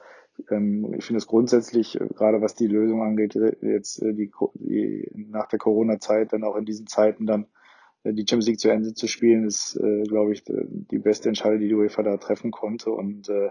ähm, 0.49 0.93
ich 0.97 1.05
finde 1.05 1.17
es 1.17 1.27
grundsätzlich, 1.27 1.99
äh, 1.99 2.07
gerade 2.15 2.41
was 2.41 2.55
die 2.55 2.67
Lösung 2.67 3.01
angeht, 3.01 3.35
äh, 3.35 3.55
jetzt 3.61 4.01
äh, 4.01 4.13
die, 4.13 4.31
die 4.55 5.09
nach 5.13 5.47
der 5.47 5.59
Corona-Zeit 5.59 6.33
dann 6.33 6.43
auch 6.43 6.55
in 6.55 6.65
diesen 6.65 6.87
Zeiten 6.87 7.25
dann 7.25 7.47
die 8.05 8.21
Champions 8.21 8.47
League 8.47 8.59
zu 8.61 8.69
Ende 8.69 8.93
zu 8.93 9.07
spielen, 9.07 9.45
ist, 9.45 9.77
glaube 10.07 10.31
ich, 10.31 10.45
die 10.45 10.99
beste 10.99 11.27
Entscheidung, 11.27 11.59
die 11.59 11.67
die 11.67 11.73
UEFA 11.73 12.01
da 12.01 12.15
treffen 12.15 12.49
konnte. 12.49 12.91
Und 12.91 13.27
äh, 13.27 13.49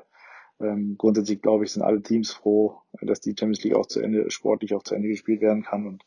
ähm, 0.61 0.97
grundsätzlich, 0.97 1.43
glaube 1.43 1.65
ich, 1.65 1.73
sind 1.73 1.83
alle 1.83 2.03
Teams 2.03 2.33
froh, 2.33 2.79
dass 3.03 3.21
die 3.21 3.35
Champions 3.39 3.63
League 3.63 3.75
auch 3.75 3.85
zu 3.85 4.01
Ende, 4.01 4.31
sportlich 4.31 4.75
auch 4.75 4.83
zu 4.83 4.95
Ende 4.95 5.09
gespielt 5.09 5.43
werden 5.43 5.65
kann. 5.65 5.87
Und 5.87 6.03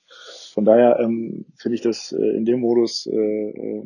von 0.53 0.65
daher 0.65 0.99
ähm, 0.99 1.45
finde 1.55 1.75
ich 1.75 1.81
das 1.81 2.11
in 2.11 2.45
dem 2.45 2.61
Modus 2.61 3.05
äh, 3.05 3.15
äh, 3.15 3.83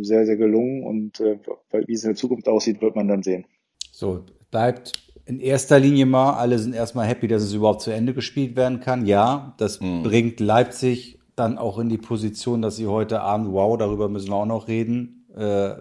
sehr, 0.00 0.26
sehr 0.26 0.36
gelungen. 0.36 0.84
Und 0.84 1.18
äh, 1.18 1.38
wie 1.86 1.92
es 1.92 2.04
in 2.04 2.10
der 2.10 2.16
Zukunft 2.16 2.48
aussieht, 2.48 2.80
wird 2.80 2.94
man 2.94 3.08
dann 3.08 3.24
sehen. 3.24 3.46
So, 3.90 4.24
bleibt 4.50 5.07
in 5.28 5.40
erster 5.40 5.78
Linie 5.78 6.06
mal, 6.06 6.32
alle 6.32 6.58
sind 6.58 6.74
erstmal 6.74 7.06
happy, 7.06 7.28
dass 7.28 7.42
es 7.42 7.52
überhaupt 7.52 7.82
zu 7.82 7.90
Ende 7.90 8.14
gespielt 8.14 8.56
werden 8.56 8.80
kann. 8.80 9.04
Ja, 9.04 9.54
das 9.58 9.78
mhm. 9.78 10.02
bringt 10.02 10.40
Leipzig 10.40 11.18
dann 11.36 11.58
auch 11.58 11.78
in 11.78 11.90
die 11.90 11.98
Position, 11.98 12.62
dass 12.62 12.76
sie 12.76 12.86
heute 12.86 13.20
Abend, 13.20 13.52
wow, 13.52 13.76
darüber 13.76 14.08
müssen 14.08 14.30
wir 14.30 14.36
auch 14.36 14.46
noch 14.46 14.68
reden, 14.68 15.26
äh, 15.36 15.74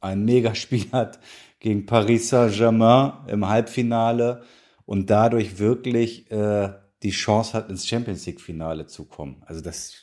ein 0.00 0.24
Megaspiel 0.24 0.86
hat 0.92 1.20
gegen 1.60 1.86
Paris 1.86 2.28
Saint-Germain 2.30 3.12
im 3.28 3.48
Halbfinale 3.48 4.42
und 4.86 5.08
dadurch 5.08 5.60
wirklich 5.60 6.28
äh, 6.32 6.72
die 7.04 7.12
Chance 7.12 7.52
hat, 7.52 7.70
ins 7.70 7.86
Champions 7.86 8.26
League-Finale 8.26 8.86
zu 8.86 9.04
kommen. 9.04 9.40
Also 9.46 9.60
das, 9.60 9.94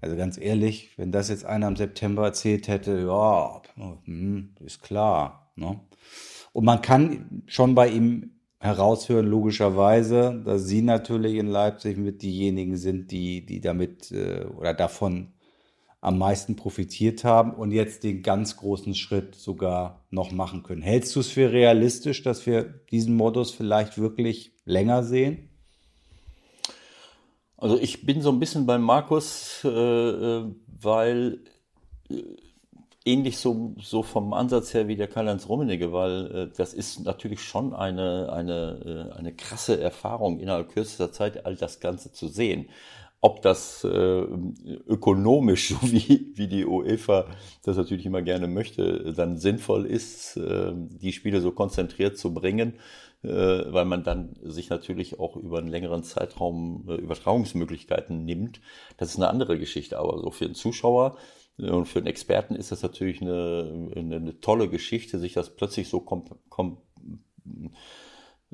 also 0.00 0.16
ganz 0.16 0.38
ehrlich, 0.38 0.90
wenn 0.96 1.12
das 1.12 1.28
jetzt 1.28 1.44
einer 1.44 1.68
im 1.68 1.76
September 1.76 2.24
erzählt 2.24 2.66
hätte, 2.66 2.98
ja, 2.98 3.62
hm, 4.04 4.56
ist 4.58 4.82
klar. 4.82 5.52
Ne? 5.54 5.80
Und 6.56 6.64
man 6.64 6.80
kann 6.80 7.42
schon 7.44 7.74
bei 7.74 7.90
ihm 7.90 8.30
heraushören, 8.60 9.26
logischerweise, 9.26 10.42
dass 10.42 10.64
sie 10.64 10.80
natürlich 10.80 11.34
in 11.34 11.48
Leipzig 11.48 11.98
mit 11.98 12.22
diejenigen 12.22 12.78
sind, 12.78 13.10
die, 13.10 13.44
die 13.44 13.60
damit 13.60 14.10
äh, 14.10 14.46
oder 14.56 14.72
davon 14.72 15.34
am 16.00 16.16
meisten 16.16 16.56
profitiert 16.56 17.24
haben 17.24 17.52
und 17.52 17.72
jetzt 17.72 18.04
den 18.04 18.22
ganz 18.22 18.56
großen 18.56 18.94
Schritt 18.94 19.34
sogar 19.34 20.06
noch 20.08 20.32
machen 20.32 20.62
können. 20.62 20.80
Hältst 20.80 21.14
du 21.14 21.20
es 21.20 21.28
für 21.28 21.52
realistisch, 21.52 22.22
dass 22.22 22.46
wir 22.46 22.62
diesen 22.62 23.16
Modus 23.16 23.50
vielleicht 23.50 23.98
wirklich 23.98 24.54
länger 24.64 25.04
sehen? 25.04 25.50
Also 27.58 27.78
ich 27.78 28.06
bin 28.06 28.22
so 28.22 28.32
ein 28.32 28.40
bisschen 28.40 28.64
bei 28.64 28.78
Markus, 28.78 29.60
äh, 29.62 29.68
äh 29.68 30.54
weil 30.66 31.40
äh, 32.08 32.14
ähnlich 33.06 33.38
so, 33.38 33.74
so 33.80 34.02
vom 34.02 34.32
Ansatz 34.32 34.74
her 34.74 34.88
wie 34.88 34.96
der 34.96 35.06
Karl-Heinz 35.06 35.48
Rummenigge, 35.48 35.92
weil 35.92 36.26
äh, 36.34 36.48
das 36.56 36.74
ist 36.74 37.04
natürlich 37.04 37.42
schon 37.42 37.72
eine, 37.72 38.32
eine, 38.32 39.10
äh, 39.14 39.18
eine 39.18 39.32
krasse 39.32 39.80
Erfahrung, 39.80 40.40
innerhalb 40.40 40.70
kürzester 40.70 41.12
Zeit 41.12 41.46
all 41.46 41.56
das 41.56 41.80
Ganze 41.80 42.12
zu 42.12 42.28
sehen. 42.28 42.68
Ob 43.20 43.42
das 43.42 43.82
äh, 43.84 43.88
ökonomisch, 43.88 45.68
so 45.68 45.76
wie, 45.82 46.32
wie 46.34 46.48
die 46.48 46.66
UEFA 46.66 47.26
das 47.64 47.76
natürlich 47.76 48.06
immer 48.06 48.22
gerne 48.22 48.48
möchte, 48.48 49.14
dann 49.16 49.38
sinnvoll 49.38 49.86
ist, 49.86 50.36
äh, 50.36 50.72
die 50.74 51.12
Spiele 51.12 51.40
so 51.40 51.52
konzentriert 51.52 52.18
zu 52.18 52.34
bringen, 52.34 52.74
äh, 53.22 53.28
weil 53.28 53.84
man 53.84 54.02
dann 54.02 54.36
sich 54.42 54.68
natürlich 54.68 55.18
auch 55.18 55.36
über 55.36 55.58
einen 55.58 55.68
längeren 55.68 56.02
Zeitraum 56.02 56.84
äh, 56.88 56.94
Übertragungsmöglichkeiten 56.94 58.24
nimmt. 58.24 58.60
Das 58.96 59.10
ist 59.10 59.16
eine 59.16 59.28
andere 59.28 59.58
Geschichte, 59.58 59.98
aber 59.98 60.18
so 60.18 60.30
für 60.30 60.46
den 60.46 60.54
Zuschauer 60.54 61.16
und 61.58 61.86
für 61.86 62.00
einen 62.00 62.08
Experten 62.08 62.54
ist 62.54 62.70
das 62.72 62.82
natürlich 62.82 63.22
eine, 63.22 63.90
eine, 63.96 64.16
eine 64.16 64.40
tolle 64.40 64.68
Geschichte, 64.68 65.18
sich 65.18 65.32
das 65.32 65.56
plötzlich 65.56 65.88
so 65.88 66.00
kom, 66.00 66.24
kom, 66.48 66.78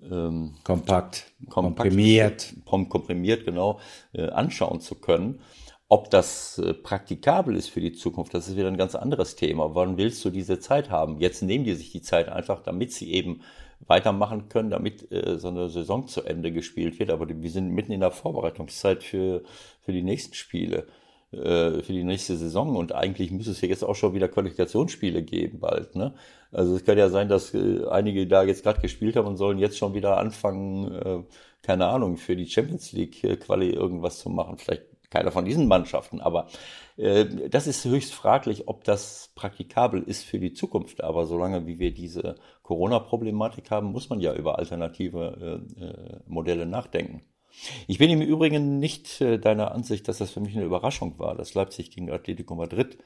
ähm, 0.00 0.55
kompakt, 0.62 1.32
komprimiert, 1.48 2.55
komprimiert 2.64 3.44
genau 3.44 3.80
äh, 4.12 4.28
anschauen 4.28 4.80
zu 4.80 4.94
können. 4.96 5.40
Ob 5.88 6.11
das 6.11 6.59
äh, 6.59 6.74
praktikabel 6.74 7.57
ist 7.57 7.68
für 7.68 7.80
die 7.80 7.92
Zukunft, 7.92 8.32
das 8.34 8.48
ist 8.48 8.57
wieder 8.57 8.68
ein 8.68 8.78
ganz 8.78 8.94
anderes 8.94 9.36
Thema. 9.36 9.74
Wann 9.74 9.98
willst 9.98 10.24
du 10.24 10.30
diese 10.30 10.59
Zeit 10.59 10.88
haben? 10.88 11.18
Jetzt 11.18 11.42
nehmen 11.42 11.64
die 11.64 11.74
sich 11.74 11.90
die 11.90 12.03
Zeit 12.03 12.28
einfach, 12.28 12.62
damit 12.62 12.92
sie 12.92 13.12
eben 13.12 13.42
weitermachen 13.80 14.48
können, 14.48 14.70
damit 14.70 15.11
äh, 15.12 15.38
so 15.38 15.48
eine 15.48 15.68
Saison 15.68 16.07
zu 16.07 16.22
Ende 16.22 16.53
gespielt 16.53 16.98
wird. 16.98 17.11
Aber 17.11 17.28
wir 17.28 17.50
sind 17.50 17.70
mitten 17.70 17.92
in 17.92 18.00
der 18.00 18.12
Vorbereitungszeit 18.12 19.03
für, 19.03 19.42
für 19.80 19.92
die 19.92 20.03
nächsten 20.03 20.34
Spiele. 20.34 20.86
Äh, 21.33 21.83
für 21.83 21.95
die 21.95 22.05
nächste 22.05 22.37
Saison 22.37 22.76
und 22.76 22.95
eigentlich 22.95 23.30
müsste 23.30 23.53
es 23.53 23.61
ja 23.62 23.68
jetzt 23.68 23.85
auch 23.85 23.95
schon 23.95 24.12
wieder 24.12 24.28
Qualifikationsspiele 24.28 25.22
geben 25.22 25.61
bald. 25.61 25.97
Ne? 25.97 26.14
Also 26.51 26.76
es 26.76 26.85
kann 26.85 26.99
ja 26.99 27.09
sein, 27.09 27.30
dass 27.30 27.55
äh, 27.55 27.87
einige 27.91 28.26
da 28.26 28.43
jetzt 28.43 28.62
gerade 28.62 28.83
gespielt 28.83 29.16
haben 29.16 29.26
und 29.26 29.39
sollen 29.39 29.59
jetzt 29.59 29.78
schon 29.78 29.95
wieder 29.95 30.18
anfangen, 30.18 30.93
äh, 30.93 31.22
keine 31.62 31.87
Ahnung, 31.87 32.18
für 32.18 32.37
die 32.37 32.47
Champions 32.47 32.93
League 32.93 33.41
Quali 33.41 33.70
irgendwas 33.70 34.18
zu 34.18 34.28
machen. 34.28 34.59
Vielleicht 34.59 34.83
keiner 35.09 35.30
von 35.30 35.47
diesen 35.47 35.68
Mannschaften, 35.68 36.20
aber 36.20 36.49
äh, 36.99 37.24
das 37.49 37.66
ist 37.66 37.85
höchst 37.87 38.12
fraglich, 38.12 38.68
ob 38.68 38.85
das 38.85 39.30
praktikabel 39.35 40.03
ist 40.03 40.24
für 40.24 40.39
die 40.39 40.53
Zukunft. 40.53 41.03
Aber 41.03 41.24
solange 41.24 41.66
wie 41.66 41.78
wir 41.78 41.95
diese 41.95 42.35
Corona-Problematik 42.62 43.70
haben, 43.70 43.91
muss 43.91 44.11
man 44.11 44.20
ja 44.20 44.35
über 44.35 44.59
alternative 44.59 45.62
äh, 45.80 45.85
äh, 45.85 46.20
Modelle 46.26 46.66
nachdenken. 46.66 47.22
Ich 47.86 47.98
bin 47.98 48.11
im 48.11 48.22
Übrigen 48.22 48.78
nicht 48.78 49.20
äh, 49.20 49.38
deiner 49.38 49.72
Ansicht, 49.72 50.09
dass 50.09 50.18
das 50.18 50.30
für 50.30 50.40
mich 50.40 50.57
eine 50.57 50.64
Überraschung 50.64 51.18
war, 51.18 51.34
dass 51.34 51.55
Leipzig 51.55 51.90
gegen 51.90 52.11
Atletico 52.11 52.55
Madrid 52.55 52.98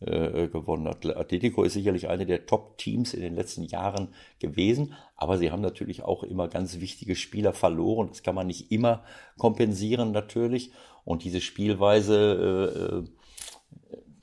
äh, 0.00 0.48
gewonnen 0.48 0.88
hat. 0.88 1.06
Atletico 1.06 1.62
ist 1.62 1.74
sicherlich 1.74 2.08
eine 2.08 2.26
der 2.26 2.46
Top-Teams 2.46 3.14
in 3.14 3.20
den 3.20 3.36
letzten 3.36 3.62
Jahren 3.62 4.08
gewesen, 4.40 4.94
aber 5.16 5.38
sie 5.38 5.50
haben 5.50 5.62
natürlich 5.62 6.02
auch 6.02 6.24
immer 6.24 6.48
ganz 6.48 6.80
wichtige 6.80 7.14
Spieler 7.14 7.52
verloren. 7.52 8.08
Das 8.08 8.22
kann 8.22 8.34
man 8.34 8.48
nicht 8.48 8.72
immer 8.72 9.04
kompensieren 9.38 10.12
natürlich. 10.12 10.72
Und 11.04 11.24
diese 11.24 11.40
Spielweise, 11.40 13.06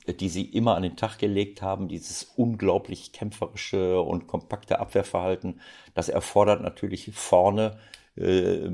äh, 0.07 0.11
äh, 0.11 0.13
die 0.13 0.29
sie 0.29 0.43
immer 0.43 0.75
an 0.75 0.83
den 0.83 0.97
Tag 0.97 1.17
gelegt 1.17 1.61
haben, 1.61 1.87
dieses 1.87 2.23
unglaublich 2.35 3.11
kämpferische 3.11 4.01
und 4.01 4.27
kompakte 4.27 4.79
Abwehrverhalten, 4.79 5.61
das 5.93 6.09
erfordert 6.09 6.61
natürlich 6.61 7.11
vorne 7.13 7.77
äh, 8.15 8.71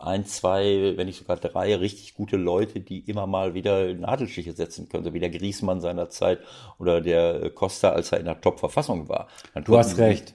ein, 0.00 0.24
zwei, 0.24 0.94
wenn 0.96 1.06
nicht 1.06 1.18
sogar 1.18 1.36
drei 1.36 1.74
richtig 1.76 2.14
gute 2.14 2.36
Leute, 2.36 2.80
die 2.80 3.00
immer 3.00 3.26
mal 3.26 3.54
wieder 3.54 3.92
Nadelstiche 3.94 4.52
setzen 4.52 4.88
können, 4.88 5.04
so 5.04 5.14
wie 5.14 5.20
der 5.20 5.30
Griesmann 5.30 5.80
seiner 5.80 6.10
Zeit 6.10 6.40
oder 6.78 7.00
der 7.00 7.50
Costa, 7.50 7.90
als 7.90 8.12
er 8.12 8.18
in 8.18 8.26
der 8.26 8.40
Top-Verfassung 8.40 9.08
war. 9.08 9.28
Dann 9.54 9.64
du 9.64 9.76
hast 9.76 9.98
recht. 9.98 10.34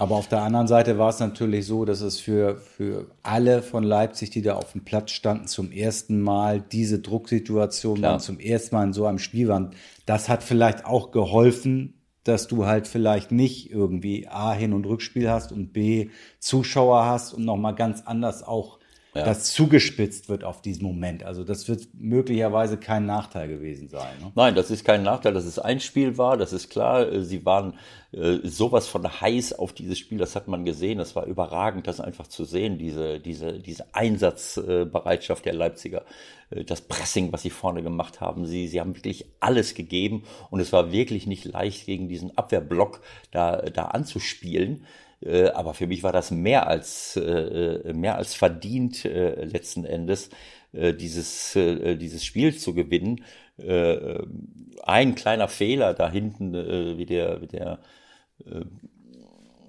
Aber 0.00 0.14
auf 0.14 0.28
der 0.28 0.40
anderen 0.40 0.66
Seite 0.66 0.96
war 0.96 1.10
es 1.10 1.20
natürlich 1.20 1.66
so, 1.66 1.84
dass 1.84 2.00
es 2.00 2.18
für, 2.18 2.56
für 2.56 3.10
alle 3.22 3.62
von 3.62 3.84
Leipzig, 3.84 4.30
die 4.30 4.40
da 4.40 4.54
auf 4.54 4.72
dem 4.72 4.82
Platz 4.82 5.10
standen, 5.10 5.46
zum 5.46 5.72
ersten 5.72 6.22
Mal 6.22 6.62
diese 6.62 7.00
Drucksituation 7.00 8.00
waren, 8.00 8.18
zum 8.18 8.40
ersten 8.40 8.76
Mal 8.76 8.84
in 8.84 8.92
so 8.94 9.04
einem 9.04 9.18
Spiel 9.18 9.48
waren. 9.48 9.74
Das 10.06 10.30
hat 10.30 10.42
vielleicht 10.42 10.86
auch 10.86 11.10
geholfen, 11.10 12.00
dass 12.24 12.48
du 12.48 12.64
halt 12.64 12.88
vielleicht 12.88 13.30
nicht 13.30 13.70
irgendwie 13.70 14.26
A, 14.26 14.54
Hin- 14.54 14.72
und 14.72 14.86
Rückspiel 14.86 15.30
hast 15.30 15.52
und 15.52 15.74
B, 15.74 16.08
Zuschauer 16.38 17.04
hast 17.04 17.34
und 17.34 17.44
nochmal 17.44 17.74
ganz 17.74 18.00
anders 18.06 18.42
auch 18.42 18.79
ja. 19.14 19.24
das 19.24 19.52
zugespitzt 19.52 20.28
wird 20.28 20.44
auf 20.44 20.62
diesen 20.62 20.84
Moment. 20.84 21.24
Also 21.24 21.42
das 21.42 21.68
wird 21.68 21.88
möglicherweise 21.94 22.76
kein 22.76 23.06
Nachteil 23.06 23.48
gewesen 23.48 23.88
sein. 23.88 24.18
Ne? 24.20 24.32
Nein, 24.34 24.54
das 24.54 24.70
ist 24.70 24.84
kein 24.84 25.02
Nachteil, 25.02 25.34
dass 25.34 25.44
es 25.44 25.58
ein 25.58 25.80
Spiel 25.80 26.16
war, 26.16 26.36
das 26.36 26.52
ist 26.52 26.70
klar. 26.70 27.10
Äh, 27.10 27.22
sie 27.22 27.44
waren 27.44 27.74
äh, 28.12 28.38
sowas 28.44 28.86
von 28.86 29.04
heiß 29.20 29.52
auf 29.54 29.72
dieses 29.72 29.98
Spiel, 29.98 30.18
das 30.18 30.36
hat 30.36 30.46
man 30.46 30.64
gesehen. 30.64 30.98
Das 30.98 31.16
war 31.16 31.26
überragend, 31.26 31.88
das 31.88 32.00
einfach 32.00 32.28
zu 32.28 32.44
sehen, 32.44 32.78
diese, 32.78 33.18
diese, 33.18 33.58
diese 33.58 33.94
Einsatzbereitschaft 33.94 35.44
der 35.44 35.54
Leipziger, 35.54 36.04
äh, 36.50 36.64
das 36.64 36.82
Pressing, 36.82 37.32
was 37.32 37.42
sie 37.42 37.50
vorne 37.50 37.82
gemacht 37.82 38.20
haben. 38.20 38.46
Sie, 38.46 38.68
sie 38.68 38.80
haben 38.80 38.94
wirklich 38.94 39.26
alles 39.40 39.74
gegeben 39.74 40.22
und 40.50 40.60
es 40.60 40.72
war 40.72 40.92
wirklich 40.92 41.26
nicht 41.26 41.46
leicht, 41.46 41.86
gegen 41.86 42.08
diesen 42.08 42.36
Abwehrblock 42.38 43.00
da, 43.32 43.56
da 43.56 43.86
anzuspielen. 43.86 44.84
Äh, 45.22 45.48
aber 45.48 45.74
für 45.74 45.86
mich 45.86 46.02
war 46.02 46.12
das 46.12 46.30
mehr 46.30 46.66
als, 46.66 47.16
äh, 47.16 47.20
äh, 47.20 47.92
mehr 47.92 48.16
als 48.16 48.34
verdient, 48.34 49.04
letzten 49.04 49.84
Endes, 49.84 50.30
dieses, 50.72 51.52
dieses 51.54 52.24
Spiel 52.24 52.56
zu 52.56 52.74
gewinnen. 52.74 53.24
ein 54.84 55.14
kleiner 55.16 55.48
Fehler 55.48 55.94
da 55.94 56.08
hinten, 56.08 56.52
wie 56.96 57.06
der, 57.06 57.40
wie 57.40 57.48
der 57.48 57.80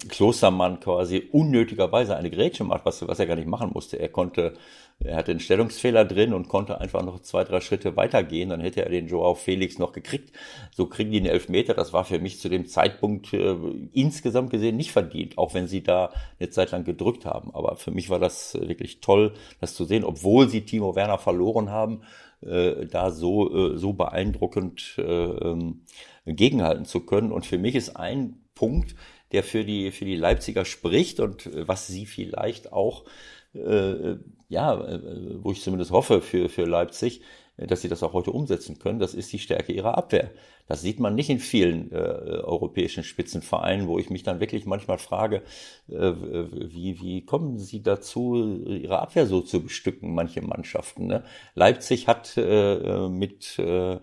Klostermann 0.07 0.79
quasi 0.79 1.29
unnötigerweise 1.31 2.15
eine 2.15 2.31
Grätsche 2.31 2.63
macht, 2.63 2.85
was, 2.85 3.07
was 3.07 3.19
er 3.19 3.27
gar 3.27 3.35
nicht 3.35 3.47
machen 3.47 3.71
musste. 3.73 3.99
Er 3.99 4.09
konnte, 4.09 4.53
er 4.99 5.15
hatte 5.15 5.31
einen 5.31 5.39
Stellungsfehler 5.39 6.05
drin 6.05 6.33
und 6.33 6.47
konnte 6.47 6.79
einfach 6.79 7.03
noch 7.03 7.21
zwei, 7.21 7.43
drei 7.43 7.61
Schritte 7.61 7.95
weitergehen, 7.95 8.49
dann 8.49 8.61
hätte 8.61 8.83
er 8.83 8.89
den 8.89 9.07
Joao 9.07 9.35
Felix 9.35 9.79
noch 9.79 9.93
gekriegt. 9.93 10.31
So 10.71 10.87
kriegen 10.87 11.11
die 11.11 11.17
einen 11.17 11.27
Elfmeter. 11.27 11.73
Das 11.73 11.93
war 11.93 12.05
für 12.05 12.19
mich 12.19 12.39
zu 12.39 12.49
dem 12.49 12.65
Zeitpunkt 12.65 13.33
äh, 13.33 13.55
insgesamt 13.93 14.49
gesehen 14.49 14.77
nicht 14.77 14.91
verdient, 14.91 15.37
auch 15.37 15.53
wenn 15.53 15.67
sie 15.67 15.83
da 15.83 16.11
eine 16.39 16.49
Zeit 16.49 16.71
lang 16.71 16.83
gedrückt 16.83 17.25
haben. 17.25 17.53
Aber 17.53 17.75
für 17.75 17.91
mich 17.91 18.09
war 18.09 18.19
das 18.19 18.55
wirklich 18.55 19.01
toll, 19.01 19.33
das 19.59 19.75
zu 19.75 19.85
sehen, 19.85 20.03
obwohl 20.03 20.49
sie 20.49 20.61
Timo 20.61 20.95
Werner 20.95 21.17
verloren 21.17 21.69
haben, 21.69 22.01
äh, 22.41 22.87
da 22.87 23.11
so, 23.11 23.73
äh, 23.73 23.77
so 23.77 23.93
beeindruckend 23.93 24.95
äh, 24.97 25.01
ähm, 25.03 25.81
gegenhalten 26.25 26.85
zu 26.85 27.01
können. 27.01 27.31
Und 27.31 27.45
für 27.45 27.57
mich 27.57 27.75
ist 27.75 27.95
ein 27.95 28.41
Punkt, 28.55 28.95
der 29.31 29.43
für 29.43 29.63
die, 29.63 29.91
für 29.91 30.05
die 30.05 30.15
Leipziger 30.15 30.65
spricht 30.65 31.19
und 31.19 31.45
äh, 31.47 31.67
was 31.67 31.87
sie 31.87 32.05
vielleicht 32.05 32.71
auch, 32.71 33.05
äh, 33.53 34.15
ja, 34.49 34.79
äh, 34.79 34.99
wo 35.43 35.51
ich 35.51 35.61
zumindest 35.61 35.91
hoffe 35.91 36.21
für, 36.21 36.49
für 36.49 36.65
Leipzig, 36.65 37.21
äh, 37.57 37.67
dass 37.67 37.81
sie 37.81 37.89
das 37.89 38.03
auch 38.03 38.13
heute 38.13 38.31
umsetzen 38.31 38.79
können, 38.79 38.99
das 38.99 39.13
ist 39.13 39.31
die 39.33 39.39
Stärke 39.39 39.73
ihrer 39.73 39.97
Abwehr. 39.97 40.31
Das 40.67 40.81
sieht 40.81 40.99
man 40.99 41.15
nicht 41.15 41.29
in 41.29 41.39
vielen 41.39 41.91
äh, 41.91 41.95
europäischen 41.95 43.03
Spitzenvereinen, 43.03 43.87
wo 43.87 43.99
ich 43.99 44.09
mich 44.09 44.23
dann 44.23 44.39
wirklich 44.39 44.65
manchmal 44.65 44.99
frage, 44.99 45.41
äh, 45.89 46.13
wie, 46.13 47.01
wie 47.01 47.25
kommen 47.25 47.59
sie 47.59 47.83
dazu, 47.83 48.63
ihre 48.65 48.99
Abwehr 48.99 49.25
so 49.25 49.41
zu 49.41 49.63
bestücken, 49.63 50.13
manche 50.13 50.41
Mannschaften. 50.41 51.07
Ne? 51.07 51.23
Leipzig 51.55 52.07
hat 52.07 52.37
äh, 52.37 53.09
mit 53.09 53.59
äh, 53.59 53.99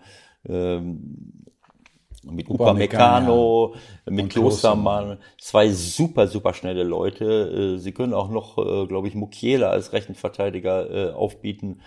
ähm, 0.47 1.47
mit 2.31 2.49
Upamecano, 2.49 3.75
ja. 4.07 4.13
mit 4.13 4.31
Klostermann, 4.31 5.19
zwei 5.39 5.71
super, 5.71 6.27
super 6.27 6.55
schnelle 6.55 6.85
Leute. 6.85 7.75
Äh, 7.75 7.79
sie 7.79 7.93
können 7.93 8.15
auch 8.15 8.31
noch, 8.31 8.59
äh, 8.59 8.87
glaube 8.87 9.09
ich, 9.09 9.15
Mukiela 9.15 9.71
als 9.71 9.93
rechten 9.93 10.15
Verteidiger 10.15 10.91
äh, 10.91 11.13
aufbieten, 11.13 11.81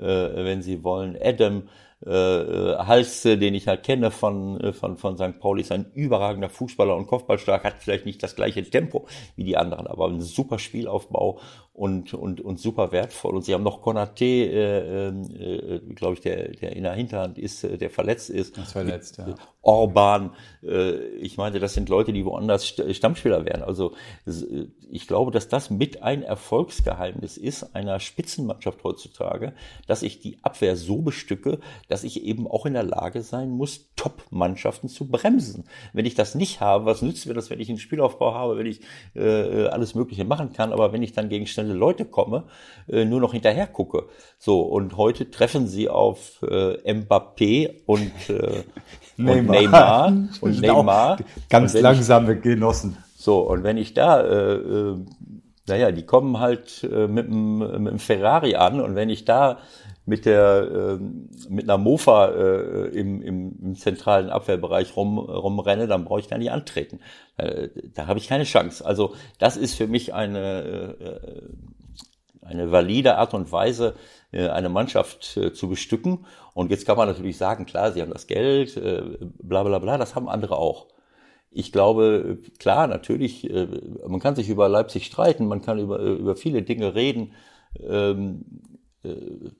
wenn 0.00 0.62
sie 0.62 0.84
wollen. 0.84 1.18
Adam, 1.20 1.64
äh, 2.06 2.10
Halse, 2.10 3.36
den 3.36 3.54
ich 3.54 3.66
halt 3.66 3.82
kenne 3.82 4.12
von, 4.12 4.72
von, 4.72 4.96
von 4.96 5.16
St. 5.16 5.40
Pauli, 5.40 5.62
ist 5.62 5.72
ein 5.72 5.90
überragender 5.92 6.48
Fußballer 6.48 6.94
und 6.94 7.08
Kopfballstark, 7.08 7.64
hat 7.64 7.74
vielleicht 7.80 8.06
nicht 8.06 8.22
das 8.22 8.36
gleiche 8.36 8.62
Tempo 8.62 9.08
wie 9.34 9.42
die 9.42 9.56
anderen, 9.56 9.88
aber 9.88 10.06
ein 10.06 10.20
super 10.20 10.60
Spielaufbau 10.60 11.40
und, 11.78 12.12
und, 12.12 12.40
und 12.40 12.58
super 12.58 12.90
wertvoll. 12.90 13.36
Und 13.36 13.44
sie 13.44 13.54
haben 13.54 13.62
noch 13.62 13.80
Konaté, 13.82 14.46
äh, 14.50 15.08
äh, 15.08 15.80
glaube 15.94 16.14
ich, 16.14 16.20
der, 16.20 16.48
der 16.48 16.74
in 16.74 16.82
der 16.82 16.92
Hinterhand 16.94 17.38
ist, 17.38 17.62
äh, 17.62 17.78
der 17.78 17.88
verletzt 17.88 18.30
ist. 18.30 18.58
Das 18.58 18.72
verletzt, 18.72 19.18
ja. 19.18 19.36
Orban. 19.62 20.30
Äh, 20.62 20.96
ich 21.18 21.36
meine, 21.36 21.60
das 21.60 21.74
sind 21.74 21.88
Leute, 21.88 22.12
die 22.12 22.24
woanders 22.24 22.66
Stammspieler 22.66 23.44
werden. 23.44 23.62
Also 23.62 23.92
äh, 24.26 24.66
ich 24.90 25.06
glaube, 25.06 25.30
dass 25.30 25.48
das 25.48 25.70
mit 25.70 26.02
ein 26.02 26.22
Erfolgsgeheimnis 26.22 27.36
ist 27.36 27.76
einer 27.76 28.00
Spitzenmannschaft 28.00 28.82
heutzutage, 28.82 29.52
dass 29.86 30.02
ich 30.02 30.20
die 30.20 30.38
Abwehr 30.42 30.74
so 30.74 31.02
bestücke, 31.02 31.60
dass 31.88 32.02
ich 32.02 32.24
eben 32.24 32.48
auch 32.48 32.66
in 32.66 32.72
der 32.72 32.82
Lage 32.82 33.22
sein 33.22 33.50
muss, 33.50 33.90
Top-Mannschaften 33.94 34.88
zu 34.88 35.06
bremsen. 35.06 35.64
Wenn 35.92 36.06
ich 36.06 36.14
das 36.14 36.34
nicht 36.34 36.60
habe, 36.60 36.86
was 36.86 37.02
nützt 37.02 37.26
mir 37.26 37.34
das, 37.34 37.50
wenn 37.50 37.60
ich 37.60 37.68
einen 37.68 37.78
Spielaufbau 37.78 38.34
habe, 38.34 38.56
wenn 38.56 38.66
ich 38.66 38.80
äh, 39.14 39.66
alles 39.66 39.94
Mögliche 39.94 40.24
machen 40.24 40.54
kann, 40.54 40.72
aber 40.72 40.92
wenn 40.92 41.02
ich 41.02 41.12
dann 41.12 41.28
gegen 41.28 41.46
schnelle 41.46 41.67
Leute 41.72 42.04
komme, 42.04 42.44
äh, 42.88 43.04
nur 43.04 43.20
noch 43.20 43.32
hinterher 43.32 43.66
gucke. 43.66 44.04
So, 44.38 44.60
und 44.60 44.96
heute 44.96 45.30
treffen 45.30 45.66
sie 45.66 45.88
auf 45.88 46.42
äh, 46.42 46.92
Mbappé 46.92 47.82
und, 47.86 48.12
äh, 48.28 48.62
Neymar. 49.16 49.38
und 49.46 49.46
Neymar. 49.50 50.12
Und 50.40 50.60
Neymar. 50.60 51.18
Ganz 51.48 51.74
und 51.74 51.80
langsame 51.82 52.34
ich, 52.34 52.42
Genossen. 52.42 52.96
So, 53.16 53.40
und 53.40 53.64
wenn 53.64 53.76
ich 53.76 53.94
da, 53.94 54.20
äh, 54.20 54.54
äh, 54.54 54.96
naja, 55.66 55.90
die 55.90 56.06
kommen 56.06 56.38
halt 56.38 56.88
äh, 56.90 57.08
mit, 57.08 57.26
dem, 57.26 57.58
mit 57.58 57.92
dem 57.92 57.98
Ferrari 57.98 58.54
an 58.54 58.80
und 58.80 58.94
wenn 58.94 59.10
ich 59.10 59.24
da 59.24 59.58
mit 60.08 60.24
der 60.24 60.98
äh, 60.98 61.50
mit 61.50 61.68
einer 61.68 61.78
Mofa 61.78 62.28
äh, 62.28 62.88
im, 62.88 63.20
im, 63.20 63.58
im 63.62 63.74
zentralen 63.76 64.30
Abwehrbereich 64.30 64.96
rum, 64.96 65.18
rumrenne, 65.18 65.86
dann 65.86 66.04
brauche 66.06 66.20
ich 66.20 66.28
gar 66.28 66.38
nicht 66.38 66.50
antreten. 66.50 67.00
Äh, 67.36 67.68
da 67.94 68.06
habe 68.06 68.18
ich 68.18 68.26
keine 68.26 68.44
Chance. 68.44 68.84
Also 68.84 69.14
das 69.38 69.56
ist 69.58 69.74
für 69.74 69.86
mich 69.86 70.14
eine 70.14 70.96
äh, 70.98 71.48
eine 72.40 72.72
valide 72.72 73.18
Art 73.18 73.34
und 73.34 73.52
Weise, 73.52 73.94
äh, 74.32 74.48
eine 74.48 74.70
Mannschaft 74.70 75.36
äh, 75.36 75.52
zu 75.52 75.68
bestücken. 75.68 76.24
Und 76.54 76.70
jetzt 76.70 76.86
kann 76.86 76.96
man 76.96 77.08
natürlich 77.08 77.36
sagen, 77.36 77.66
klar, 77.66 77.92
sie 77.92 78.00
haben 78.00 78.12
das 78.12 78.26
Geld, 78.26 78.78
äh, 78.78 79.02
bla 79.20 79.62
bla 79.62 79.78
bla, 79.78 79.98
das 79.98 80.14
haben 80.14 80.28
andere 80.28 80.56
auch. 80.56 80.86
Ich 81.50 81.70
glaube, 81.72 82.38
klar, 82.58 82.86
natürlich, 82.86 83.48
äh, 83.50 83.66
man 84.06 84.20
kann 84.20 84.36
sich 84.36 84.48
über 84.48 84.70
Leipzig 84.70 85.04
streiten, 85.04 85.46
man 85.46 85.60
kann 85.60 85.78
über, 85.78 85.98
über 85.98 86.36
viele 86.36 86.62
Dinge 86.62 86.94
reden. 86.94 87.34
Ähm, 87.78 88.44
äh, 89.02 89.50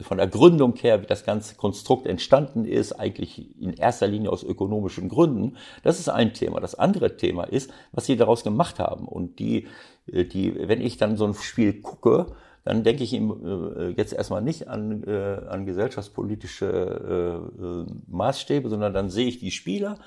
von 0.00 0.18
der 0.18 0.28
Gründung 0.28 0.76
her, 0.76 1.02
wie 1.02 1.06
das 1.06 1.24
ganze 1.24 1.56
Konstrukt 1.56 2.06
entstanden 2.06 2.64
ist, 2.64 2.92
eigentlich 2.92 3.60
in 3.60 3.72
erster 3.72 4.06
Linie 4.06 4.30
aus 4.30 4.44
ökonomischen 4.44 5.08
Gründen. 5.08 5.56
Das 5.82 5.98
ist 5.98 6.08
ein 6.08 6.34
Thema. 6.34 6.60
Das 6.60 6.76
andere 6.76 7.16
Thema 7.16 7.44
ist, 7.44 7.72
was 7.90 8.06
sie 8.06 8.16
daraus 8.16 8.44
gemacht 8.44 8.78
haben. 8.78 9.08
Und 9.08 9.40
die, 9.40 9.66
äh, 10.06 10.24
die, 10.24 10.68
wenn 10.68 10.80
ich 10.80 10.98
dann 10.98 11.16
so 11.16 11.26
ein 11.26 11.34
Spiel 11.34 11.80
gucke, 11.80 12.26
dann 12.64 12.84
denke 12.84 13.02
ich 13.02 13.12
ihm 13.12 13.74
äh, 13.76 13.88
jetzt 13.96 14.12
erstmal 14.12 14.40
nicht 14.40 14.68
an, 14.68 15.02
äh, 15.02 15.40
an 15.48 15.66
gesellschaftspolitische 15.66 17.86
Maßstäbe, 18.06 18.68
sondern 18.68 18.94
dann 18.94 19.10
sehe 19.10 19.26
ich 19.26 19.40
die 19.40 19.50
Spieler, 19.50 19.98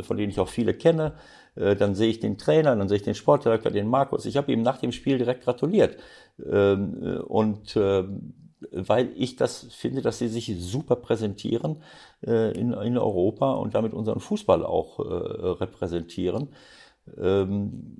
von 0.00 0.16
denen 0.16 0.30
ich 0.30 0.40
auch 0.40 0.48
viele 0.48 0.74
kenne, 0.74 1.14
dann 1.54 1.94
sehe 1.94 2.08
ich 2.08 2.20
den 2.20 2.36
Trainer, 2.36 2.74
dann 2.76 2.88
sehe 2.88 2.96
ich 2.96 3.04
den 3.04 3.14
Sportdirektor, 3.14 3.70
den 3.70 3.86
Markus. 3.86 4.26
Ich 4.26 4.36
habe 4.36 4.52
ihm 4.52 4.62
nach 4.62 4.78
dem 4.78 4.92
Spiel 4.92 5.18
direkt 5.18 5.44
gratuliert. 5.44 5.96
Ähm, 6.44 7.22
und 7.26 7.76
ähm, 7.76 8.34
weil 8.70 9.10
ich 9.16 9.36
das 9.36 9.66
finde, 9.70 10.02
dass 10.02 10.18
sie 10.18 10.28
sich 10.28 10.54
super 10.58 10.96
präsentieren 10.96 11.82
äh, 12.26 12.52
in, 12.58 12.72
in 12.72 12.98
Europa 12.98 13.52
und 13.54 13.74
damit 13.74 13.94
unseren 13.94 14.20
Fußball 14.20 14.64
auch 14.64 14.98
äh, 14.98 15.02
repräsentieren. 15.02 16.48
Ähm, 17.20 17.96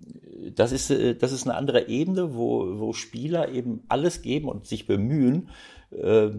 das, 0.55 0.73
ist, 0.73 0.91
äh, 0.91 1.15
das 1.15 1.33
ist 1.33 1.45
eine 1.45 1.57
andere 1.57 1.89
Ebene, 1.89 2.35
wo, 2.35 2.79
wo 2.79 2.93
Spieler 2.93 3.49
eben 3.49 3.83
alles 3.89 4.23
geben 4.23 4.49
und 4.49 4.67
sich 4.67 4.87
bemühen, 4.87 5.49
äh, 5.91 6.31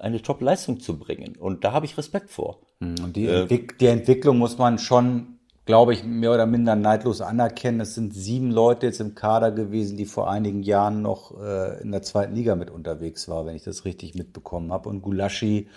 eine 0.00 0.22
Top-Leistung 0.22 0.80
zu 0.80 0.98
bringen. 0.98 1.36
Und 1.36 1.64
da 1.64 1.72
habe 1.72 1.86
ich 1.86 1.98
Respekt 1.98 2.30
vor. 2.30 2.60
Hm, 2.80 2.94
und 3.04 3.16
die, 3.16 3.26
äh, 3.26 3.42
Entwick 3.42 3.78
die 3.78 3.86
Entwicklung 3.86 4.38
muss 4.38 4.58
man 4.58 4.78
schon 4.78 5.37
glaube 5.68 5.92
ich, 5.92 6.02
mehr 6.02 6.32
oder 6.32 6.46
minder 6.46 6.76
neidlos 6.76 7.20
anerkennen. 7.20 7.80
Es 7.80 7.94
sind 7.94 8.14
sieben 8.14 8.50
Leute 8.50 8.86
jetzt 8.86 9.00
im 9.00 9.14
Kader 9.14 9.52
gewesen, 9.52 9.98
die 9.98 10.06
vor 10.06 10.30
einigen 10.30 10.62
Jahren 10.62 11.02
noch 11.02 11.38
äh, 11.38 11.82
in 11.82 11.92
der 11.92 12.00
zweiten 12.00 12.34
Liga 12.34 12.54
mit 12.54 12.70
unterwegs 12.70 13.28
war, 13.28 13.44
wenn 13.44 13.54
ich 13.54 13.64
das 13.64 13.84
richtig 13.84 14.14
mitbekommen 14.14 14.72
habe. 14.72 14.88
Und 14.88 15.02
Gulaschi 15.02 15.68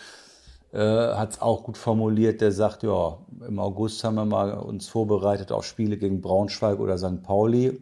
äh, 0.71 0.77
hat 0.77 1.33
es 1.33 1.41
auch 1.41 1.63
gut 1.63 1.75
formuliert. 1.75 2.39
Der 2.39 2.53
sagt, 2.53 2.83
ja, 2.83 3.17
im 3.45 3.59
August 3.59 4.01
haben 4.05 4.15
wir 4.15 4.23
mal 4.23 4.53
uns 4.53 4.87
vorbereitet 4.87 5.51
auf 5.51 5.65
Spiele 5.65 5.97
gegen 5.97 6.21
Braunschweig 6.21 6.79
oder 6.79 6.97
St. 6.97 7.21
Pauli. 7.21 7.81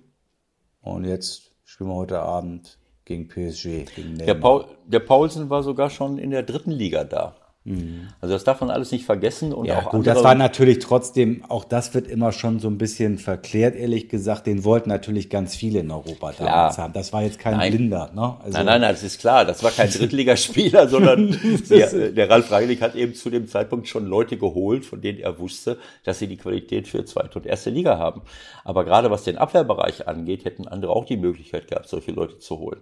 Und 0.82 1.06
jetzt 1.06 1.52
spielen 1.64 1.92
wir 1.92 1.96
heute 1.96 2.22
Abend 2.22 2.80
gegen 3.06 3.28
PSG, 3.28 3.86
gegen 3.96 4.18
Der, 4.18 4.34
Paul, 4.34 4.66
der 4.88 5.02
Paulsen 5.02 5.52
war 5.52 5.62
sogar 5.62 5.92
schon 5.92 6.18
in 6.18 6.32
der 6.32 6.42
dritten 6.42 6.72
Liga 6.72 7.04
da. 7.04 7.36
Mhm. 7.66 8.08
Also 8.22 8.36
das 8.36 8.46
darf 8.46 8.62
man 8.62 8.70
alles 8.70 8.92
nicht 8.92 9.06
vergessen 9.06 9.52
und 9.52 9.66
ja, 9.66 9.80
auch 9.80 9.92
gut, 9.92 10.08
das 10.08 10.24
war 10.24 10.34
natürlich 10.34 10.80
trotzdem, 10.80 11.44
auch 11.50 11.66
das 11.66 11.94
wird 11.94 12.08
immer 12.08 12.32
schon 12.32 12.60
so 12.60 12.70
ein 12.70 12.78
bisschen 12.78 13.18
verklärt, 13.18 13.76
ehrlich 13.76 14.08
gesagt. 14.08 14.48
Den 14.48 14.64
wollten 14.64 14.88
natürlich 14.88 15.30
ganz 15.30 15.56
viele 15.56 15.80
in 15.82 15.92
Europa 15.92 16.32
klar. 16.32 16.50
damals 16.50 16.78
haben. 16.78 16.94
Das 16.94 17.12
war 17.12 17.22
jetzt 17.22 17.38
kein 17.38 17.58
nein. 17.58 17.74
Blinder. 17.74 18.12
Ne? 18.16 18.38
Also 18.42 18.58
nein, 18.58 18.66
nein, 18.66 18.82
nein, 18.82 18.92
das 18.92 19.04
ist 19.04 19.20
klar. 19.20 19.44
Das 19.44 19.62
war 19.62 19.72
kein 19.72 19.90
Drittligaspieler, 19.90 20.88
sondern 20.88 21.38
der, 21.70 22.12
der 22.12 22.30
Ralf 22.30 22.50
Rangnick 22.50 22.82
hat 22.82 22.96
eben 22.96 23.14
zu 23.14 23.30
dem 23.30 23.48
Zeitpunkt 23.48 23.90
schon 23.90 24.06
Leute 24.06 24.38
geholt, 24.38 24.86
von 24.86 25.02
denen 25.02 25.20
er 25.20 25.38
wusste, 25.38 25.78
dass 26.06 26.20
sie 26.20 26.28
die 26.28 26.38
Qualität 26.38 26.88
für 26.88 27.04
zweite 27.04 27.40
und 27.40 27.46
erste 27.46 27.72
Liga 27.72 27.98
haben. 27.98 28.22
Aber 28.64 28.86
gerade 28.86 29.12
was 29.12 29.26
den 29.26 29.38
Abwehrbereich 29.38 30.08
angeht, 30.08 30.46
hätten 30.46 30.66
andere 30.66 30.94
auch 30.94 31.04
die 31.04 31.18
Möglichkeit 31.18 31.68
gehabt, 31.68 31.90
solche 31.90 32.12
Leute 32.12 32.40
zu 32.40 32.58
holen. 32.58 32.80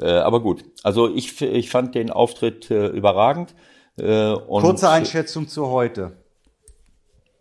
Äh, 0.00 0.10
aber 0.10 0.40
gut, 0.40 0.64
also 0.82 1.12
ich, 1.12 1.40
ich 1.40 1.70
fand 1.70 1.94
den 1.94 2.10
Auftritt 2.10 2.70
äh, 2.70 2.88
überragend. 2.88 3.54
Äh, 4.00 4.34
Kurze 4.48 4.88
Einschätzung 4.88 5.46
zu 5.46 5.68
heute. 5.68 6.12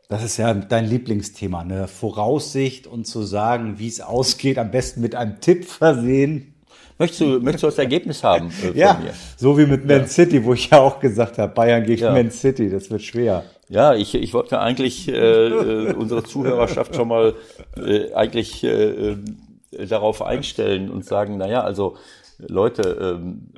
Das 0.10 0.24
ist 0.24 0.38
ja 0.38 0.54
dein 0.54 0.86
Lieblingsthema, 0.86 1.64
ne? 1.64 1.88
Voraussicht 1.88 2.88
und 2.88 3.06
zu 3.06 3.22
sagen, 3.22 3.76
wie 3.78 3.88
es 3.88 4.02
ausgeht, 4.02 4.58
am 4.58 4.72
besten 4.72 5.02
mit 5.02 5.16
einem 5.16 5.40
Tipp 5.40 5.66
versehen. 5.66 6.56
Möchtest 6.98 7.22
du, 7.22 7.40
möchtest 7.40 7.64
du 7.64 7.68
das 7.68 7.78
Ergebnis 7.78 8.24
haben? 8.24 8.52
Äh, 8.62 8.78
ja, 8.78 8.96
mir? 8.96 9.14
so 9.38 9.58
wie 9.58 9.66
mit 9.66 9.86
Man 9.86 10.02
ja. 10.02 10.08
City, 10.08 10.44
wo 10.44 10.54
ich 10.54 10.72
ja 10.72 10.80
auch 10.80 11.00
gesagt 11.00 11.38
habe, 11.38 11.54
Bayern 11.54 11.84
gegen 11.84 12.02
ja. 12.02 12.12
Man 12.12 12.32
City, 12.32 12.70
das 12.70 12.90
wird 12.90 13.04
schwer. 13.04 13.46
Ja, 13.70 13.94
ich, 13.94 14.16
ich 14.16 14.34
wollte 14.34 14.60
eigentlich 14.60 15.08
äh, 15.08 15.14
äh 15.14 15.94
unsere 15.94 16.24
Zuhörerschaft 16.24 16.96
schon 16.96 17.08
mal 17.08 17.36
äh, 17.78 18.12
eigentlich 18.14 18.64
äh, 18.64 19.12
äh, 19.12 19.18
darauf 19.88 20.24
einstellen 20.24 20.90
und 20.90 21.06
sagen, 21.06 21.38
naja, 21.38 21.62
also 21.62 21.96
Leute, 22.40 23.18
ähm, 23.22 23.50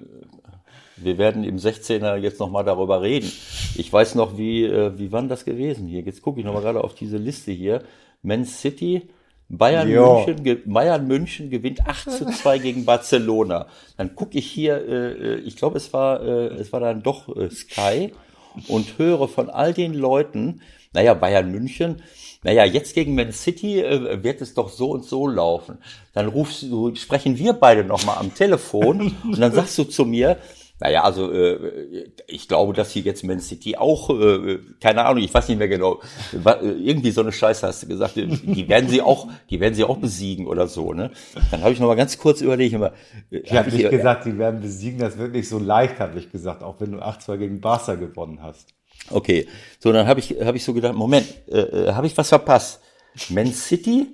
wir 1.03 1.17
werden 1.17 1.43
im 1.43 1.57
16er 1.57 2.15
jetzt 2.17 2.39
nochmal 2.39 2.63
darüber 2.63 3.01
reden. 3.01 3.31
Ich 3.75 3.91
weiß 3.91 4.15
noch, 4.15 4.37
wie, 4.37 4.65
äh, 4.65 4.97
wie 4.97 5.11
wann 5.11 5.29
das 5.29 5.45
gewesen 5.45 5.87
hier. 5.87 6.01
Jetzt 6.01 6.21
gucke 6.21 6.39
ich 6.39 6.45
nochmal 6.45 6.61
gerade 6.61 6.83
auf 6.83 6.95
diese 6.95 7.17
Liste 7.17 7.51
hier. 7.51 7.83
Man 8.21 8.45
City, 8.45 9.09
Bayern 9.49 9.89
Jo. 9.89 10.25
München, 10.25 10.61
Bayern 10.65 11.07
München 11.07 11.49
gewinnt 11.49 11.85
8 11.85 12.11
zu 12.11 12.25
2 12.25 12.59
gegen 12.59 12.85
Barcelona. 12.85 13.67
Dann 13.97 14.15
gucke 14.15 14.37
ich 14.37 14.47
hier, 14.47 14.77
äh, 14.87 15.35
ich 15.39 15.57
glaube, 15.57 15.77
es 15.77 15.91
war, 15.93 16.21
äh, 16.21 16.47
es 16.55 16.71
war 16.71 16.79
dann 16.79 17.03
doch 17.03 17.35
äh, 17.35 17.49
Sky 17.49 18.13
und 18.67 18.97
höre 18.97 19.27
von 19.27 19.49
all 19.49 19.73
den 19.73 19.93
Leuten, 19.93 20.61
naja, 20.93 21.13
Bayern 21.13 21.51
München, 21.51 22.01
naja, 22.43 22.65
jetzt 22.65 22.95
gegen 22.95 23.13
Man 23.13 23.31
City 23.31 23.81
äh, 23.81 24.23
wird 24.23 24.41
es 24.41 24.53
doch 24.53 24.69
so 24.69 24.91
und 24.91 25.05
so 25.05 25.27
laufen. 25.27 25.77
Dann 26.13 26.27
rufst 26.27 26.63
du, 26.63 26.95
sprechen 26.95 27.37
wir 27.37 27.53
beide 27.53 27.83
nochmal 27.83 28.17
am 28.17 28.33
Telefon 28.33 29.15
und 29.23 29.39
dann 29.39 29.51
sagst 29.51 29.77
du 29.77 29.83
zu 29.83 30.05
mir, 30.05 30.37
naja, 30.81 31.03
also 31.03 31.31
äh, 31.31 32.09
ich 32.25 32.47
glaube, 32.47 32.73
dass 32.73 32.89
hier 32.89 33.03
jetzt 33.03 33.23
Man 33.23 33.39
City 33.39 33.77
auch, 33.77 34.09
äh, 34.09 34.57
keine 34.79 35.05
Ahnung, 35.05 35.23
ich 35.23 35.31
weiß 35.31 35.47
nicht 35.47 35.59
mehr 35.59 35.67
genau, 35.67 36.01
äh, 36.33 36.65
irgendwie 36.65 37.11
so 37.11 37.21
eine 37.21 37.31
Scheiße 37.31 37.67
hast 37.67 37.83
du 37.83 37.87
gesagt, 37.87 38.17
äh, 38.17 38.25
die 38.25 38.67
werden 38.67 38.89
sie 38.89 39.03
auch, 39.03 39.27
die 39.51 39.59
werden 39.59 39.75
sie 39.75 39.83
auch 39.83 39.97
besiegen 39.97 40.47
oder 40.47 40.67
so, 40.67 40.93
ne? 40.93 41.11
Dann 41.51 41.61
habe 41.61 41.71
ich 41.71 41.79
noch 41.79 41.87
mal 41.87 41.95
ganz 41.95 42.17
kurz 42.17 42.41
überlegt, 42.41 42.73
immer, 42.73 42.93
äh, 43.29 43.37
Ich 43.37 43.51
habe 43.51 43.69
hab 43.69 43.73
nicht 43.73 43.91
gesagt, 43.91 44.23
sie 44.23 44.39
werden 44.39 44.59
besiegen, 44.59 44.99
das 44.99 45.19
wird 45.19 45.33
nicht 45.33 45.47
so 45.47 45.59
leicht, 45.59 45.99
habe 45.99 46.17
ich 46.17 46.31
gesagt, 46.31 46.63
auch 46.63 46.77
wenn 46.79 46.93
du 46.93 46.97
8-2 46.97 47.37
gegen 47.37 47.61
Barca 47.61 47.93
gewonnen 47.93 48.39
hast. 48.41 48.73
Okay, 49.11 49.47
so 49.77 49.91
dann 49.91 50.07
habe 50.07 50.19
ich 50.19 50.35
habe 50.41 50.57
ich 50.57 50.63
so 50.63 50.73
gedacht, 50.73 50.95
Moment, 50.95 51.27
äh, 51.47 51.59
äh, 51.59 51.93
habe 51.93 52.07
ich 52.07 52.17
was 52.17 52.29
verpasst? 52.29 52.81
Man 53.29 53.53
City 53.53 54.07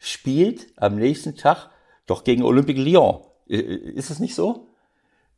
spielt 0.00 0.66
am 0.76 0.96
nächsten 0.96 1.36
Tag 1.36 1.70
doch 2.06 2.24
gegen 2.24 2.42
Olympique 2.42 2.80
Lyon. 2.80 3.20
Äh, 3.48 3.58
äh, 3.58 3.90
Ist 3.92 4.10
es 4.10 4.18
nicht 4.18 4.34
so? 4.34 4.67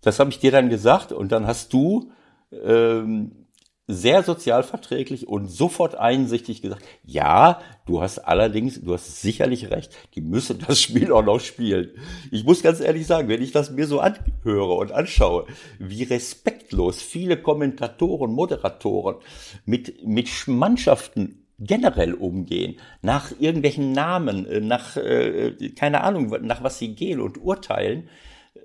Das 0.03 0.18
habe 0.18 0.30
ich 0.30 0.38
dir 0.38 0.51
dann 0.51 0.70
gesagt 0.70 1.12
und 1.12 1.32
dann 1.32 1.46
hast 1.46 1.72
du 1.72 2.11
ähm, 2.53 3.40
sehr 3.86 4.22
sozialverträglich 4.22 5.26
und 5.26 5.48
sofort 5.48 5.96
einsichtig 5.96 6.62
gesagt, 6.62 6.84
ja, 7.05 7.61
du 7.86 8.01
hast 8.01 8.20
allerdings, 8.20 8.80
du 8.80 8.94
hast 8.94 9.20
sicherlich 9.20 9.70
recht, 9.70 9.96
die 10.14 10.20
müssen 10.20 10.62
das 10.66 10.80
Spiel 10.82 11.12
auch 11.12 11.24
noch 11.24 11.40
spielen. 11.40 11.90
Ich 12.30 12.44
muss 12.44 12.62
ganz 12.62 12.80
ehrlich 12.80 13.07
sagen, 13.07 13.28
wenn 13.28 13.42
ich 13.42 13.53
das 13.53 13.70
mir 13.70 13.86
so 13.86 14.01
anhöre 14.01 14.74
und 14.74 14.92
anschaue, 14.92 15.46
wie 15.78 16.05
respektlos 16.05 17.03
viele 17.03 17.36
Kommentatoren, 17.36 18.32
Moderatoren 18.32 19.16
mit, 19.64 20.07
mit 20.07 20.28
Mannschaften 20.46 21.46
generell 21.59 22.14
umgehen, 22.14 22.76
nach 23.03 23.32
irgendwelchen 23.38 23.92
Namen, 23.92 24.46
äh, 24.46 24.61
nach, 24.61 24.96
äh, 24.96 25.53
keine 25.76 26.03
Ahnung, 26.03 26.30
nach 26.42 26.62
was 26.62 26.78
sie 26.78 26.94
gehen 26.94 27.20
und 27.20 27.38
urteilen, 27.38 28.09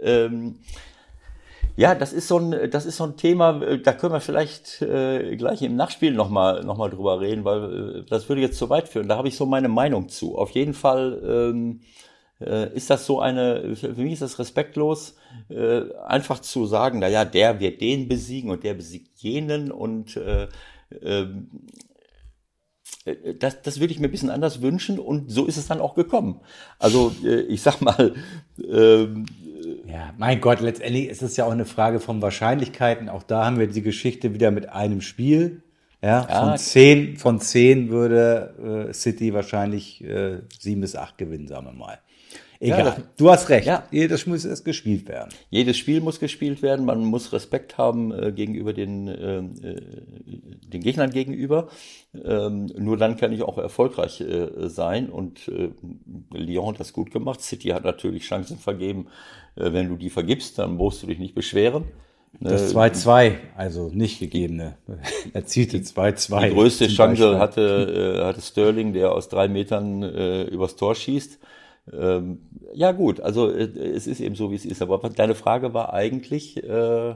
ähm, 0.01 0.59
ja, 1.77 1.93
das 1.93 2.13
ist 2.13 2.27
so 2.27 2.37
ein, 2.39 2.69
das 2.71 2.85
ist 2.85 2.97
so 2.97 3.03
ein 3.03 3.17
Thema, 3.17 3.61
äh, 3.61 3.79
da 3.81 3.93
können 3.93 4.13
wir 4.13 4.21
vielleicht 4.21 4.81
äh, 4.81 5.35
gleich 5.35 5.61
im 5.61 5.75
Nachspiel 5.75 6.13
nochmal 6.13 6.63
noch 6.63 6.77
mal 6.77 6.89
drüber 6.89 7.19
reden, 7.19 7.43
weil 7.43 7.99
äh, 7.99 8.05
das 8.09 8.29
würde 8.29 8.41
jetzt 8.41 8.57
zu 8.57 8.69
weit 8.69 8.87
führen. 8.87 9.09
Da 9.09 9.17
habe 9.17 9.27
ich 9.27 9.35
so 9.35 9.45
meine 9.45 9.67
Meinung 9.67 10.09
zu. 10.09 10.37
Auf 10.37 10.51
jeden 10.51 10.73
Fall 10.73 11.21
ähm, 11.25 11.81
äh, 12.39 12.73
ist 12.75 12.89
das 12.89 13.05
so 13.05 13.19
eine, 13.19 13.75
für 13.75 13.89
mich 13.89 14.13
ist 14.13 14.21
das 14.21 14.39
respektlos, 14.39 15.15
äh, 15.49 15.81
einfach 16.05 16.39
zu 16.39 16.65
sagen, 16.65 16.99
na 16.99 17.07
ja, 17.07 17.25
der 17.25 17.59
wird 17.59 17.81
den 17.81 18.07
besiegen 18.07 18.51
und 18.51 18.63
der 18.63 18.73
besiegt 18.73 19.17
jenen 19.19 19.71
und 19.71 20.17
äh, 20.17 20.47
ähm, 21.01 21.49
äh, 23.05 23.35
das, 23.35 23.61
das 23.61 23.79
würde 23.79 23.93
ich 23.93 23.99
mir 23.99 24.07
ein 24.07 24.11
bisschen 24.11 24.29
anders 24.29 24.61
wünschen 24.61 24.99
und 24.99 25.31
so 25.31 25.45
ist 25.45 25.57
es 25.57 25.67
dann 25.67 25.81
auch 25.81 25.95
gekommen. 25.95 26.41
Also 26.79 27.13
äh, 27.23 27.41
ich 27.41 27.61
sag 27.61 27.81
mal, 27.81 28.13
ähm, 28.59 29.25
Ja, 29.95 30.13
mein 30.17 30.41
Gott, 30.41 30.59
letztendlich 30.59 31.07
ist 31.07 31.21
es 31.21 31.37
ja 31.37 31.45
auch 31.45 31.51
eine 31.53 31.63
Frage 31.63 32.01
von 32.01 32.21
Wahrscheinlichkeiten. 32.21 33.07
Auch 33.07 33.23
da 33.23 33.45
haben 33.45 33.59
wir 33.59 33.67
die 33.67 33.81
Geschichte 33.81 34.33
wieder 34.33 34.51
mit 34.51 34.67
einem 34.67 34.99
Spiel. 34.99 35.61
Ja, 36.03 36.27
Ja. 36.29 36.49
von 36.49 36.57
zehn, 36.57 37.15
von 37.15 37.39
zehn 37.39 37.89
würde 37.89 38.87
äh, 38.89 38.93
City 38.93 39.33
wahrscheinlich 39.33 40.03
äh, 40.03 40.39
sieben 40.59 40.81
bis 40.81 40.97
acht 40.97 41.17
gewinnen, 41.17 41.47
sagen 41.47 41.67
wir 41.67 41.71
mal. 41.71 41.99
Egal. 42.59 42.83
das- 42.83 43.01
du 43.17 43.29
hast 43.31 43.47
recht. 43.49 43.67
Ja. 43.67 43.83
Das 44.09 44.25
muss 44.27 44.43
erst 44.43 44.65
gespielt 44.65 45.07
werden. 45.07 45.29
Jedes 45.49 45.77
Spiel 45.77 46.01
muss 46.01 46.19
gespielt 46.19 46.61
werden, 46.61 46.85
man 46.85 46.99
muss 47.05 47.31
Respekt 47.31 47.77
haben 47.77 48.11
äh, 48.13 48.31
gegenüber 48.33 48.73
den, 48.73 49.07
äh, 49.07 49.37
äh, 49.37 49.81
den 50.73 50.81
Gegnern 50.81 51.11
gegenüber. 51.11 51.69
Ähm, 52.13 52.65
nur 52.77 52.97
dann 52.97 53.15
kann 53.17 53.31
ich 53.31 53.43
auch 53.43 53.57
erfolgreich 53.57 54.19
äh, 54.21 54.67
sein 54.67 55.09
und 55.09 55.47
äh, 55.47 55.69
Lyon 56.33 56.73
hat 56.73 56.79
das 56.81 56.91
gut 56.93 57.11
gemacht. 57.11 57.41
City 57.41 57.69
hat 57.69 57.83
natürlich 57.85 58.23
Chancen 58.23 58.57
vergeben. 58.57 59.07
Äh, 59.55 59.73
wenn 59.73 59.89
du 59.89 59.95
die 59.95 60.09
vergibst, 60.09 60.59
dann 60.59 60.75
musst 60.75 61.03
du 61.03 61.07
dich 61.07 61.19
nicht 61.19 61.35
beschweren. 61.35 61.85
Das 62.41 62.75
2-2, 62.75 63.35
also 63.55 63.89
nicht 63.93 64.19
gegebene, 64.19 64.77
erzielte 65.33 65.77
2-2. 65.77 66.47
Die 66.49 66.53
größte 66.53 66.87
Chance 66.87 67.39
hatte, 67.39 68.17
äh, 68.19 68.25
hatte 68.25 68.41
Sterling, 68.41 68.91
der 68.91 69.13
aus 69.13 69.29
drei 69.29 69.47
Metern 69.47 70.03
äh, 70.03 70.43
übers 70.43 70.75
Tor 70.75 70.95
schießt. 70.95 71.39
Ähm, 71.93 72.39
ja 72.73 72.91
gut, 72.91 73.21
also 73.21 73.49
äh, 73.49 73.63
es 73.63 74.05
ist 74.07 74.19
eben 74.19 74.35
so, 74.35 74.51
wie 74.51 74.55
es 74.55 74.65
ist. 74.65 74.81
Aber 74.81 74.97
deine 75.09 75.35
Frage 75.35 75.73
war 75.73 75.93
eigentlich 75.93 76.61
äh, 76.61 77.15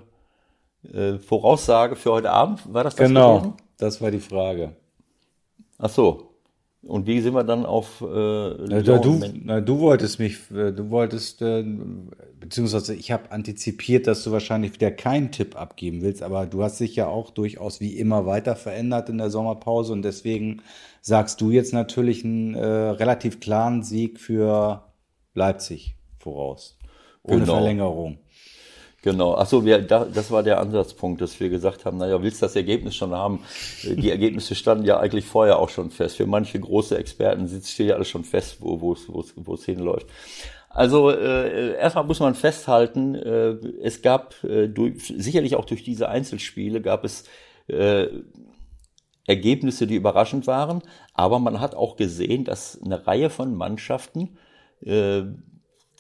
äh, 0.94 1.20
Voraussage 1.20 1.96
für 1.96 2.12
heute 2.12 2.32
Abend. 2.32 2.62
War 2.74 2.84
das 2.84 2.96
das 2.96 3.08
Genau, 3.08 3.40
gewesen? 3.40 3.54
das 3.78 4.02
war 4.02 4.12
die 4.12 4.20
Frage. 4.20 4.76
Ach 5.78 5.90
so. 5.90 6.29
Und 6.82 7.08
wie 7.08 7.20
sind 7.20 7.34
wir 7.34 7.44
dann 7.44 7.66
auf 7.66 8.00
äh, 8.02 8.06
Na, 8.06 8.82
du, 8.82 9.20
na, 9.44 9.60
du 9.60 9.80
wolltest 9.80 10.18
mich, 10.18 10.50
äh, 10.52 10.72
du 10.72 10.90
wolltest, 10.90 11.42
äh, 11.42 11.64
beziehungsweise 12.40 12.96
ich 12.96 13.12
habe 13.12 13.32
antizipiert, 13.32 14.08
dass 14.08 14.24
du 14.24 14.32
wahrscheinlich 14.32 14.74
wieder 14.76 14.90
keinen 14.90 15.32
Tipp 15.32 15.58
abgeben 15.60 16.02
willst, 16.02 16.24
aber 16.24 16.46
du 16.46 16.64
hast 16.64 16.80
dich 16.80 16.96
ja 16.96 17.08
auch 17.08 17.32
durchaus 17.32 17.82
wie 17.82 17.98
immer 17.98 18.26
weiter 18.26 18.56
verändert 18.56 19.10
in 19.10 19.18
der 19.18 19.30
Sommerpause 19.30 19.92
und 19.92 20.04
deswegen 20.04 20.62
sagst 21.02 21.42
du 21.42 21.52
jetzt 21.52 21.74
natürlich 21.74 22.24
einen 22.24 22.56
äh, 22.56 22.66
relativ 22.66 23.42
klaren 23.42 23.84
Sieg 23.84 24.18
für 24.20 24.84
Leipzig 25.34 25.96
voraus. 26.18 26.78
Ohne 27.24 27.42
Genau. 27.42 27.54
Verlängerung. 27.56 28.20
Genau, 29.02 29.36
ach 29.36 29.48
so, 29.48 29.64
wir, 29.64 29.82
da, 29.82 30.04
das 30.04 30.30
war 30.30 30.44
der 30.44 30.60
Ansatzpunkt, 30.60 31.22
dass 31.22 31.40
wir 31.40 31.50
gesagt 31.50 31.86
haben, 31.86 31.98
naja, 31.98 32.22
willst 32.22 32.42
das 32.42 32.56
Ergebnis 32.58 32.96
schon 32.96 33.12
haben? 33.12 33.40
Die 33.84 34.10
Ergebnisse 34.10 34.56
standen 34.56 34.84
ja 34.84 35.00
eigentlich 35.00 35.26
vorher 35.26 35.60
auch 35.60 35.70
schon 35.70 35.90
fest. 35.90 36.18
Für 36.18 36.26
manche 36.26 36.60
große 36.60 36.98
Experten 36.98 37.48
steht 37.48 37.88
ja 37.88 37.96
alles 37.96 38.10
schon 38.10 38.26
fest, 38.26 38.58
wo 38.60 38.82
wo 38.82 38.94
es 38.94 39.08
wo 39.08 39.22
es 39.22 39.34
wo 39.38 39.54
es 39.54 39.64
hinläuft. 39.64 40.08
Also 40.70 41.10
äh, 41.10 41.76
erstmal 41.78 42.04
muss 42.04 42.20
man 42.20 42.36
festhalten, 42.36 43.16
äh, 43.16 43.56
es 43.82 44.02
gab 44.02 44.44
äh, 44.44 44.68
durch, 44.68 45.14
sicherlich 45.18 45.56
auch 45.56 45.66
durch 45.66 45.84
diese 45.84 46.10
Einzelspiele 46.10 46.82
gab 46.82 47.06
es 47.06 47.24
äh, 47.68 48.08
Ergebnisse, 49.26 49.88
die 49.88 49.96
überraschend 49.96 50.46
waren, 50.46 50.82
aber 51.14 51.40
man 51.40 51.60
hat 51.60 51.74
auch 51.74 51.96
gesehen, 51.96 52.44
dass 52.46 52.80
eine 52.84 53.08
Reihe 53.08 53.30
von 53.30 53.56
Mannschaften 53.56 54.38
äh, 54.82 55.24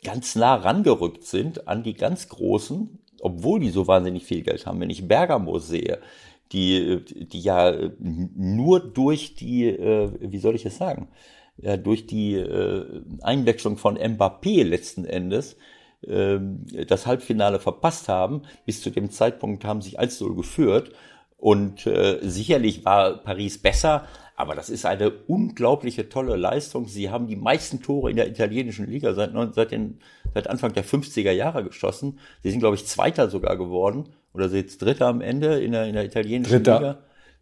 ganz 0.03 0.35
nah 0.35 0.55
rangerückt 0.55 1.23
sind 1.23 1.67
an 1.67 1.83
die 1.83 1.93
ganz 1.93 2.29
Großen, 2.29 2.99
obwohl 3.21 3.59
die 3.59 3.69
so 3.69 3.87
wahnsinnig 3.87 4.25
viel 4.25 4.41
Geld 4.41 4.65
haben. 4.65 4.79
Wenn 4.79 4.89
ich 4.89 5.07
Bergamo 5.07 5.59
sehe, 5.59 5.99
die, 6.51 7.03
die 7.05 7.41
ja 7.41 7.73
nur 7.99 8.79
durch 8.79 9.35
die, 9.35 9.67
äh, 9.67 10.11
wie 10.19 10.39
soll 10.39 10.55
ich 10.55 10.65
es 10.65 10.77
sagen, 10.77 11.09
ja, 11.57 11.77
durch 11.77 12.07
die 12.07 12.35
äh, 12.35 13.01
Einwechslung 13.21 13.77
von 13.77 13.97
Mbappé 13.97 14.63
letzten 14.63 15.05
Endes 15.05 15.57
ähm, 16.07 16.65
das 16.87 17.05
Halbfinale 17.05 17.59
verpasst 17.59 18.07
haben. 18.07 18.43
Bis 18.65 18.81
zu 18.81 18.89
dem 18.89 19.11
Zeitpunkt 19.11 19.65
haben 19.65 19.81
sich 19.81 19.99
1-0 19.99 20.35
geführt. 20.35 20.91
Und 21.37 21.85
äh, 21.85 22.19
sicherlich 22.21 22.83
war 22.85 23.17
Paris 23.17 23.61
besser, 23.61 24.05
aber 24.39 24.55
das 24.55 24.69
ist 24.69 24.85
eine 24.85 25.11
unglaubliche 25.11 26.07
tolle 26.07 26.37
Leistung. 26.37 26.87
Sie 26.87 27.09
haben 27.09 27.27
die 27.27 27.35
meisten 27.35 27.81
Tore 27.81 28.09
in 28.09 28.15
der 28.15 28.29
italienischen 28.29 28.87
Liga 28.87 29.13
seit, 29.13 29.33
seit, 29.53 29.71
den, 29.71 29.99
seit 30.33 30.49
Anfang 30.49 30.71
der 30.71 30.85
50er 30.85 31.31
Jahre 31.31 31.61
geschossen. 31.65 32.19
Sie 32.41 32.49
sind, 32.49 32.61
glaube 32.61 32.77
ich, 32.77 32.85
Zweiter 32.85 33.29
sogar 33.29 33.57
geworden. 33.57 34.07
Oder 34.33 34.47
sind 34.47 34.59
jetzt 34.59 34.81
Dritter 34.81 35.07
am 35.07 35.19
Ende 35.19 35.59
in 35.59 35.73
der, 35.73 35.87
in 35.87 35.93
der 35.93 36.05
italienischen 36.05 36.63
Dritter. 36.63 36.79
Liga 36.79 36.99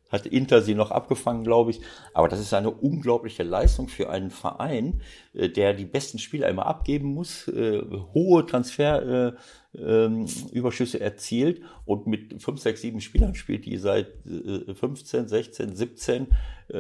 hat 0.10 0.26
Inter 0.26 0.62
sie 0.62 0.76
noch 0.76 0.92
abgefangen, 0.92 1.44
glaube 1.44 1.72
ich. 1.72 1.82
Aber 2.14 2.28
das 2.28 2.40
ist 2.40 2.54
eine 2.54 2.72
unglaubliche 2.72 3.44
Leistung 3.44 3.88
für 3.88 4.10
einen 4.10 4.32
Verein, 4.32 5.02
äh, 5.34 5.50
der 5.50 5.74
die 5.74 5.86
besten 5.86 6.20
Spieler 6.20 6.50
immer 6.50 6.66
abgeben 6.66 7.14
muss, 7.14 7.48
äh, 7.48 7.82
hohe 8.14 8.46
Transferüberschüsse 8.46 9.36
äh, 9.36 9.67
ähm, 9.78 10.26
Überschüsse 10.52 11.00
erzielt 11.00 11.62
und 11.86 12.08
mit 12.08 12.42
5, 12.42 12.60
6, 12.60 12.82
7 12.82 13.02
Spielern 13.02 13.36
spielt, 13.36 13.66
die 13.66 13.78
seit 13.78 14.08
äh, 14.26 14.74
15, 14.74 15.28
16, 15.28 15.76
17, 15.76 16.28
äh, 16.74 16.78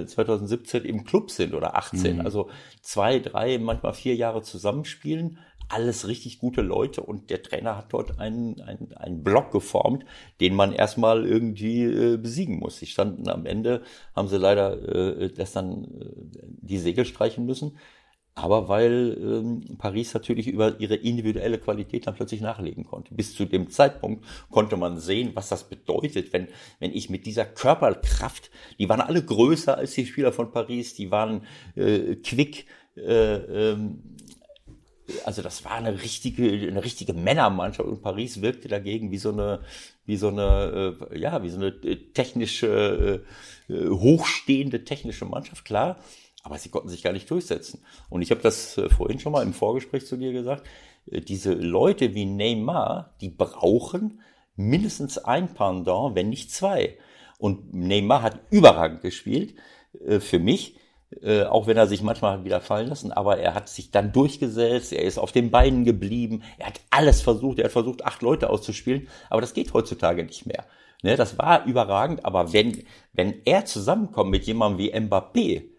äh, 0.00 0.06
2017 0.06 0.84
im 0.84 1.04
Club 1.04 1.30
sind 1.30 1.54
oder 1.54 1.76
18. 1.76 2.20
Also 2.20 2.48
zwei, 2.82 3.18
drei, 3.18 3.58
manchmal 3.58 3.94
vier 3.94 4.14
Jahre 4.14 4.42
zusammenspielen 4.42 5.38
alles 5.70 6.08
richtig 6.08 6.40
gute 6.40 6.62
Leute 6.62 7.00
und 7.00 7.30
der 7.30 7.42
Trainer 7.42 7.76
hat 7.76 7.92
dort 7.92 8.18
einen, 8.18 8.60
einen, 8.60 8.92
einen 8.96 9.22
Block 9.22 9.52
geformt, 9.52 10.04
den 10.40 10.54
man 10.54 10.72
erstmal 10.72 11.24
irgendwie 11.24 11.84
äh, 11.84 12.16
besiegen 12.16 12.58
muss. 12.58 12.78
Sie 12.78 12.86
standen 12.86 13.28
am 13.28 13.46
Ende, 13.46 13.82
haben 14.16 14.26
sie 14.26 14.36
leider 14.36 15.20
äh, 15.22 15.30
das 15.32 15.52
dann 15.52 15.84
äh, 15.84 15.88
die 16.60 16.78
Segel 16.78 17.04
streichen 17.04 17.46
müssen. 17.46 17.78
Aber 18.34 18.68
weil 18.68 19.16
ähm, 19.20 19.76
Paris 19.78 20.14
natürlich 20.14 20.46
über 20.46 20.80
ihre 20.80 20.94
individuelle 20.94 21.58
Qualität 21.58 22.06
dann 22.06 22.14
plötzlich 22.14 22.40
nachlegen 22.40 22.84
konnte. 22.84 23.14
Bis 23.14 23.34
zu 23.34 23.44
dem 23.44 23.70
Zeitpunkt 23.70 24.24
konnte 24.50 24.76
man 24.76 24.98
sehen, 24.98 25.32
was 25.34 25.48
das 25.48 25.68
bedeutet, 25.68 26.32
wenn, 26.32 26.48
wenn 26.78 26.92
ich 26.92 27.10
mit 27.10 27.26
dieser 27.26 27.44
Körperkraft, 27.44 28.50
die 28.78 28.88
waren 28.88 29.00
alle 29.00 29.22
größer 29.22 29.76
als 29.76 29.94
die 29.94 30.06
Spieler 30.06 30.32
von 30.32 30.52
Paris, 30.52 30.94
die 30.94 31.10
waren 31.10 31.42
äh, 31.74 32.16
quick, 32.16 32.66
äh, 32.96 33.72
ähm, 33.72 34.16
also 35.24 35.42
das 35.42 35.64
war 35.64 35.72
eine 35.72 36.02
richtige, 36.02 36.50
eine 36.50 36.84
richtige 36.84 37.12
Männermannschaft 37.12 37.88
und 37.88 38.02
Paris 38.02 38.42
wirkte 38.42 38.68
dagegen 38.68 39.10
wie 39.10 39.18
so 39.18 39.32
eine, 39.32 39.60
wie 40.06 40.16
so 40.16 40.28
eine, 40.28 40.96
äh, 41.10 41.18
ja, 41.18 41.42
wie 41.42 41.50
so 41.50 41.56
eine 41.56 42.12
technische, 42.12 43.22
äh, 43.68 43.72
äh 43.72 43.88
hochstehende 43.88 44.84
technische 44.84 45.24
Mannschaft, 45.24 45.64
klar. 45.64 45.98
Aber 46.42 46.58
sie 46.58 46.70
konnten 46.70 46.88
sich 46.88 47.02
gar 47.02 47.12
nicht 47.12 47.30
durchsetzen. 47.30 47.84
Und 48.08 48.22
ich 48.22 48.30
habe 48.30 48.40
das 48.40 48.78
äh, 48.78 48.88
vorhin 48.88 49.18
schon 49.18 49.32
mal 49.32 49.42
im 49.42 49.52
Vorgespräch 49.52 50.06
zu 50.06 50.16
dir 50.16 50.32
gesagt. 50.32 50.66
Äh, 51.10 51.20
diese 51.20 51.52
Leute 51.52 52.14
wie 52.14 52.24
Neymar, 52.24 53.14
die 53.20 53.28
brauchen 53.28 54.20
mindestens 54.56 55.18
ein 55.18 55.52
Pendant, 55.54 56.14
wenn 56.14 56.30
nicht 56.30 56.50
zwei. 56.50 56.96
Und 57.38 57.74
Neymar 57.74 58.22
hat 58.22 58.40
überragend 58.50 59.02
gespielt 59.02 59.54
äh, 60.06 60.20
für 60.20 60.38
mich, 60.38 60.76
auch 61.48 61.66
wenn 61.66 61.76
er 61.76 61.88
sich 61.88 62.02
manchmal 62.02 62.44
wieder 62.44 62.60
fallen 62.60 62.88
lassen, 62.88 63.10
aber 63.10 63.38
er 63.38 63.56
hat 63.56 63.68
sich 63.68 63.90
dann 63.90 64.12
durchgesetzt, 64.12 64.92
er 64.92 65.02
ist 65.02 65.18
auf 65.18 65.32
den 65.32 65.50
Beinen 65.50 65.84
geblieben, 65.84 66.44
er 66.56 66.68
hat 66.68 66.80
alles 66.90 67.20
versucht, 67.20 67.58
er 67.58 67.64
hat 67.64 67.72
versucht, 67.72 68.04
acht 68.04 68.22
Leute 68.22 68.48
auszuspielen, 68.48 69.08
aber 69.28 69.40
das 69.40 69.52
geht 69.52 69.74
heutzutage 69.74 70.22
nicht 70.22 70.46
mehr. 70.46 70.66
Ne, 71.02 71.16
das 71.16 71.36
war 71.36 71.64
überragend, 71.64 72.24
aber 72.24 72.52
wenn, 72.52 72.84
wenn 73.12 73.40
er 73.44 73.64
zusammenkommt 73.64 74.30
mit 74.30 74.44
jemandem 74.44 74.78
wie 74.78 74.94
Mbappé, 74.94 75.69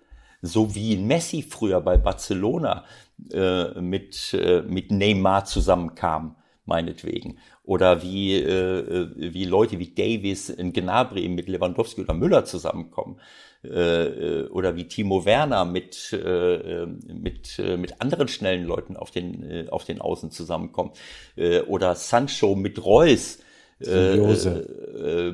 so 0.42 0.76
wie 0.76 0.98
Messi 0.98 1.44
früher 1.44 1.82
bei 1.82 1.98
Barcelona 1.98 2.86
äh, 3.32 3.80
mit, 3.80 4.34
äh, 4.34 4.62
mit 4.62 4.92
Neymar 4.92 5.46
zusammenkam, 5.46 6.36
meinetwegen. 6.66 7.38
Oder 7.64 8.02
wie, 8.02 8.36
äh, 8.36 9.10
wie 9.16 9.46
Leute 9.46 9.80
wie 9.80 9.94
Davis 9.94 10.50
in 10.50 10.74
Gnabry 10.74 11.28
mit 11.30 11.48
Lewandowski 11.48 12.02
oder 12.02 12.14
Müller 12.14 12.46
zusammenkommen. 12.46 13.20
Äh, 13.64 14.48
oder 14.48 14.76
wie 14.76 14.88
Timo 14.88 15.24
Werner 15.26 15.66
mit, 15.66 16.12
äh, 16.14 16.88
mit, 16.88 17.60
äh, 17.60 17.78
mit 17.78 18.02
anderen 18.02 18.28
schnellen 18.28 18.66
Leuten 18.66 18.98
auf 18.98 19.12
den, 19.12 19.44
äh, 19.44 19.68
auf 19.70 19.86
den 19.86 20.02
Außen 20.02 20.32
zusammenkommen. 20.32 20.92
Äh, 21.36 21.62
oder 21.62 21.94
Sancho 21.96 22.56
mit 22.56 22.84
Reus. 22.84 23.40
Äh, 23.80 24.18
äh, 24.18 25.30
äh, 25.30 25.34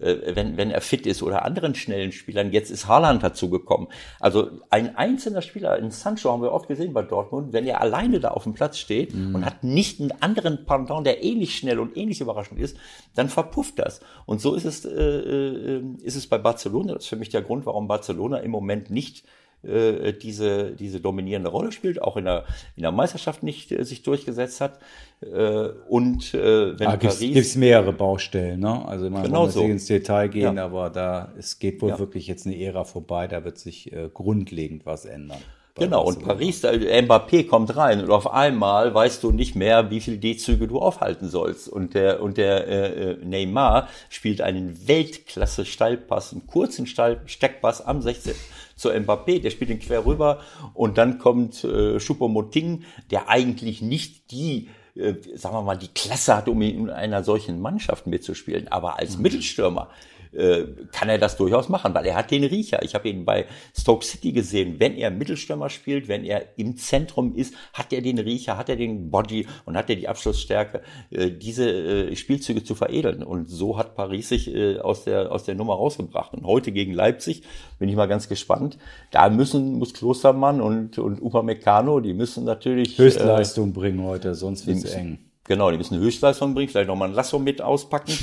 wenn, 0.00 0.56
wenn 0.56 0.70
er 0.70 0.80
fit 0.80 1.06
ist 1.06 1.22
oder 1.22 1.44
anderen 1.44 1.74
schnellen 1.74 2.12
Spielern. 2.12 2.52
Jetzt 2.52 2.70
ist 2.70 2.88
Haaland 2.88 3.22
dazugekommen. 3.22 3.88
Also 4.20 4.50
ein 4.70 4.96
einzelner 4.96 5.42
Spieler, 5.42 5.78
in 5.78 5.90
Sancho 5.90 6.32
haben 6.32 6.42
wir 6.42 6.52
oft 6.52 6.68
gesehen 6.68 6.92
bei 6.92 7.02
Dortmund, 7.02 7.52
wenn 7.52 7.66
er 7.66 7.80
alleine 7.80 8.20
da 8.20 8.30
auf 8.30 8.44
dem 8.44 8.54
Platz 8.54 8.78
steht 8.78 9.14
mhm. 9.14 9.34
und 9.34 9.44
hat 9.44 9.62
nicht 9.62 10.00
einen 10.00 10.12
anderen 10.20 10.64
Pendant, 10.64 11.06
der 11.06 11.22
ähnlich 11.22 11.56
schnell 11.56 11.78
und 11.78 11.96
ähnlich 11.96 12.20
überraschend 12.20 12.60
ist, 12.60 12.76
dann 13.14 13.28
verpufft 13.28 13.78
das. 13.78 14.00
Und 14.26 14.40
so 14.40 14.54
ist 14.54 14.64
es, 14.64 14.84
äh, 14.84 14.90
äh, 14.90 15.82
ist 16.02 16.16
es 16.16 16.26
bei 16.26 16.38
Barcelona. 16.38 16.94
Das 16.94 17.04
ist 17.04 17.08
für 17.08 17.16
mich 17.16 17.30
der 17.30 17.42
Grund, 17.42 17.66
warum 17.66 17.88
Barcelona 17.88 18.38
im 18.38 18.50
Moment 18.50 18.90
nicht 18.90 19.24
äh, 19.66 20.12
diese, 20.12 20.72
diese 20.72 21.00
dominierende 21.00 21.50
Rolle 21.50 21.72
spielt, 21.72 22.00
auch 22.00 22.16
in 22.16 22.24
der, 22.24 22.44
in 22.76 22.82
der 22.82 22.92
Meisterschaft 22.92 23.42
nicht 23.42 23.72
äh, 23.72 23.84
sich 23.84 24.02
durchgesetzt 24.02 24.60
hat. 24.60 24.78
Äh, 25.22 25.68
und 25.88 26.34
äh, 26.34 26.78
wenn 26.78 26.88
ah, 26.88 26.96
Paris... 26.96 27.18
Gibt 27.18 27.36
es 27.36 27.56
mehrere 27.56 27.92
Baustellen, 27.92 28.60
ne? 28.60 28.86
Also 28.86 29.10
man 29.10 29.24
genau 29.24 29.44
muss 29.44 29.54
so. 29.54 29.62
ins 29.62 29.86
Detail 29.86 30.28
gehen, 30.28 30.56
ja. 30.56 30.64
aber 30.64 30.90
da 30.90 31.32
es 31.38 31.58
geht 31.58 31.80
wohl 31.82 31.90
ja. 31.90 31.98
wirklich 31.98 32.26
jetzt 32.26 32.46
eine 32.46 32.60
Ära 32.60 32.84
vorbei, 32.84 33.26
da 33.26 33.44
wird 33.44 33.58
sich 33.58 33.92
äh, 33.92 34.08
grundlegend 34.12 34.86
was 34.86 35.04
ändern. 35.04 35.40
Genau, 35.76 36.04
und 36.04 36.24
Paris, 36.24 36.62
Mbappé 36.62 37.48
kommt 37.48 37.76
rein 37.76 38.00
und 38.00 38.10
auf 38.10 38.32
einmal 38.32 38.94
weißt 38.94 39.24
du 39.24 39.32
nicht 39.32 39.56
mehr, 39.56 39.90
wie 39.90 40.00
viele 40.00 40.18
D-Züge 40.18 40.68
du 40.68 40.78
aufhalten 40.78 41.28
sollst. 41.28 41.68
Und 41.68 41.94
der, 41.94 42.22
und 42.22 42.36
der 42.36 42.68
äh, 42.68 43.10
äh 43.10 43.16
Neymar 43.24 43.88
spielt 44.08 44.40
einen 44.40 44.86
Weltklasse-Steilpass, 44.86 46.32
einen 46.32 46.46
kurzen 46.46 46.86
Steckpass 46.86 47.84
am 47.84 48.02
16 48.02 48.34
zu 48.76 48.90
Mbappé, 48.90 49.40
der 49.40 49.50
spielt 49.50 49.70
ihn 49.70 49.78
quer 49.78 50.04
rüber 50.04 50.40
und 50.72 50.98
dann 50.98 51.18
kommt 51.18 51.64
äh, 51.64 51.98
Choupo-Moting, 51.98 52.82
der 53.10 53.28
eigentlich 53.28 53.82
nicht 53.82 54.30
die 54.30 54.68
äh, 54.96 55.14
sagen 55.34 55.56
wir 55.56 55.62
mal, 55.62 55.76
die 55.76 55.88
Klasse 55.88 56.36
hat, 56.36 56.48
um 56.48 56.62
in 56.62 56.88
einer 56.88 57.24
solchen 57.24 57.60
Mannschaft 57.60 58.06
mitzuspielen. 58.06 58.68
Aber 58.68 58.98
als 58.98 59.16
mhm. 59.16 59.22
Mittelstürmer 59.22 59.90
äh, 60.34 60.66
kann 60.92 61.08
er 61.08 61.18
das 61.18 61.36
durchaus 61.36 61.68
machen, 61.68 61.94
weil 61.94 62.06
er 62.06 62.16
hat 62.16 62.30
den 62.30 62.44
Riecher. 62.44 62.82
Ich 62.82 62.94
habe 62.94 63.08
ihn 63.08 63.24
bei 63.24 63.46
Stoke 63.76 64.04
City 64.04 64.32
gesehen. 64.32 64.76
Wenn 64.78 64.96
er 64.96 65.10
Mittelstürmer 65.10 65.70
spielt, 65.70 66.08
wenn 66.08 66.24
er 66.24 66.58
im 66.58 66.76
Zentrum 66.76 67.34
ist, 67.34 67.54
hat 67.72 67.92
er 67.92 68.02
den 68.02 68.18
Riecher, 68.18 68.56
hat 68.56 68.68
er 68.68 68.76
den 68.76 69.10
Body 69.10 69.46
und 69.64 69.76
hat 69.76 69.90
er 69.90 69.96
die 69.96 70.08
Abschlussstärke, 70.08 70.82
äh, 71.10 71.30
diese 71.30 71.70
äh, 71.70 72.16
Spielzüge 72.16 72.64
zu 72.64 72.74
veredeln. 72.74 73.22
Und 73.22 73.48
so 73.48 73.78
hat 73.78 73.94
Paris 73.94 74.28
sich 74.28 74.54
äh, 74.54 74.78
aus, 74.78 75.04
der, 75.04 75.32
aus 75.32 75.44
der 75.44 75.54
Nummer 75.54 75.74
rausgebracht. 75.74 76.34
Und 76.34 76.44
heute 76.44 76.72
gegen 76.72 76.92
Leipzig 76.92 77.42
bin 77.78 77.88
ich 77.88 77.96
mal 77.96 78.06
ganz 78.06 78.28
gespannt. 78.28 78.78
Da 79.10 79.28
müssen, 79.30 79.78
muss 79.78 79.94
Klostermann 79.94 80.60
und, 80.60 80.98
und 80.98 81.20
Upamecano, 81.22 82.00
die 82.00 82.14
müssen 82.14 82.44
natürlich 82.44 82.98
Höchstleistung 82.98 83.70
äh, 83.70 83.72
bringen 83.72 84.02
heute, 84.02 84.34
sonst 84.34 84.66
wird 84.66 84.78
es 84.78 84.94
eng. 84.94 85.18
Genau, 85.44 85.70
die 85.70 85.76
müssen 85.76 85.98
Höchstleistung 85.98 86.54
bringen, 86.54 86.70
vielleicht 86.70 86.88
nochmal 86.88 87.08
ein 87.08 87.14
Lasso 87.14 87.38
mit 87.38 87.60
auspacken. 87.60 88.14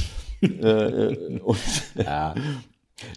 Äh, 0.41 0.47
äh, 0.47 1.39
und, 1.39 1.59
ja. 1.95 2.35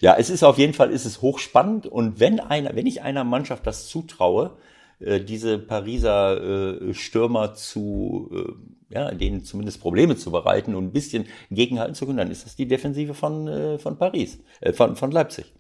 ja, 0.01 0.17
es 0.19 0.31
ist 0.31 0.43
auf 0.43 0.59
jeden 0.59 0.75
Fall 0.75 0.91
ist 0.91 1.05
es 1.05 1.23
hochspannend 1.23 1.87
und 1.87 2.21
wenn 2.21 2.41
einer, 2.41 2.75
wenn 2.77 2.87
ich 2.87 3.03
einer 3.03 3.25
Mannschaft 3.25 3.67
das 3.67 3.89
zutraue, 3.89 4.57
äh, 5.01 5.21
diese 5.21 5.59
Pariser 5.59 6.93
Stürmer 6.93 7.55
zu, 7.55 8.31
ja, 8.91 9.11
denen 9.13 9.45
zumindest 9.45 9.81
Probleme 9.81 10.17
zu 10.17 10.31
bereiten 10.31 10.75
und 10.75 10.85
ein 10.85 10.93
bisschen 10.93 11.27
gegenhalten 11.51 11.95
zu 11.95 12.07
können, 12.07 12.19
dann 12.19 12.31
ist 12.31 12.45
das 12.45 12.57
die 12.57 12.69
Defensive 12.69 13.15
von, 13.15 13.79
von 13.79 13.99
Paris, 13.99 14.39
von, 14.75 14.97
von 14.97 15.11
Leipzig. 15.11 15.53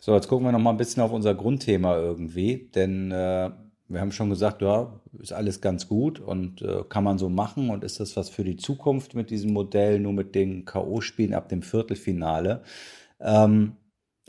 So, 0.00 0.14
jetzt 0.14 0.28
gucken 0.28 0.46
wir 0.46 0.52
noch 0.52 0.58
mal 0.58 0.70
ein 0.70 0.78
bisschen 0.78 1.02
auf 1.02 1.12
unser 1.12 1.34
Grundthema 1.34 1.96
irgendwie, 1.96 2.70
denn 2.74 3.12
äh, 3.12 3.50
wir 3.90 4.00
haben 4.00 4.12
schon 4.12 4.30
gesagt, 4.30 4.62
ja, 4.62 5.00
ist 5.18 5.32
alles 5.32 5.60
ganz 5.60 5.88
gut 5.88 6.20
und 6.20 6.62
äh, 6.62 6.84
kann 6.88 7.02
man 7.02 7.18
so 7.18 7.28
machen 7.28 7.70
und 7.70 7.82
ist 7.82 7.98
das 7.98 8.16
was 8.16 8.30
für 8.30 8.44
die 8.44 8.56
Zukunft 8.56 9.14
mit 9.14 9.30
diesem 9.30 9.52
Modell, 9.52 9.98
nur 9.98 10.12
mit 10.12 10.34
den 10.34 10.64
K.O.-Spielen 10.64 11.34
ab 11.34 11.48
dem 11.48 11.62
Viertelfinale. 11.62 12.62
Ähm, 13.20 13.72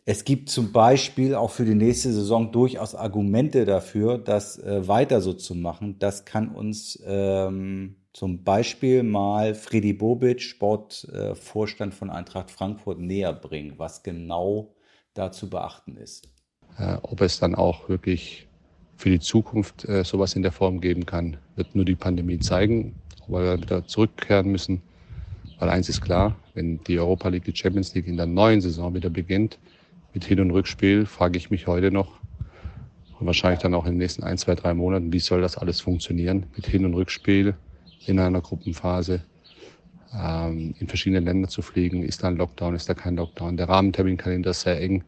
es 0.03 0.26
gibt 0.26 0.49
zum 0.49 0.72
Beispiel 0.72 1.36
auch 1.36 1.51
für 1.51 1.64
die 1.64 1.76
nächste 1.76 2.12
Saison 2.12 2.51
durchaus 2.51 2.95
Argumente 2.95 3.66
dafür, 3.66 4.18
das 4.18 4.57
äh, 4.57 4.88
weiter 4.88 5.22
so 5.22 5.34
zu 5.34 5.53
machen. 5.53 5.99
Das 5.99 6.26
kann 6.26 6.49
uns 6.49 7.01
ähm, 7.05 7.97
zum 8.12 8.43
Beispiel 8.43 9.03
mal 9.03 9.53
Freddy 9.53 9.93
Bobic, 9.93 10.41
Sportvorstand 10.41 11.93
äh, 11.93 11.95
von 11.95 12.09
Eintracht 12.09 12.49
Frankfurt, 12.49 12.99
näher 12.99 13.32
bringen, 13.32 13.76
was 13.78 14.01
genau 14.01 14.74
da 15.14 15.32
zu 15.32 15.51
beachten 15.51 15.97
ist. 15.97 16.28
Äh, 16.80 16.97
ob 17.03 17.22
es 17.22 17.39
dann 17.39 17.53
auch 17.53 17.88
wirklich 17.88 18.47
für 19.02 19.10
die 19.10 19.20
Zukunft 19.20 19.89
äh, 19.89 20.04
sowas 20.04 20.36
in 20.36 20.43
der 20.43 20.52
Form 20.52 20.80
geben 20.80 21.08
kann, 21.08 21.38
wird 21.56 21.74
nur 21.74 21.86
die 21.86 21.95
Pandemie 21.95 22.38
zeigen, 22.38 22.93
ob 23.22 23.32
wir 23.32 23.60
wieder 23.60 23.88
zurückkehren 23.88 24.52
müssen. 24.52 24.84
Weil 25.58 25.70
eins 25.70 25.89
ist 25.89 26.02
klar, 26.02 26.36
wenn 26.54 26.84
die 26.84 26.99
Europa 26.99 27.30
League, 27.30 27.45
die 27.45 27.56
Champions 27.56 27.95
League 27.95 28.06
in 28.06 28.16
der 28.16 28.28
neuen 28.28 28.62
Saison 28.62 28.93
wieder 28.93 29.10
beginnt, 29.10 29.58
mit 30.14 30.26
Hin- 30.26 30.39
und 30.39 30.52
Rückspiel, 30.52 31.08
frage 31.08 31.38
ich 31.38 31.49
mich 31.49 31.66
heute 31.66 31.89
noch 31.89 32.20
und 33.20 33.26
wahrscheinlich 33.26 33.62
dann 33.62 33.74
auch 33.74 33.86
in 33.86 33.93
den 33.93 33.97
nächsten 33.97 34.24
ein, 34.24 34.38
zwei, 34.38 34.54
drei 34.54 34.76
Monaten, 34.76 35.12
wie 35.12 35.20
soll 35.20 35.41
das 35.41 35.58
alles 35.58 35.82
funktionieren 35.82 36.45
mit 36.56 36.68
Hin- 36.68 36.86
und 36.86 36.93
Rückspiel 36.93 37.56
in 38.06 38.20
einer 38.20 38.41
Gruppenphase, 38.41 39.24
ähm, 40.16 40.76
in 40.78 40.88
verschiedene 40.88 41.22
Länder 41.22 41.47
zu 41.47 41.64
fliegen. 41.64 42.04
Ist 42.04 42.22
da 42.22 42.28
ein 42.28 42.38
Lockdown, 42.38 42.76
ist 42.76 42.88
da 42.88 42.93
kein 42.93 43.16
Lockdown? 43.16 43.58
Der 43.58 43.68
Rahmenterminkalender 43.68 44.52
ist 44.52 44.62
sehr 44.62 44.80
eng. 44.80 45.04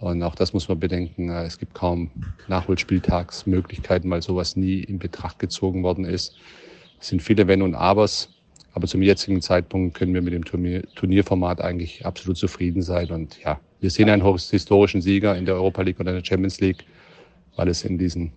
Und 0.00 0.22
auch 0.22 0.34
das 0.34 0.52
muss 0.52 0.68
man 0.68 0.78
bedenken. 0.78 1.30
Äh, 1.30 1.44
es 1.44 1.58
gibt 1.58 1.74
kaum 1.74 2.10
Nachholspieltagsmöglichkeiten, 2.48 4.10
weil 4.10 4.22
sowas 4.22 4.56
nie 4.56 4.80
in 4.80 4.98
Betracht 4.98 5.38
gezogen 5.38 5.82
worden 5.82 6.04
ist. 6.04 6.36
Es 7.00 7.08
sind 7.08 7.22
viele 7.22 7.46
Wenn 7.46 7.62
und 7.62 7.74
Abers. 7.74 8.30
Aber 8.72 8.86
zum 8.86 9.00
jetzigen 9.00 9.40
Zeitpunkt 9.40 9.96
können 9.96 10.12
wir 10.12 10.20
mit 10.20 10.34
dem 10.34 10.44
Turnier, 10.44 10.82
Turnierformat 10.96 11.62
eigentlich 11.62 12.04
absolut 12.04 12.36
zufrieden 12.36 12.82
sein. 12.82 13.10
Und 13.10 13.42
ja, 13.42 13.58
wir 13.80 13.88
sehen 13.88 14.10
einen 14.10 14.22
historischen 14.22 15.00
Sieger 15.00 15.34
in 15.34 15.46
der 15.46 15.54
Europa 15.54 15.80
League 15.80 15.98
oder 15.98 16.10
in 16.10 16.16
der 16.16 16.24
Champions 16.24 16.60
League, 16.60 16.84
weil 17.56 17.68
es 17.68 17.84
in 17.84 17.96
diesen 17.96 18.32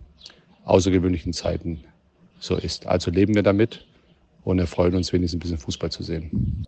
außergewöhnlichen 0.64 1.34
Zeiten 1.34 1.84
so 2.40 2.56
ist. 2.56 2.88
Also 2.88 3.12
leben 3.12 3.36
wir 3.36 3.44
damit 3.44 3.86
und 4.46 4.60
erfreuen 4.60 4.96
uns 4.96 5.12
wenigstens 5.12 5.38
ein 5.38 5.42
bisschen 5.42 5.58
Fußball 5.58 5.92
zu 5.92 6.04
sehen. 6.04 6.66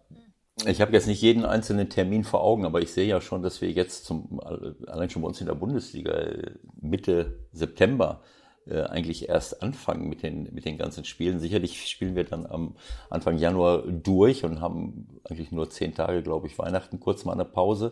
Ich 0.66 0.80
habe 0.80 0.93
jetzt 0.93 1.07
nicht 1.07 1.22
jeden 1.22 1.43
einzelnen 1.43 1.89
Termin 1.89 2.24
vor 2.24 2.43
Augen, 2.43 2.66
aber 2.66 2.82
ich 2.82 2.91
sehe 2.91 3.07
ja 3.07 3.20
schon, 3.20 3.41
dass 3.41 3.62
wir 3.62 3.72
jetzt 3.72 4.05
zum, 4.05 4.39
allein 4.88 5.09
schon 5.09 5.24
bei 5.24 5.28
uns 5.28 5.41
in 5.41 5.47
der 5.47 5.55
Bundesliga 5.55 6.12
äh, 6.12 6.51
Mitte 6.80 7.39
September 7.51 8.22
äh, 8.68 8.82
eigentlich 8.82 9.28
erst 9.28 9.64
anfangen 9.64 10.07
mit 10.07 10.22
den, 10.22 10.53
mit 10.53 10.66
den 10.66 10.78
ganzen 10.78 11.03
Spielen. 11.03 11.39
Sicherlich 11.39 11.89
spielen 11.89 12.16
wir 12.16 12.26
dann 12.26 12.45
am 12.45 12.76
Anfang 13.09 13.39
Januar 13.39 13.84
durch 13.88 14.43
und 14.45 14.62
haben 14.62 15.07
eigentlich 15.24 15.51
nur 15.51 15.70
zehn 15.72 15.95
Tage, 15.95 16.22
glaube 16.22 16.45
ich, 16.45 16.59
Weihnachten 16.59 16.99
kurz 16.99 17.26
mal 17.26 17.34
eine 17.34 17.45
Pause. 17.45 17.91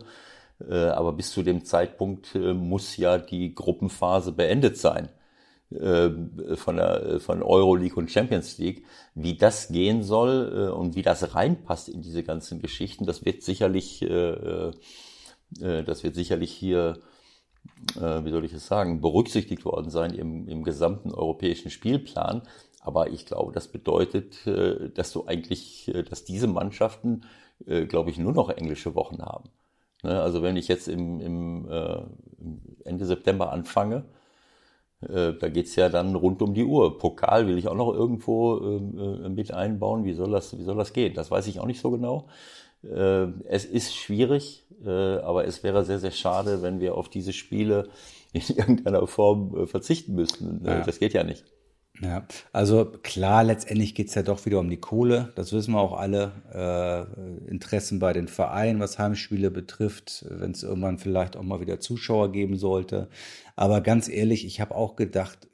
Äh, 0.68 0.74
aber 0.74 1.12
bis 1.12 1.32
zu 1.32 1.42
dem 1.42 1.64
Zeitpunkt 1.64 2.36
muss 2.36 2.96
ja 2.96 3.18
die 3.18 3.52
Gruppenphase 3.52 4.30
beendet 4.30 4.78
sein. 4.78 5.08
Äh, 5.72 6.10
von 6.56 6.76
der 6.76 7.20
von 7.20 7.44
Euroleague 7.44 7.96
und 7.96 8.10
Champions 8.10 8.58
League, 8.58 8.84
wie 9.14 9.36
das 9.36 9.68
gehen 9.68 10.02
soll 10.02 10.68
äh, 10.68 10.72
und 10.72 10.96
wie 10.96 11.02
das 11.02 11.32
reinpasst 11.36 11.88
in 11.88 12.02
diese 12.02 12.24
ganzen 12.24 12.60
Geschichten, 12.60 13.06
das 13.06 13.24
wird 13.24 13.44
sicherlich, 13.44 14.02
äh, 14.02 14.72
das 15.60 16.02
wird 16.02 16.14
sicherlich 16.14 16.52
hier, 16.52 16.98
wie 17.94 18.30
soll 18.30 18.44
ich 18.44 18.52
es 18.52 18.66
sagen, 18.66 19.00
berücksichtigt 19.00 19.64
worden 19.64 19.90
sein 19.90 20.14
im, 20.14 20.48
im 20.48 20.62
gesamten 20.62 21.12
europäischen 21.12 21.70
Spielplan. 21.70 22.42
Aber 22.80 23.10
ich 23.10 23.26
glaube, 23.26 23.52
das 23.52 23.66
bedeutet, 23.66 24.46
dass 24.94 25.12
du 25.12 25.26
eigentlich, 25.26 25.92
dass 26.08 26.24
diese 26.24 26.46
Mannschaften, 26.46 27.22
glaube 27.88 28.10
ich, 28.10 28.18
nur 28.18 28.32
noch 28.32 28.48
englische 28.48 28.94
Wochen 28.94 29.22
haben. 29.22 29.50
Ne, 30.04 30.22
also 30.22 30.40
wenn 30.40 30.56
ich 30.56 30.68
jetzt 30.68 30.86
im, 30.86 31.20
im 31.20 31.68
Ende 32.84 33.06
September 33.06 33.50
anfange, 33.50 34.04
äh, 35.08 35.32
da 35.32 35.48
geht's 35.48 35.76
ja 35.76 35.88
dann 35.88 36.14
rund 36.14 36.42
um 36.42 36.54
die 36.54 36.64
Uhr. 36.64 36.98
Pokal 36.98 37.46
will 37.46 37.58
ich 37.58 37.68
auch 37.68 37.74
noch 37.74 37.92
irgendwo 37.92 38.58
äh, 38.58 39.28
mit 39.28 39.52
einbauen. 39.52 40.04
Wie 40.04 40.12
soll, 40.12 40.30
das, 40.30 40.56
wie 40.58 40.62
soll 40.62 40.76
das 40.76 40.92
gehen? 40.92 41.14
Das 41.14 41.30
weiß 41.30 41.46
ich 41.46 41.60
auch 41.60 41.66
nicht 41.66 41.80
so 41.80 41.90
genau. 41.90 42.28
Äh, 42.82 43.26
es 43.46 43.64
ist 43.64 43.94
schwierig, 43.94 44.66
äh, 44.84 44.90
aber 44.90 45.46
es 45.46 45.62
wäre 45.62 45.84
sehr, 45.84 45.98
sehr 45.98 46.10
schade, 46.10 46.62
wenn 46.62 46.80
wir 46.80 46.96
auf 46.96 47.08
diese 47.08 47.32
Spiele 47.32 47.88
in 48.32 48.42
irgendeiner 48.56 49.06
Form 49.06 49.56
äh, 49.56 49.66
verzichten 49.66 50.14
müssten. 50.14 50.64
Äh, 50.64 50.78
ja. 50.78 50.84
Das 50.84 50.98
geht 50.98 51.14
ja 51.14 51.24
nicht. 51.24 51.44
Ja, 52.02 52.26
also 52.52 52.86
klar, 53.02 53.44
letztendlich 53.44 53.94
geht's 53.94 54.14
ja 54.14 54.22
doch 54.22 54.46
wieder 54.46 54.58
um 54.58 54.70
die 54.70 54.78
Kohle. 54.78 55.32
Das 55.34 55.52
wissen 55.52 55.74
wir 55.74 55.80
auch 55.80 55.98
alle. 55.98 56.32
Äh, 56.54 57.50
Interessen 57.50 57.98
bei 57.98 58.14
den 58.14 58.26
Vereinen, 58.26 58.80
was 58.80 58.98
Heimspiele 58.98 59.50
betrifft, 59.50 60.24
wenn 60.28 60.52
es 60.52 60.62
irgendwann 60.62 60.98
vielleicht 60.98 61.36
auch 61.36 61.42
mal 61.42 61.60
wieder 61.60 61.78
Zuschauer 61.78 62.32
geben 62.32 62.56
sollte. 62.56 63.08
Aber 63.54 63.82
ganz 63.82 64.08
ehrlich, 64.08 64.46
ich 64.46 64.62
habe 64.62 64.74
auch 64.74 64.96
gedacht, 64.96 65.50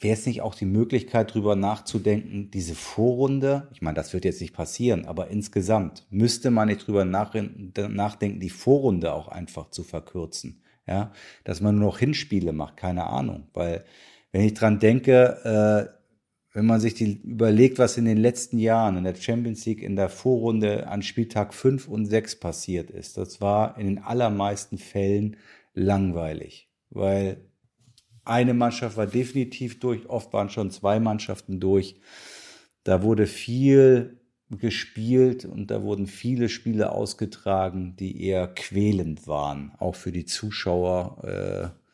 wäre 0.00 0.14
es 0.14 0.24
nicht 0.26 0.40
auch 0.40 0.54
die 0.54 0.64
Möglichkeit, 0.64 1.34
drüber 1.34 1.56
nachzudenken, 1.56 2.50
diese 2.50 2.74
Vorrunde, 2.74 3.68
ich 3.72 3.82
meine, 3.82 3.96
das 3.96 4.12
wird 4.12 4.24
jetzt 4.24 4.40
nicht 4.40 4.54
passieren, 4.54 5.06
aber 5.06 5.28
insgesamt 5.28 6.06
müsste 6.10 6.50
man 6.50 6.68
nicht 6.68 6.86
drüber 6.86 7.04
nachdenken, 7.04 8.40
die 8.40 8.50
Vorrunde 8.50 9.12
auch 9.12 9.28
einfach 9.28 9.70
zu 9.70 9.82
verkürzen. 9.82 10.62
Ja, 10.86 11.12
dass 11.44 11.60
man 11.60 11.74
nur 11.74 11.88
noch 11.88 11.98
Hinspiele 11.98 12.52
macht, 12.52 12.78
keine 12.78 13.08
Ahnung, 13.08 13.48
weil 13.52 13.84
wenn 14.32 14.42
ich 14.42 14.54
dran 14.54 14.78
denke, 14.78 15.90
äh, 15.92 15.98
wenn 16.54 16.66
man 16.66 16.80
sich 16.80 16.94
die 16.94 17.20
überlegt, 17.22 17.78
was 17.78 17.96
in 17.98 18.04
den 18.04 18.16
letzten 18.16 18.58
Jahren 18.58 18.96
in 18.96 19.04
der 19.04 19.14
Champions 19.14 19.64
League 19.66 19.82
in 19.82 19.96
der 19.96 20.08
Vorrunde 20.08 20.88
an 20.88 21.02
Spieltag 21.02 21.54
5 21.54 21.88
und 21.88 22.06
6 22.06 22.40
passiert 22.40 22.90
ist, 22.90 23.16
das 23.16 23.40
war 23.40 23.78
in 23.78 23.86
den 23.86 23.98
allermeisten 23.98 24.78
Fällen 24.78 25.36
langweilig, 25.74 26.68
weil 26.90 27.48
eine 28.24 28.54
Mannschaft 28.54 28.96
war 28.96 29.06
definitiv 29.06 29.80
durch, 29.80 30.08
oft 30.08 30.32
waren 30.32 30.50
schon 30.50 30.70
zwei 30.70 31.00
Mannschaften 31.00 31.60
durch. 31.60 31.96
Da 32.84 33.02
wurde 33.02 33.26
viel 33.26 34.20
gespielt 34.50 35.44
und 35.44 35.70
da 35.70 35.82
wurden 35.82 36.06
viele 36.06 36.48
Spiele 36.48 36.92
ausgetragen, 36.92 37.96
die 37.96 38.22
eher 38.22 38.48
quälend 38.48 39.26
waren, 39.26 39.72
auch 39.78 39.94
für 39.94 40.12
die 40.12 40.24
Zuschauer. 40.24 41.24
Äh, 41.24 41.87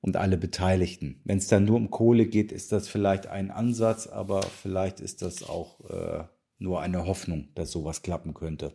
und 0.00 0.16
alle 0.16 0.36
Beteiligten. 0.36 1.20
Wenn 1.24 1.38
es 1.38 1.48
dann 1.48 1.64
nur 1.64 1.76
um 1.76 1.90
Kohle 1.90 2.26
geht, 2.26 2.52
ist 2.52 2.72
das 2.72 2.88
vielleicht 2.88 3.26
ein 3.26 3.50
Ansatz, 3.50 4.06
aber 4.06 4.42
vielleicht 4.42 5.00
ist 5.00 5.22
das 5.22 5.48
auch 5.48 5.80
äh, 5.90 6.24
nur 6.58 6.80
eine 6.80 7.06
Hoffnung, 7.06 7.48
dass 7.54 7.70
sowas 7.70 8.02
klappen 8.02 8.34
könnte. 8.34 8.72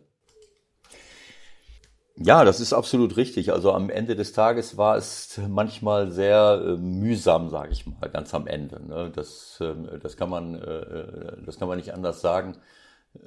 Ja, 2.16 2.44
das 2.44 2.60
ist 2.60 2.72
absolut 2.72 3.16
richtig. 3.16 3.52
Also 3.52 3.72
am 3.72 3.90
Ende 3.90 4.14
des 4.14 4.32
Tages 4.32 4.76
war 4.76 4.96
es 4.96 5.40
manchmal 5.48 6.12
sehr 6.12 6.62
äh, 6.64 6.76
mühsam, 6.76 7.50
sage 7.50 7.72
ich 7.72 7.86
mal, 7.86 8.08
ganz 8.08 8.32
am 8.34 8.46
Ende. 8.46 8.86
Ne? 8.86 9.10
Das, 9.14 9.58
äh, 9.60 9.98
das, 9.98 10.16
kann 10.16 10.30
man, 10.30 10.54
äh, 10.54 10.60
äh, 10.60 11.44
das 11.44 11.58
kann 11.58 11.66
man 11.66 11.76
nicht 11.76 11.92
anders 11.92 12.20
sagen. 12.20 12.56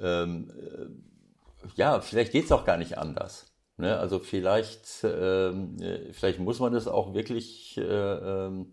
Ähm, 0.00 0.50
äh, 0.50 1.68
ja, 1.76 2.00
vielleicht 2.00 2.32
geht's 2.32 2.50
auch 2.50 2.64
gar 2.64 2.78
nicht 2.78 2.96
anders. 2.96 3.52
Ne? 3.78 3.98
Also 3.98 4.18
vielleicht, 4.18 5.04
ähm, 5.04 5.76
äh, 5.80 6.12
vielleicht 6.12 6.38
muss 6.38 6.60
man 6.60 6.72
das 6.72 6.86
auch 6.86 7.14
wirklich, 7.14 7.78
äh, 7.78 7.82
ähm, 7.82 8.72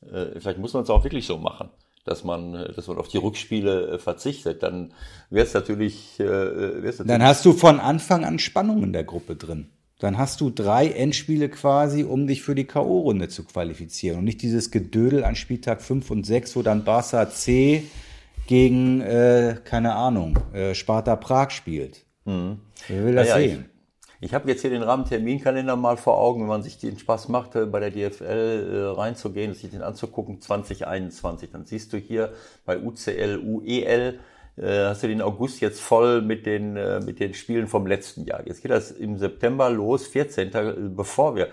äh, 0.00 0.40
vielleicht 0.40 0.58
muss 0.58 0.72
man 0.72 0.84
es 0.84 0.90
auch 0.90 1.04
wirklich 1.04 1.26
so 1.26 1.38
machen 1.38 1.70
dass 2.04 2.24
man, 2.24 2.54
äh, 2.54 2.72
dass 2.72 2.88
man 2.88 2.98
auf 2.98 3.08
die 3.08 3.18
Rückspiele 3.18 3.92
äh, 3.92 3.98
verzichtet, 3.98 4.62
dann 4.62 4.92
wäre 5.30 5.46
es 5.46 5.54
natürlich, 5.54 6.18
äh, 6.18 6.24
wär's 6.24 6.98
natürlich. 6.98 7.06
Dann 7.06 7.22
hast 7.22 7.44
du 7.44 7.52
von 7.52 7.80
Anfang 7.80 8.24
an 8.24 8.38
Spannung 8.38 8.82
in 8.82 8.92
der 8.92 9.04
Gruppe 9.04 9.36
drin. 9.36 9.70
Dann 9.98 10.18
hast 10.18 10.40
du 10.40 10.50
drei 10.50 10.88
Endspiele 10.88 11.48
quasi, 11.48 12.02
um 12.02 12.26
dich 12.26 12.42
für 12.42 12.56
die 12.56 12.64
K.O.-Runde 12.64 13.28
zu 13.28 13.44
qualifizieren. 13.44 14.18
Und 14.18 14.24
nicht 14.24 14.42
dieses 14.42 14.72
Gedödel 14.72 15.22
an 15.22 15.36
Spieltag 15.36 15.80
5 15.80 16.10
und 16.10 16.26
6, 16.26 16.56
wo 16.56 16.62
dann 16.62 16.82
Barca 16.82 17.30
C 17.30 17.84
gegen, 18.48 19.00
äh, 19.00 19.58
keine 19.62 19.94
Ahnung, 19.94 20.40
äh, 20.52 20.74
Sparta 20.74 21.14
Prag 21.14 21.50
spielt. 21.50 22.04
Mhm. 22.24 22.58
Wer 22.88 23.04
will 23.04 23.14
das 23.14 23.28
naja, 23.28 23.48
sehen? 23.48 23.71
Ich 24.24 24.34
habe 24.34 24.48
jetzt 24.48 24.60
hier 24.60 24.70
den 24.70 24.84
Rahmenterminkalender 24.84 25.74
mal 25.74 25.96
vor 25.96 26.16
Augen, 26.16 26.42
wenn 26.42 26.48
man 26.48 26.62
sich 26.62 26.78
den 26.78 26.96
Spaß 26.96 27.28
macht, 27.28 27.54
bei 27.54 27.80
der 27.80 27.90
DFL 27.90 28.22
äh, 28.22 28.84
reinzugehen, 28.96 29.52
sich 29.52 29.72
den 29.72 29.82
anzugucken, 29.82 30.40
2021. 30.40 31.50
Dann 31.50 31.64
siehst 31.64 31.92
du 31.92 31.96
hier 31.96 32.32
bei 32.64 32.78
UCL, 32.78 33.40
UEL, 33.44 34.20
äh, 34.56 34.84
hast 34.84 35.02
du 35.02 35.08
den 35.08 35.22
August 35.22 35.60
jetzt 35.60 35.80
voll 35.80 36.22
mit 36.22 36.46
den, 36.46 36.76
äh, 36.76 37.00
mit 37.00 37.18
den 37.18 37.34
Spielen 37.34 37.66
vom 37.66 37.84
letzten 37.84 38.24
Jahr. 38.24 38.46
Jetzt 38.46 38.62
geht 38.62 38.70
das 38.70 38.92
im 38.92 39.18
September 39.18 39.68
los, 39.70 40.06
14. 40.06 40.54
Äh, 40.54 40.72
bevor 40.94 41.34
wir 41.34 41.48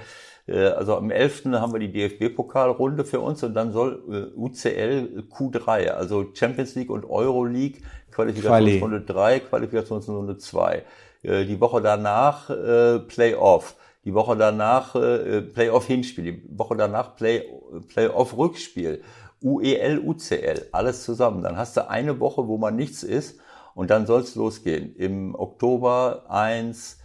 äh, 0.48 0.68
also 0.68 0.96
am 0.96 1.10
11. 1.10 1.46
haben 1.54 1.74
wir 1.74 1.80
die 1.80 1.92
DFB-Pokalrunde 1.92 3.04
für 3.04 3.20
uns 3.20 3.42
und 3.42 3.56
dann 3.56 3.72
soll 3.72 4.04
äh, 4.12 4.40
UCL 4.40 5.24
Q3, 5.28 5.88
also 5.88 6.28
Champions 6.36 6.76
League 6.76 6.92
und 6.92 7.10
Euro 7.10 7.46
League, 7.46 7.82
Qualifikationsrunde 8.12 9.02
3, 9.02 9.40
Qualifikationsrunde 9.40 10.38
2. 10.38 10.84
Äh, 11.24 11.46
die 11.46 11.60
Woche 11.60 11.82
danach 11.82 12.50
äh, 12.50 13.00
Playoff, 13.00 13.76
die 14.06 14.14
Woche 14.14 14.38
danach 14.38 14.96
äh, 14.96 15.42
Playoff-Hinspiel, 15.42 16.24
die 16.24 16.58
Woche 16.58 16.76
danach 16.76 17.16
Play, 17.16 17.44
Playoff-Rückspiel, 17.88 19.02
UEL, 19.42 20.00
UCL, 20.00 20.68
alles 20.72 21.04
zusammen. 21.04 21.44
Dann 21.44 21.58
hast 21.58 21.78
du 21.78 21.90
eine 21.90 22.20
Woche, 22.20 22.48
wo 22.48 22.58
man 22.58 22.76
nichts 22.76 23.04
ist 23.04 23.40
und 23.76 23.90
dann 23.90 24.06
soll 24.06 24.22
es 24.22 24.36
losgehen. 24.36 24.96
Im 24.96 25.36
Oktober 25.36 26.26
1, 26.30 27.00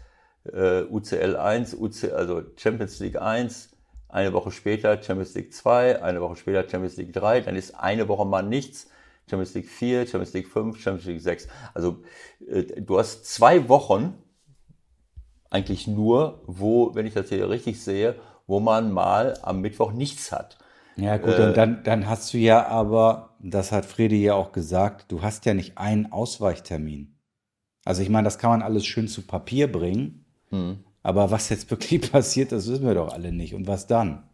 äh, 0.53 0.83
UCL 0.83 1.37
1, 1.37 1.75
UCL, 1.75 2.13
also 2.13 2.43
Champions 2.57 2.99
League 3.01 3.21
1, 3.21 3.71
eine 4.09 4.33
Woche 4.33 4.53
später 4.53 5.01
Champions 5.03 5.35
League 5.35 5.53
2, 5.53 6.03
eine 6.03 6.21
Woche 6.21 6.37
später 6.37 6.69
Champions 6.69 6.97
League 6.97 7.13
3, 7.13 7.41
dann 7.41 7.57
ist 7.57 7.75
eine 7.75 8.09
Woche 8.09 8.25
mal 8.25 8.43
nichts 8.43 8.89
Champions 9.29 9.55
League 9.55 9.69
4, 9.69 10.07
Champions 10.07 10.33
League 10.35 10.49
5, 10.49 10.81
Champions 10.81 11.07
League 11.07 11.21
6. 11.21 11.49
Also 11.73 12.03
äh, 12.47 12.63
du 12.81 12.99
hast 12.99 13.25
zwei 13.27 13.69
Wochen 13.69 14.15
eigentlich 15.51 15.87
nur, 15.87 16.43
wo, 16.47 16.95
wenn 16.95 17.07
ich 17.07 17.15
das 17.15 17.29
hier 17.29 17.49
richtig 17.49 17.83
sehe, 17.83 18.17
wo 18.47 18.61
man 18.61 18.93
mal 18.93 19.39
am 19.43 19.61
Mittwoch 19.61 19.93
nichts 19.93 20.33
hat. 20.33 20.59
Ja 20.97 21.17
gut, 21.17 21.39
äh, 21.39 21.47
und 21.47 21.57
dann, 21.57 21.83
dann 21.85 22.09
hast 22.09 22.33
du 22.35 22.39
ja 22.39 22.67
aber, 22.67 23.37
das 23.41 23.73
hat 23.73 23.87
Fredi 23.87 24.23
ja 24.23 24.35
auch 24.35 24.53
gesagt, 24.53 25.11
du 25.11 25.23
hast 25.23 25.45
ja 25.47 25.55
nicht 25.55 25.79
einen 25.79 26.13
Ausweichtermin. 26.13 27.17
Also 27.85 28.03
ich 28.03 28.09
meine, 28.09 28.25
das 28.25 28.39
kann 28.39 28.51
man 28.51 28.63
alles 28.63 28.87
schön 28.87 29.09
zu 29.09 29.23
Papier 29.23 29.71
bringen, 29.71 30.25
hm. 30.51 30.79
aber 31.03 31.31
was 31.31 31.49
jetzt 31.49 31.71
wirklich 31.71 32.11
passiert, 32.13 32.53
das 32.53 32.69
wissen 32.69 32.87
wir 32.87 32.95
doch 32.95 33.13
alle 33.13 33.33
nicht. 33.33 33.55
Und 33.55 33.67
was 33.67 33.87
dann? 33.87 34.25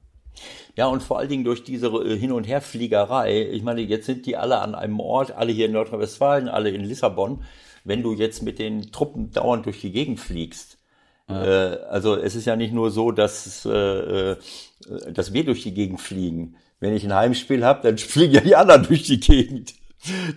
Ja, 0.76 0.86
und 0.86 1.02
vor 1.02 1.18
allen 1.18 1.28
Dingen 1.28 1.44
durch 1.44 1.64
diese 1.64 1.88
äh, 1.88 2.16
Hin- 2.16 2.32
und 2.32 2.46
Herfliegerei. 2.46 3.48
Ich 3.50 3.62
meine, 3.62 3.80
jetzt 3.82 4.06
sind 4.06 4.26
die 4.26 4.36
alle 4.36 4.60
an 4.60 4.74
einem 4.74 5.00
Ort, 5.00 5.32
alle 5.32 5.52
hier 5.52 5.66
in 5.66 5.72
Nordrhein-Westfalen, 5.72 6.48
alle 6.48 6.70
in 6.70 6.84
Lissabon. 6.84 7.42
Wenn 7.84 8.02
du 8.02 8.14
jetzt 8.14 8.42
mit 8.42 8.58
den 8.58 8.92
Truppen 8.92 9.30
dauernd 9.30 9.66
durch 9.66 9.80
die 9.80 9.92
Gegend 9.92 10.20
fliegst, 10.20 10.78
ja. 11.28 11.44
äh, 11.44 11.78
also 11.88 12.16
es 12.16 12.34
ist 12.34 12.46
ja 12.46 12.56
nicht 12.56 12.72
nur 12.72 12.90
so, 12.90 13.10
dass, 13.10 13.64
äh, 13.66 13.70
äh 13.70 14.36
dass 15.12 15.32
wir 15.32 15.44
durch 15.44 15.62
die 15.62 15.74
Gegend 15.74 16.00
fliegen. 16.00 16.56
Wenn 16.78 16.94
ich 16.94 17.04
ein 17.04 17.14
Heimspiel 17.14 17.64
habe, 17.64 17.82
dann 17.82 17.98
fliegen 17.98 18.34
ja 18.34 18.40
die 18.40 18.56
anderen 18.56 18.84
durch 18.84 19.02
die 19.02 19.20
Gegend. 19.20 19.74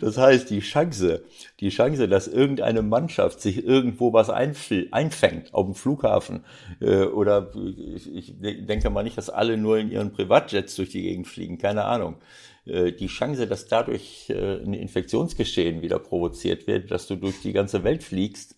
Das 0.02 0.18
heißt, 0.18 0.50
die 0.50 0.60
Chance, 0.60 1.24
die 1.62 1.70
Chance, 1.70 2.08
dass 2.10 2.28
irgendeine 2.28 2.82
Mannschaft 2.82 3.40
sich 3.40 3.64
irgendwo 3.66 4.12
was 4.12 4.30
einfängt 4.30 5.54
auf 5.54 5.66
dem 5.66 5.76
Flughafen 5.76 6.44
äh, 6.82 7.04
oder 7.04 7.52
ich, 7.56 8.36
denke 8.40 8.90
mal 8.90 9.04
nicht, 9.04 9.18
dass 9.18 9.30
alle 9.30 9.58
nur 9.58 9.78
in 9.78 9.90
ihren 9.90 10.12
Privatjets 10.12 10.76
durch 10.76 10.90
die 10.90 11.04
Gegend 11.04 11.28
fliegen, 11.28 11.58
keine 11.58 11.86
Ahnung. 11.86 12.18
Äh, 12.66 12.92
die 12.92 13.08
Chance, 13.08 13.48
dass 13.48 13.68
dadurch 13.68 14.30
äh, 14.30 14.62
ein 14.62 14.74
Infektionsgeschehen 14.74 15.82
wieder 15.82 16.00
provoziert 16.00 16.68
wird, 16.68 16.92
dass 16.92 17.08
du 17.08 17.16
durch 17.16 17.42
die 17.42 17.54
ganze 17.54 17.84
Welt 17.84 18.04
fliegst, 18.04 18.56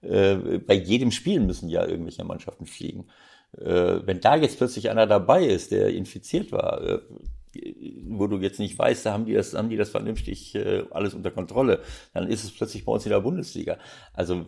bei 0.00 0.74
jedem 0.74 1.10
Spiel 1.10 1.40
müssen 1.40 1.68
ja 1.68 1.84
irgendwelche 1.84 2.22
Mannschaften 2.22 2.66
fliegen. 2.66 3.08
Wenn 3.50 4.20
da 4.20 4.36
jetzt 4.36 4.58
plötzlich 4.58 4.90
einer 4.90 5.08
dabei 5.08 5.44
ist, 5.44 5.72
der 5.72 5.88
infiziert 5.88 6.52
war, 6.52 7.00
wo 8.08 8.26
du 8.26 8.38
jetzt 8.38 8.58
nicht 8.58 8.78
weißt, 8.78 9.06
haben 9.06 9.26
die 9.26 9.34
das, 9.34 9.54
haben 9.54 9.70
die 9.70 9.76
das 9.76 9.90
vernünftig 9.90 10.54
äh, 10.54 10.84
alles 10.90 11.14
unter 11.14 11.30
Kontrolle, 11.30 11.80
dann 12.14 12.28
ist 12.28 12.44
es 12.44 12.50
plötzlich 12.50 12.84
bei 12.84 12.92
uns 12.92 13.06
in 13.06 13.10
der 13.10 13.20
Bundesliga. 13.20 13.78
Also 14.12 14.46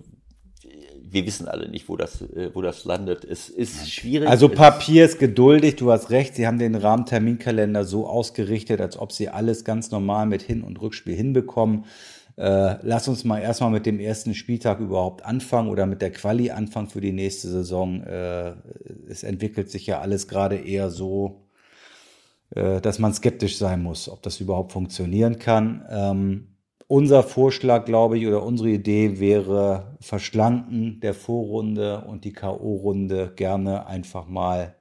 wir 1.02 1.26
wissen 1.26 1.48
alle 1.48 1.68
nicht, 1.68 1.88
wo 1.88 1.96
das, 1.96 2.22
äh, 2.22 2.50
wo 2.54 2.62
das 2.62 2.84
landet. 2.84 3.24
Es 3.24 3.48
ist 3.48 3.90
schwierig. 3.90 4.28
Also 4.28 4.48
Papier 4.48 5.04
ist 5.04 5.18
geduldig, 5.18 5.76
du 5.76 5.90
hast 5.90 6.10
recht, 6.10 6.34
sie 6.34 6.46
haben 6.46 6.58
den 6.58 6.74
Rahmenterminkalender 6.74 7.84
so 7.84 8.06
ausgerichtet, 8.06 8.80
als 8.80 8.98
ob 8.98 9.12
sie 9.12 9.28
alles 9.28 9.64
ganz 9.64 9.90
normal 9.90 10.26
mit 10.26 10.42
Hin- 10.42 10.62
und 10.62 10.80
Rückspiel 10.80 11.14
hinbekommen. 11.14 11.84
Äh, 12.36 12.76
lass 12.82 13.08
uns 13.08 13.24
mal 13.24 13.38
erstmal 13.38 13.70
mit 13.70 13.86
dem 13.86 14.00
ersten 14.00 14.34
Spieltag 14.34 14.80
überhaupt 14.80 15.24
anfangen 15.24 15.68
oder 15.68 15.86
mit 15.86 16.00
der 16.00 16.10
Quali 16.10 16.50
anfangen 16.50 16.88
für 16.88 17.00
die 17.00 17.12
nächste 17.12 17.48
Saison. 17.48 18.02
Äh, 18.02 18.52
es 19.08 19.22
entwickelt 19.22 19.70
sich 19.70 19.86
ja 19.86 20.00
alles 20.00 20.28
gerade 20.28 20.56
eher 20.56 20.90
so, 20.90 21.42
äh, 22.50 22.80
dass 22.80 22.98
man 22.98 23.14
skeptisch 23.14 23.58
sein 23.58 23.82
muss, 23.82 24.08
ob 24.08 24.22
das 24.22 24.40
überhaupt 24.40 24.72
funktionieren 24.72 25.38
kann. 25.38 25.86
Ähm, 25.90 26.46
unser 26.86 27.22
Vorschlag, 27.22 27.84
glaube 27.84 28.18
ich, 28.18 28.26
oder 28.26 28.42
unsere 28.42 28.70
Idee 28.70 29.20
wäre 29.20 29.96
Verschlanken 30.00 30.98
der 30.98 31.14
Vorrunde 31.14 32.04
und 32.04 32.24
die 32.24 32.32
K.O.-Runde 32.32 33.34
gerne 33.34 33.86
einfach 33.86 34.26
mal 34.26 34.74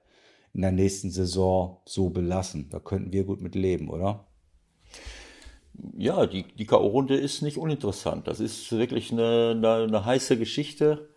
in 0.56 0.62
der 0.62 0.72
nächsten 0.72 1.12
Saison 1.12 1.82
so 1.86 2.10
belassen. 2.10 2.70
Da 2.72 2.80
könnten 2.80 3.14
wir 3.14 3.26
gut 3.26 3.42
mit 3.42 3.54
leben, 3.54 3.90
oder? 3.90 4.26
Ja, 5.96 6.26
die, 6.26 6.46
die 6.58 6.66
K.O.-Runde 6.66 7.14
ist 7.14 7.44
nicht 7.44 7.58
uninteressant. 7.60 8.28
Das 8.28 8.40
ist 8.40 8.72
wirklich 8.72 9.12
eine, 9.12 9.52
eine, 9.56 9.84
eine 9.84 10.06
heiße 10.06 10.38
Geschichte. 10.40 11.10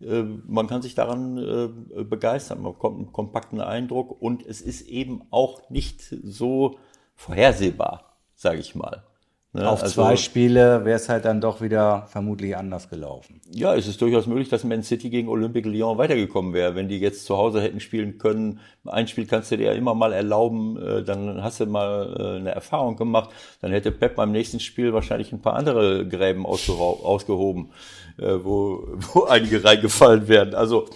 Äh, 0.00 0.22
man 0.22 0.66
kann 0.66 0.82
sich 0.82 0.94
daran 0.94 1.38
äh, 1.38 2.04
begeistern, 2.04 2.62
man 2.62 2.72
bekommt 2.72 2.98
einen 2.98 3.12
kompakten 3.12 3.60
Eindruck 3.60 4.20
und 4.20 4.44
es 4.44 4.60
ist 4.60 4.82
eben 4.82 5.22
auch 5.30 5.68
nicht 5.70 6.00
so 6.00 6.78
vorhersehbar, 7.14 8.16
sage 8.34 8.60
ich 8.60 8.74
mal. 8.74 9.04
Ne? 9.52 9.68
Auf 9.68 9.82
also, 9.82 9.94
zwei 9.94 10.16
Spiele 10.16 10.84
wäre 10.84 10.96
es 10.96 11.08
halt 11.08 11.24
dann 11.24 11.40
doch 11.40 11.60
wieder 11.60 12.06
vermutlich 12.06 12.56
anders 12.56 12.88
gelaufen. 12.88 13.40
Ja, 13.52 13.74
es 13.74 13.88
ist 13.88 14.00
durchaus 14.00 14.28
möglich, 14.28 14.48
dass 14.48 14.62
Man 14.62 14.84
City 14.84 15.10
gegen 15.10 15.28
Olympique 15.28 15.68
Lyon 15.68 15.98
weitergekommen 15.98 16.52
wäre. 16.52 16.76
Wenn 16.76 16.88
die 16.88 17.00
jetzt 17.00 17.24
zu 17.24 17.36
Hause 17.36 17.60
hätten 17.60 17.80
spielen 17.80 18.18
können, 18.18 18.60
ein 18.86 19.08
Spiel 19.08 19.26
kannst 19.26 19.50
du 19.50 19.56
dir 19.56 19.66
ja 19.66 19.72
immer 19.72 19.94
mal 19.94 20.12
erlauben, 20.12 20.80
äh, 20.80 21.02
dann 21.02 21.42
hast 21.42 21.58
du 21.58 21.66
mal 21.66 22.16
äh, 22.16 22.36
eine 22.36 22.52
Erfahrung 22.52 22.94
gemacht. 22.94 23.30
Dann 23.60 23.72
hätte 23.72 23.90
Pep 23.90 24.14
beim 24.14 24.30
nächsten 24.30 24.60
Spiel 24.60 24.92
wahrscheinlich 24.92 25.32
ein 25.32 25.42
paar 25.42 25.54
andere 25.54 26.06
Gräben 26.06 26.46
ausgehoben, 26.46 27.70
äh, 28.18 28.34
wo, 28.44 28.86
wo 29.12 29.24
einige 29.24 29.64
reingefallen 29.64 30.28
wären. 30.28 30.54
Also 30.54 30.86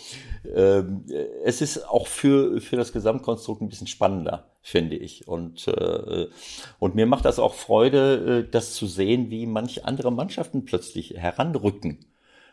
ähm, 0.55 1.05
es 1.45 1.61
ist 1.61 1.88
auch 1.88 2.07
für, 2.07 2.61
für 2.61 2.76
das 2.76 2.92
Gesamtkonstrukt 2.92 3.62
ein 3.62 3.68
bisschen 3.68 3.86
spannender, 3.86 4.51
finde 4.62 4.97
ich. 4.97 5.26
Und, 5.26 5.68
äh, 5.68 6.26
und 6.78 6.95
mir 6.95 7.07
macht 7.07 7.24
das 7.24 7.38
auch 7.38 7.55
Freude, 7.55 8.45
äh, 8.47 8.51
das 8.51 8.74
zu 8.74 8.86
sehen, 8.86 9.30
wie 9.30 9.47
manche 9.47 9.84
andere 9.84 10.12
Mannschaften 10.12 10.64
plötzlich 10.64 11.14
heranrücken. 11.16 12.07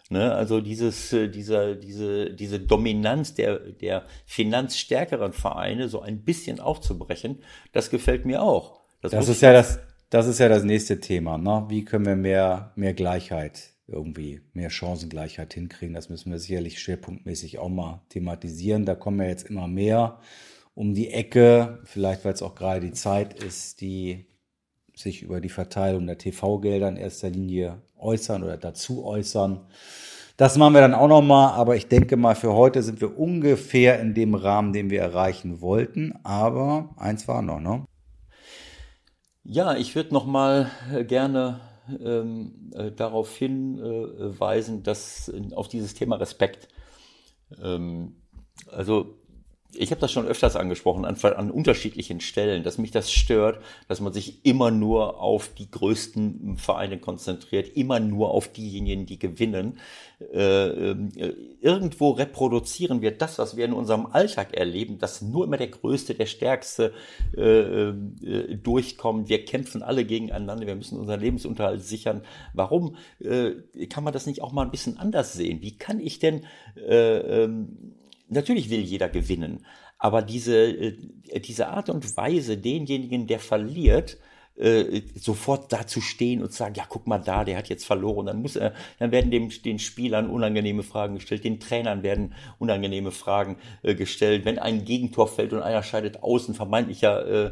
Ne, 0.10 0.34
also 0.34 0.60
dieses, 0.60 1.14
äh, 1.14 1.30
dieser, 1.30 1.76
diese, 1.76 2.34
diese 2.34 2.60
Dominanz 2.60 3.34
der, 3.34 3.60
der 3.60 4.04
finanzstärkeren 4.26 5.32
Vereine 5.32 5.88
so 5.88 6.02
ein 6.02 6.24
bisschen 6.24 6.60
aufzubrechen, 6.60 7.39
das 7.72 7.89
gefällt 7.89 8.26
mir 8.26 8.42
auch. 8.42 8.82
Das, 9.02 9.12
das 9.12 9.30
ist 9.30 9.42
ja 9.42 9.54
das, 9.54 9.80
das 10.10 10.28
ist 10.28 10.39
ja 10.39 10.50
das 10.50 10.64
nächste 10.64 11.00
Thema. 11.00 11.38
Ne? 11.38 11.66
Wie 11.70 11.86
können 11.86 12.06
wir 12.06 12.18
mehr, 12.18 12.74
mehr 12.76 12.94
Gleichheit 12.94 13.71
irgendwie 13.92 14.42
mehr 14.54 14.70
Chancengleichheit 14.70 15.54
hinkriegen. 15.54 15.94
Das 15.94 16.10
müssen 16.10 16.32
wir 16.32 16.39
sicherlich 16.39 16.80
schwerpunktmäßig 16.80 17.60
auch 17.60 17.70
mal 17.70 18.02
thematisieren. 18.10 18.86
Da 18.86 18.96
kommen 18.96 19.20
ja 19.22 19.28
jetzt 19.28 19.50
immer 19.50 19.68
mehr 19.68 20.20
um 20.74 20.94
die 20.94 21.12
Ecke, 21.12 21.80
vielleicht 21.84 22.26
weil 22.26 22.34
es 22.34 22.42
auch 22.42 22.56
gerade 22.56 22.80
die 22.80 22.94
Zeit 22.94 23.42
ist, 23.44 23.82
die 23.82 24.26
sich 24.96 25.22
über 25.22 25.42
die 25.42 25.50
Verteilung 25.50 26.08
der 26.08 26.18
TV-Gelder 26.18 26.89
in 26.89 26.98
erster 26.98 27.30
Linie 27.30 27.82
äußern 27.98 28.44
oder 28.44 28.58
dazu 28.58 29.06
äußern. 29.06 29.62
Das 30.38 30.58
machen 30.58 30.74
wir 30.74 30.82
dann 30.82 30.96
auch 30.96 31.08
nochmal, 31.08 31.54
aber 31.54 31.76
ich 31.76 31.88
denke 31.88 32.18
mal, 32.18 32.36
für 32.36 32.54
heute 32.54 32.82
sind 32.82 33.00
wir 33.02 33.18
ungefähr 33.18 34.00
in 34.00 34.14
dem 34.14 34.34
Rahmen, 34.34 34.74
den 34.74 34.89
wir 34.89 35.02
erreichen 35.02 35.62
wollten. 35.62 36.14
Aber 36.24 36.96
eins 36.98 37.28
war 37.28 37.42
noch, 37.42 37.60
ne? 37.60 37.86
Ja, 39.44 39.76
ich 39.76 39.96
würde 39.96 40.14
noch 40.14 40.26
mal 40.26 40.72
gerne 41.08 41.60
ähm, 42.04 42.72
äh, 42.74 42.92
darauf 42.92 43.36
hinweisen, 43.36 44.84
dass 44.84 45.32
auf 45.54 45.68
dieses 45.68 45.94
Thema 45.94 46.18
Respekt. 46.18 46.68
Ähm, 47.62 48.16
also 48.68 49.21
ich 49.74 49.92
habe 49.92 50.02
das 50.02 50.12
schon 50.12 50.26
öfters 50.26 50.56
angesprochen, 50.56 51.06
an, 51.06 51.16
an, 51.16 51.52
unterschiedlichen 51.52 52.20
Stellen, 52.20 52.64
dass 52.64 52.78
mich 52.78 52.92
das 52.92 53.12
stört, 53.12 53.62
dass 53.88 54.02
man 54.02 54.14
sich 54.14 54.46
immer 54.46 54.72
nur 54.72 55.20
auf 55.20 55.50
die 55.54 55.70
größten 55.70 56.58
Vereine 56.58 57.00
konzentriert, 57.00 57.76
immer 57.76 58.00
nur 58.00 58.32
auf 58.32 58.52
diejenigen, 58.52 59.06
die 59.06 59.20
gewinnen. 59.20 59.80
Äh, 60.34 60.92
äh, 60.92 61.36
irgendwo 61.62 62.12
reproduzieren 62.12 63.02
wir 63.02 63.12
das, 63.12 63.40
was 63.40 63.58
wir 63.58 63.66
in 63.66 63.74
unserem 63.74 64.08
Alltag 64.08 64.54
erleben, 64.54 65.00
dass 65.00 65.22
nur 65.22 65.46
immer 65.46 65.58
der 65.58 65.70
Größte, 65.70 66.14
der 66.14 66.28
Stärkste 66.28 66.94
äh, 67.36 67.90
äh 67.90 68.56
durchkommt. 68.56 69.30
Wir 69.30 69.46
kämpfen 69.46 69.82
alle 69.82 70.06
gegeneinander, 70.06 70.68
wir 70.68 70.76
müssen 70.76 71.00
unseren 71.00 71.20
Lebensunterhalt 71.20 71.84
sichern. 71.84 72.22
Warum 72.54 72.96
äh, 73.20 73.54
kann 73.90 74.04
man 74.04 74.14
das 74.14 74.28
nicht 74.28 74.42
auch 74.42 74.52
mal 74.52 74.64
ein 74.64 74.72
bisschen 74.72 74.98
anders 74.98 75.34
sehen? 75.34 75.62
Wie 75.62 75.78
kann 75.78 76.00
ich 76.00 76.20
denn 76.20 76.46
äh, 76.76 77.44
ähm, 77.44 77.96
natürlich 78.32 78.70
will 78.70 78.82
jeder 78.82 79.10
gewinnen, 79.10 79.66
aber 79.98 80.22
diese, 80.22 80.58
äh, 80.58 81.40
diese 81.40 81.68
Art 81.68 81.90
und 81.90 82.18
Weise, 82.18 82.58
denjenigen, 82.58 83.28
der 83.28 83.40
verliert, 83.40 84.18
äh, 84.56 85.02
sofort 85.16 85.72
dazu 85.72 86.02
stehen 86.02 86.42
und 86.42 86.54
sagen, 86.54 86.76
ja, 86.76 86.84
guck 86.88 87.08
mal 87.08 87.20
da, 87.20 87.46
der 87.46 87.58
hat 87.58 87.70
jetzt 87.70 87.86
verloren. 87.86 88.26
Dann 88.26 88.42
muss 88.42 88.56
er, 88.56 88.74
dann 89.00 89.12
werden 89.12 89.32
dem, 89.32 89.50
den 89.50 89.80
Spielern 89.80 90.30
unangenehme 90.30 90.84
Fragen 90.84 91.16
gestellt, 91.16 91.44
den 91.44 91.60
Trainern 91.60 92.04
werden 92.04 92.34
unangenehme 92.60 93.12
Fragen 93.12 93.58
äh, 93.82 93.96
gestellt. 93.96 94.46
Wenn 94.46 94.60
ein 94.60 94.86
Gegentor 94.86 95.28
fällt 95.28 95.54
und 95.54 95.62
einer 95.62 95.84
scheidet 95.84 96.22
außen, 96.22 96.54
vermeintlicher 96.54 97.28
äh, 97.28 97.52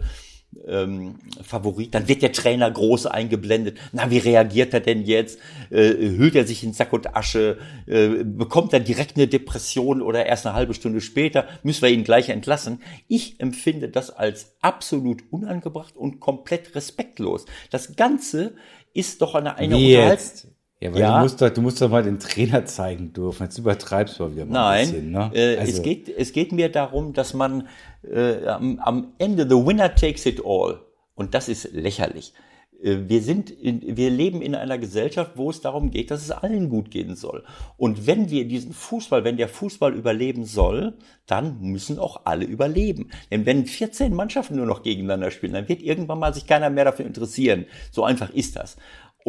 ähm, 0.67 1.15
Favorit, 1.41 1.93
dann 1.93 2.07
wird 2.07 2.21
der 2.21 2.31
Trainer 2.31 2.69
groß 2.69 3.05
eingeblendet. 3.05 3.77
Na, 3.91 4.09
wie 4.09 4.17
reagiert 4.17 4.73
er 4.73 4.79
denn 4.79 5.03
jetzt? 5.03 5.39
Äh, 5.69 5.93
hüllt 5.93 6.35
er 6.35 6.45
sich 6.45 6.63
in 6.63 6.73
Sack 6.73 6.93
und 6.93 7.15
Asche? 7.15 7.57
Äh, 7.85 8.23
bekommt 8.23 8.73
er 8.73 8.79
direkt 8.79 9.15
eine 9.15 9.27
Depression 9.27 10.01
oder 10.01 10.25
erst 10.25 10.45
eine 10.45 10.55
halbe 10.55 10.73
Stunde 10.73 11.01
später? 11.01 11.47
Müssen 11.63 11.83
wir 11.83 11.89
ihn 11.89 12.03
gleich 12.03 12.29
entlassen? 12.29 12.81
Ich 13.07 13.39
empfinde 13.39 13.89
das 13.89 14.09
als 14.09 14.55
absolut 14.61 15.23
unangebracht 15.31 15.95
und 15.95 16.19
komplett 16.19 16.75
respektlos. 16.75 17.45
Das 17.69 17.95
Ganze 17.95 18.55
ist 18.93 19.21
doch 19.21 19.35
eine, 19.35 19.55
eine 19.55 19.75
Unterhaltung. 19.75 20.58
Ja, 20.79 20.93
weil 20.93 21.01
ja. 21.01 21.17
Du, 21.17 21.23
musst 21.23 21.41
doch, 21.41 21.49
du 21.49 21.61
musst 21.61 21.81
doch 21.81 21.89
mal 21.89 22.03
den 22.03 22.19
Trainer 22.19 22.65
zeigen 22.65 23.11
dürfen. 23.11 23.43
Jetzt 23.43 23.57
übertreibst 23.57 24.19
du 24.19 24.31
wieder 24.31 24.45
mal 24.45 24.53
Nein, 24.53 24.79
ein 24.79 24.91
bisschen. 24.91 25.11
Ne? 25.11 25.31
Äh, 25.33 25.57
also. 25.57 25.73
es, 25.73 25.81
geht, 25.81 26.09
es 26.09 26.31
geht 26.31 26.51
mir 26.51 26.71
darum, 26.71 27.13
dass 27.13 27.33
man 27.33 27.67
äh, 28.09 28.45
am, 28.47 28.79
am 28.79 29.13
Ende 29.17 29.43
the 29.43 29.55
winner 29.55 29.93
takes 29.93 30.25
it 30.25 30.41
all. 30.45 30.79
Und 31.15 31.33
das 31.33 31.49
ist 31.49 31.73
lächerlich. 31.73 32.33
Äh, 32.81 33.09
wir 33.09 33.21
sind, 33.21 33.49
in, 33.49 33.97
wir 33.97 34.09
leben 34.09 34.41
in 34.41 34.55
einer 34.55 34.77
Gesellschaft, 34.77 35.33
wo 35.35 35.49
es 35.49 35.61
darum 35.61 35.91
geht, 35.91 36.11
dass 36.11 36.21
es 36.21 36.31
allen 36.31 36.69
gut 36.69 36.91
gehen 36.91 37.15
soll. 37.15 37.43
Und 37.77 38.07
wenn 38.07 38.29
wir 38.29 38.47
diesen 38.47 38.73
Fußball, 38.73 39.23
wenn 39.23 39.37
der 39.37 39.49
Fußball 39.49 39.93
überleben 39.93 40.45
soll, 40.45 40.97
dann 41.25 41.59
müssen 41.59 41.99
auch 41.99 42.21
alle 42.25 42.45
überleben. 42.45 43.09
Denn 43.31 43.45
wenn 43.45 43.65
14 43.65 44.13
Mannschaften 44.13 44.55
nur 44.55 44.65
noch 44.65 44.83
gegeneinander 44.83 45.31
spielen, 45.31 45.53
dann 45.53 45.69
wird 45.69 45.81
irgendwann 45.81 46.19
mal 46.19 46.33
sich 46.33 46.47
keiner 46.47 46.69
mehr 46.69 46.85
dafür 46.85 47.05
interessieren. 47.05 47.65
So 47.91 48.03
einfach 48.03 48.29
ist 48.33 48.55
das. 48.55 48.77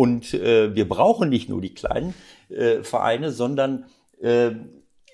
Und 0.00 0.32
äh, 0.32 0.74
wir 0.74 0.88
brauchen 0.88 1.28
nicht 1.28 1.50
nur 1.50 1.60
die 1.60 1.74
kleinen 1.74 2.14
äh, 2.48 2.82
Vereine, 2.82 3.32
sondern 3.32 3.84
äh, 4.22 4.52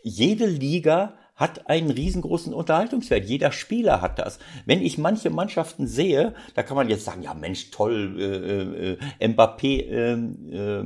jede 0.05 0.47
Liga 0.47 1.15
hat 1.37 1.69
einen 1.69 1.91
riesengroßen 1.91 2.55
Unterhaltungswert. 2.55 3.27
Jeder 3.27 3.53
Spieler 3.53 4.01
hat 4.01 4.19
das. 4.19 4.39
Wenn 4.65 4.81
ich 4.81 4.97
manche 4.97 5.29
Mannschaften 5.29 5.87
sehe, 5.87 6.35
da 6.55 6.63
kann 6.63 6.77
man 6.77 6.89
jetzt 6.89 7.05
sagen, 7.05 7.23
ja 7.23 7.35
Mensch, 7.35 7.71
toll, 7.71 8.99
äh, 9.21 9.25
äh, 9.25 9.29
Mbappé 9.29 9.83
äh, 9.87 10.85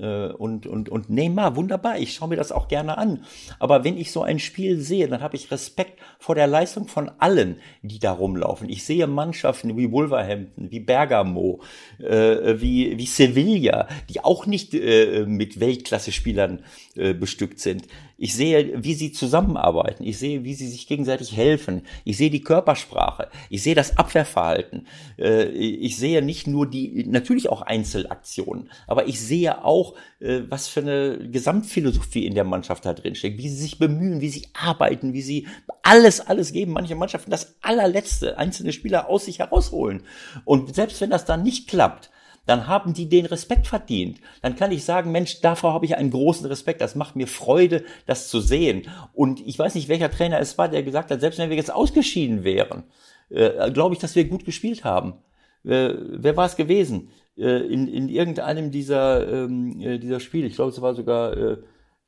äh, 0.00 0.32
und, 0.32 0.66
und, 0.66 0.88
und 0.88 1.10
Neymar, 1.10 1.56
wunderbar, 1.56 1.98
ich 1.98 2.14
schaue 2.14 2.28
mir 2.28 2.36
das 2.36 2.52
auch 2.52 2.68
gerne 2.68 2.98
an. 2.98 3.24
Aber 3.58 3.82
wenn 3.82 3.98
ich 3.98 4.12
so 4.12 4.22
ein 4.22 4.38
Spiel 4.38 4.80
sehe, 4.80 5.08
dann 5.08 5.22
habe 5.22 5.36
ich 5.36 5.50
Respekt 5.50 5.98
vor 6.18 6.36
der 6.36 6.46
Leistung 6.46 6.86
von 6.86 7.10
allen, 7.18 7.56
die 7.82 7.98
da 7.98 8.12
rumlaufen. 8.12 8.68
Ich 8.68 8.84
sehe 8.84 9.08
Mannschaften 9.08 9.76
wie 9.76 9.90
Wolverhampton, 9.90 10.70
wie 10.70 10.80
Bergamo, 10.80 11.62
äh, 11.98 12.60
wie, 12.60 12.96
wie 12.96 13.06
Sevilla, 13.06 13.88
die 14.08 14.22
auch 14.22 14.46
nicht 14.46 14.72
äh, 14.74 15.24
mit 15.26 15.58
Weltklasse-Spielern 15.58 16.62
äh, 17.00 17.14
bestückt 17.14 17.60
sind. 17.60 17.86
Ich 18.18 18.34
sehe, 18.34 18.84
wie 18.84 18.92
sie 18.92 19.12
zusammenarbeiten. 19.12 20.04
Ich 20.04 20.18
sehe, 20.18 20.44
wie 20.44 20.52
sie 20.52 20.68
sich 20.68 20.86
gegenseitig 20.86 21.34
helfen. 21.34 21.86
Ich 22.04 22.18
sehe 22.18 22.28
die 22.28 22.42
Körpersprache. 22.42 23.28
Ich 23.48 23.62
sehe 23.62 23.74
das 23.74 23.96
Abwehrverhalten. 23.96 24.86
Äh, 25.18 25.44
ich 25.44 25.96
sehe 25.96 26.20
nicht 26.20 26.46
nur 26.46 26.68
die, 26.68 27.06
natürlich 27.08 27.48
auch 27.48 27.62
Einzelaktionen, 27.62 28.68
aber 28.86 29.08
ich 29.08 29.18
sehe 29.18 29.64
auch, 29.64 29.94
äh, 30.18 30.40
was 30.50 30.68
für 30.68 30.80
eine 30.80 31.30
Gesamtphilosophie 31.30 32.26
in 32.26 32.34
der 32.34 32.44
Mannschaft 32.44 32.84
da 32.84 32.92
drin 32.92 33.14
steckt, 33.14 33.38
wie 33.38 33.48
sie 33.48 33.62
sich 33.62 33.78
bemühen, 33.78 34.20
wie 34.20 34.28
sie 34.28 34.48
arbeiten, 34.52 35.14
wie 35.14 35.22
sie 35.22 35.46
alles, 35.82 36.20
alles 36.20 36.52
geben. 36.52 36.72
Manche 36.72 36.96
Mannschaften 36.96 37.30
das 37.30 37.56
allerletzte, 37.62 38.36
einzelne 38.36 38.72
Spieler 38.72 39.08
aus 39.08 39.24
sich 39.24 39.38
herausholen. 39.38 40.02
Und 40.44 40.74
selbst 40.74 41.00
wenn 41.00 41.08
das 41.08 41.24
dann 41.24 41.42
nicht 41.42 41.66
klappt, 41.66 42.10
dann 42.50 42.66
haben 42.66 42.94
die 42.94 43.08
den 43.08 43.26
Respekt 43.26 43.68
verdient. 43.68 44.18
Dann 44.42 44.56
kann 44.56 44.72
ich 44.72 44.84
sagen, 44.84 45.12
Mensch, 45.12 45.40
davor 45.40 45.72
habe 45.72 45.84
ich 45.84 45.96
einen 45.96 46.10
großen 46.10 46.46
Respekt. 46.46 46.80
Das 46.80 46.96
macht 46.96 47.14
mir 47.14 47.28
Freude, 47.28 47.84
das 48.06 48.28
zu 48.28 48.40
sehen. 48.40 48.88
Und 49.12 49.38
ich 49.46 49.56
weiß 49.56 49.76
nicht, 49.76 49.88
welcher 49.88 50.10
Trainer 50.10 50.40
es 50.40 50.58
war, 50.58 50.68
der 50.68 50.82
gesagt 50.82 51.12
hat, 51.12 51.20
selbst 51.20 51.38
wenn 51.38 51.48
wir 51.48 51.56
jetzt 51.56 51.72
ausgeschieden 51.72 52.42
wären, 52.42 52.82
äh, 53.28 53.70
glaube 53.70 53.94
ich, 53.94 54.00
dass 54.00 54.16
wir 54.16 54.24
gut 54.24 54.44
gespielt 54.44 54.82
haben. 54.82 55.14
Äh, 55.62 55.94
wer 55.94 56.36
war 56.36 56.46
es 56.46 56.56
gewesen? 56.56 57.10
Äh, 57.38 57.72
in, 57.72 57.86
in 57.86 58.08
irgendeinem 58.08 58.72
dieser, 58.72 59.44
ähm, 59.44 59.80
äh, 59.80 59.98
dieser 60.00 60.18
Spiele, 60.18 60.48
ich 60.48 60.56
glaube, 60.56 60.72
es 60.72 60.82
war 60.82 60.96
sogar 60.96 61.36
äh, 61.36 61.58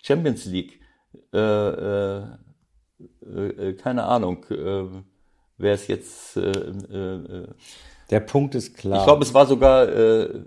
Champions 0.02 0.46
League, 0.46 0.80
äh, 1.32 1.38
äh, 1.38 2.24
äh, 3.20 3.74
keine 3.74 4.02
Ahnung, 4.06 4.44
äh, 4.50 4.88
wer 5.56 5.72
es 5.72 5.86
jetzt. 5.86 6.36
Äh, 6.36 6.50
äh, 6.50 7.46
Der 8.12 8.20
Punkt 8.20 8.54
ist 8.54 8.76
klar. 8.76 8.98
ich 8.98 9.04
glaube, 9.04 9.24
es 9.24 9.32
war 9.32 9.46
sogar 9.46 9.88
äh, 9.88 10.44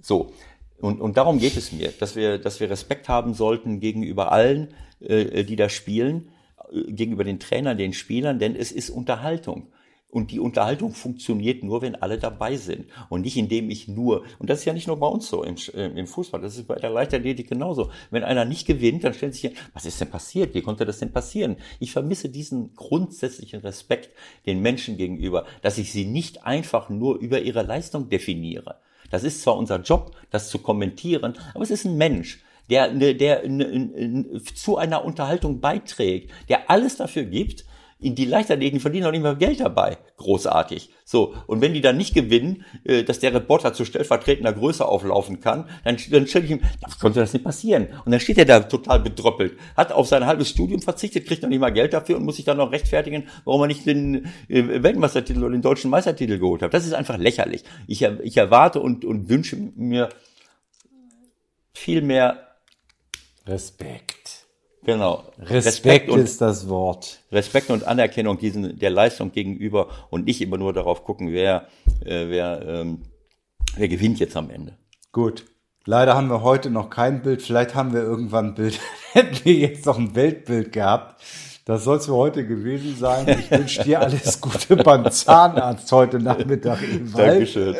so. 0.00 0.32
Und, 0.80 1.00
und 1.00 1.16
darum 1.16 1.38
geht 1.38 1.56
es 1.56 1.70
mir, 1.70 1.92
dass 2.00 2.16
wir, 2.16 2.38
dass 2.38 2.58
wir 2.58 2.68
Respekt 2.68 3.08
haben 3.08 3.34
sollten 3.34 3.78
gegenüber 3.78 4.32
allen, 4.32 4.74
äh, 4.98 5.44
die 5.44 5.54
da 5.54 5.68
spielen, 5.68 6.30
äh, 6.72 6.92
gegenüber 6.92 7.22
den 7.22 7.38
Trainern, 7.38 7.78
den 7.78 7.92
Spielern, 7.92 8.40
denn 8.40 8.56
es 8.56 8.72
ist 8.72 8.90
Unterhaltung. 8.90 9.68
Und 10.12 10.30
die 10.30 10.40
Unterhaltung 10.40 10.92
funktioniert 10.92 11.64
nur, 11.64 11.80
wenn 11.80 11.94
alle 11.94 12.18
dabei 12.18 12.56
sind. 12.56 12.84
Und 13.08 13.22
nicht 13.22 13.38
indem 13.38 13.70
ich 13.70 13.88
nur, 13.88 14.24
und 14.38 14.50
das 14.50 14.58
ist 14.58 14.66
ja 14.66 14.74
nicht 14.74 14.86
nur 14.86 15.00
bei 15.00 15.06
uns 15.06 15.26
so 15.26 15.42
im, 15.42 15.56
äh, 15.72 15.86
im 15.86 16.06
Fußball, 16.06 16.38
das 16.38 16.58
ist 16.58 16.66
bei 16.66 16.74
der 16.74 16.90
Leichtathletik 16.90 17.48
genauso. 17.48 17.90
Wenn 18.10 18.22
einer 18.22 18.44
nicht 18.44 18.66
gewinnt, 18.66 19.04
dann 19.04 19.14
stellt 19.14 19.34
sich, 19.34 19.50
was 19.72 19.86
ist 19.86 19.98
denn 20.02 20.10
passiert? 20.10 20.52
Wie 20.52 20.60
konnte 20.60 20.84
das 20.84 20.98
denn 20.98 21.12
passieren? 21.12 21.56
Ich 21.80 21.92
vermisse 21.92 22.28
diesen 22.28 22.74
grundsätzlichen 22.76 23.60
Respekt 23.60 24.10
den 24.44 24.60
Menschen 24.60 24.98
gegenüber, 24.98 25.46
dass 25.62 25.78
ich 25.78 25.90
sie 25.90 26.04
nicht 26.04 26.44
einfach 26.44 26.90
nur 26.90 27.16
über 27.16 27.40
ihre 27.40 27.62
Leistung 27.62 28.10
definiere. 28.10 28.80
Das 29.10 29.24
ist 29.24 29.40
zwar 29.40 29.56
unser 29.56 29.80
Job, 29.80 30.14
das 30.28 30.50
zu 30.50 30.58
kommentieren, 30.58 31.38
aber 31.54 31.64
es 31.64 31.70
ist 31.70 31.86
ein 31.86 31.96
Mensch 31.96 32.44
der, 32.68 32.88
der, 32.88 33.14
der 33.14 33.42
zu 34.54 34.76
einer 34.76 35.04
Unterhaltung 35.04 35.60
beiträgt, 35.60 36.30
der 36.48 36.70
alles 36.70 36.96
dafür 36.96 37.24
gibt, 37.24 37.64
die 38.02 38.24
Leichtathleten 38.24 38.80
verdienen 38.80 39.06
auch 39.06 39.12
nicht 39.12 39.22
mehr 39.22 39.36
Geld 39.36 39.60
dabei. 39.60 39.98
Großartig. 40.16 40.90
So. 41.04 41.34
Und 41.46 41.60
wenn 41.60 41.72
die 41.72 41.80
dann 41.80 41.96
nicht 41.96 42.14
gewinnen, 42.14 42.64
äh, 42.84 43.04
dass 43.04 43.20
der 43.20 43.32
Reporter 43.34 43.72
zu 43.72 43.84
stellvertretender 43.84 44.52
Größe 44.52 44.84
auflaufen 44.84 45.40
kann, 45.40 45.68
dann, 45.84 45.96
dann 46.10 46.26
stelle 46.26 46.44
ich 46.44 46.50
ihm, 46.50 46.60
das 46.80 46.98
konnte 46.98 47.20
das 47.20 47.32
nicht 47.32 47.44
passieren. 47.44 47.88
Und 48.04 48.12
dann 48.12 48.20
steht 48.20 48.38
er 48.38 48.44
da 48.44 48.60
total 48.60 49.00
bedröppelt, 49.00 49.58
hat 49.76 49.92
auf 49.92 50.08
sein 50.08 50.26
halbes 50.26 50.48
Studium 50.48 50.82
verzichtet, 50.82 51.26
kriegt 51.26 51.42
noch 51.42 51.48
nicht 51.48 51.60
mal 51.60 51.70
Geld 51.70 51.92
dafür 51.92 52.16
und 52.16 52.24
muss 52.24 52.36
sich 52.36 52.44
dann 52.44 52.56
noch 52.56 52.72
rechtfertigen, 52.72 53.28
warum 53.44 53.62
er 53.62 53.66
nicht 53.68 53.86
den 53.86 54.26
äh, 54.48 54.82
Weltmeistertitel 54.82 55.40
oder 55.40 55.52
den 55.52 55.62
deutschen 55.62 55.90
Meistertitel 55.90 56.38
geholt 56.38 56.62
hat. 56.62 56.74
Das 56.74 56.86
ist 56.86 56.94
einfach 56.94 57.18
lächerlich. 57.18 57.64
Ich, 57.86 58.02
ich 58.02 58.36
erwarte 58.36 58.80
und, 58.80 59.04
und 59.04 59.28
wünsche 59.28 59.56
mir 59.56 60.08
viel 61.72 62.02
mehr 62.02 62.48
Respekt. 63.46 64.21
Genau. 64.84 65.24
Respekt, 65.38 66.08
und, 66.08 66.18
ist 66.20 66.40
das 66.40 66.68
Wort. 66.68 67.20
Respekt 67.30 67.70
und 67.70 67.84
Anerkennung 67.84 68.38
diesen 68.38 68.78
der 68.78 68.90
Leistung 68.90 69.30
gegenüber 69.30 69.88
und 70.10 70.26
nicht 70.26 70.40
immer 70.40 70.58
nur 70.58 70.72
darauf 70.72 71.04
gucken, 71.04 71.32
wer 71.32 71.68
äh, 72.04 72.28
wer 72.28 72.62
ähm, 72.66 73.02
wer 73.76 73.88
gewinnt 73.88 74.18
jetzt 74.18 74.36
am 74.36 74.50
Ende. 74.50 74.76
Gut. 75.12 75.44
Leider 75.84 76.14
haben 76.14 76.28
wir 76.28 76.42
heute 76.42 76.70
noch 76.70 76.90
kein 76.90 77.22
Bild. 77.22 77.42
Vielleicht 77.42 77.74
haben 77.74 77.92
wir 77.92 78.02
irgendwann 78.02 78.48
ein 78.48 78.54
Bild. 78.54 78.78
Hätten 79.12 79.44
wir 79.44 79.54
jetzt 79.54 79.86
noch 79.86 79.98
ein 79.98 80.14
Weltbild 80.14 80.72
gehabt. 80.72 81.20
Das 81.64 81.84
soll 81.84 81.98
es 81.98 82.06
für 82.06 82.14
heute 82.14 82.44
gewesen 82.44 82.96
sein. 82.96 83.28
Ich 83.28 83.50
wünsche 83.50 83.84
dir 83.84 84.00
alles 84.00 84.40
Gute 84.40 84.76
beim 84.76 85.08
Zahnarzt 85.08 85.92
heute 85.92 86.18
Nachmittag 86.18 86.82
im 86.82 87.14
Wald. 87.14 87.28
Dankeschön. 87.28 87.76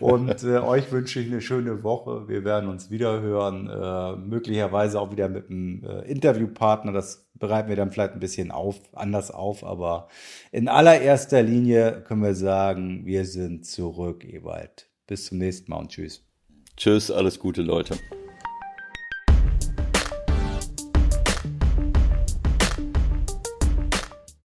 Und 0.00 0.42
äh, 0.42 0.58
euch 0.58 0.92
wünsche 0.92 1.20
ich 1.20 1.28
eine 1.28 1.40
schöne 1.40 1.82
Woche. 1.82 2.28
Wir 2.28 2.44
werden 2.44 2.68
uns 2.68 2.90
wieder 2.90 3.22
hören. 3.22 3.70
Äh, 3.70 4.16
möglicherweise 4.16 5.00
auch 5.00 5.10
wieder 5.10 5.30
mit 5.30 5.48
einem 5.48 5.82
äh, 5.84 6.02
Interviewpartner. 6.02 6.92
Das 6.92 7.26
bereiten 7.32 7.70
wir 7.70 7.76
dann 7.76 7.92
vielleicht 7.92 8.12
ein 8.12 8.20
bisschen 8.20 8.50
auf, 8.50 8.76
anders 8.92 9.30
auf. 9.30 9.64
Aber 9.64 10.08
in 10.52 10.68
allererster 10.68 11.42
Linie 11.42 12.02
können 12.06 12.22
wir 12.22 12.34
sagen, 12.34 13.06
wir 13.06 13.24
sind 13.24 13.64
zurück, 13.64 14.22
Ewald. 14.24 14.86
Bis 15.06 15.26
zum 15.26 15.38
nächsten 15.38 15.70
Mal 15.70 15.78
und 15.78 15.88
tschüss. 15.88 16.22
Tschüss, 16.76 17.10
alles 17.10 17.38
Gute, 17.38 17.62
Leute. 17.62 17.96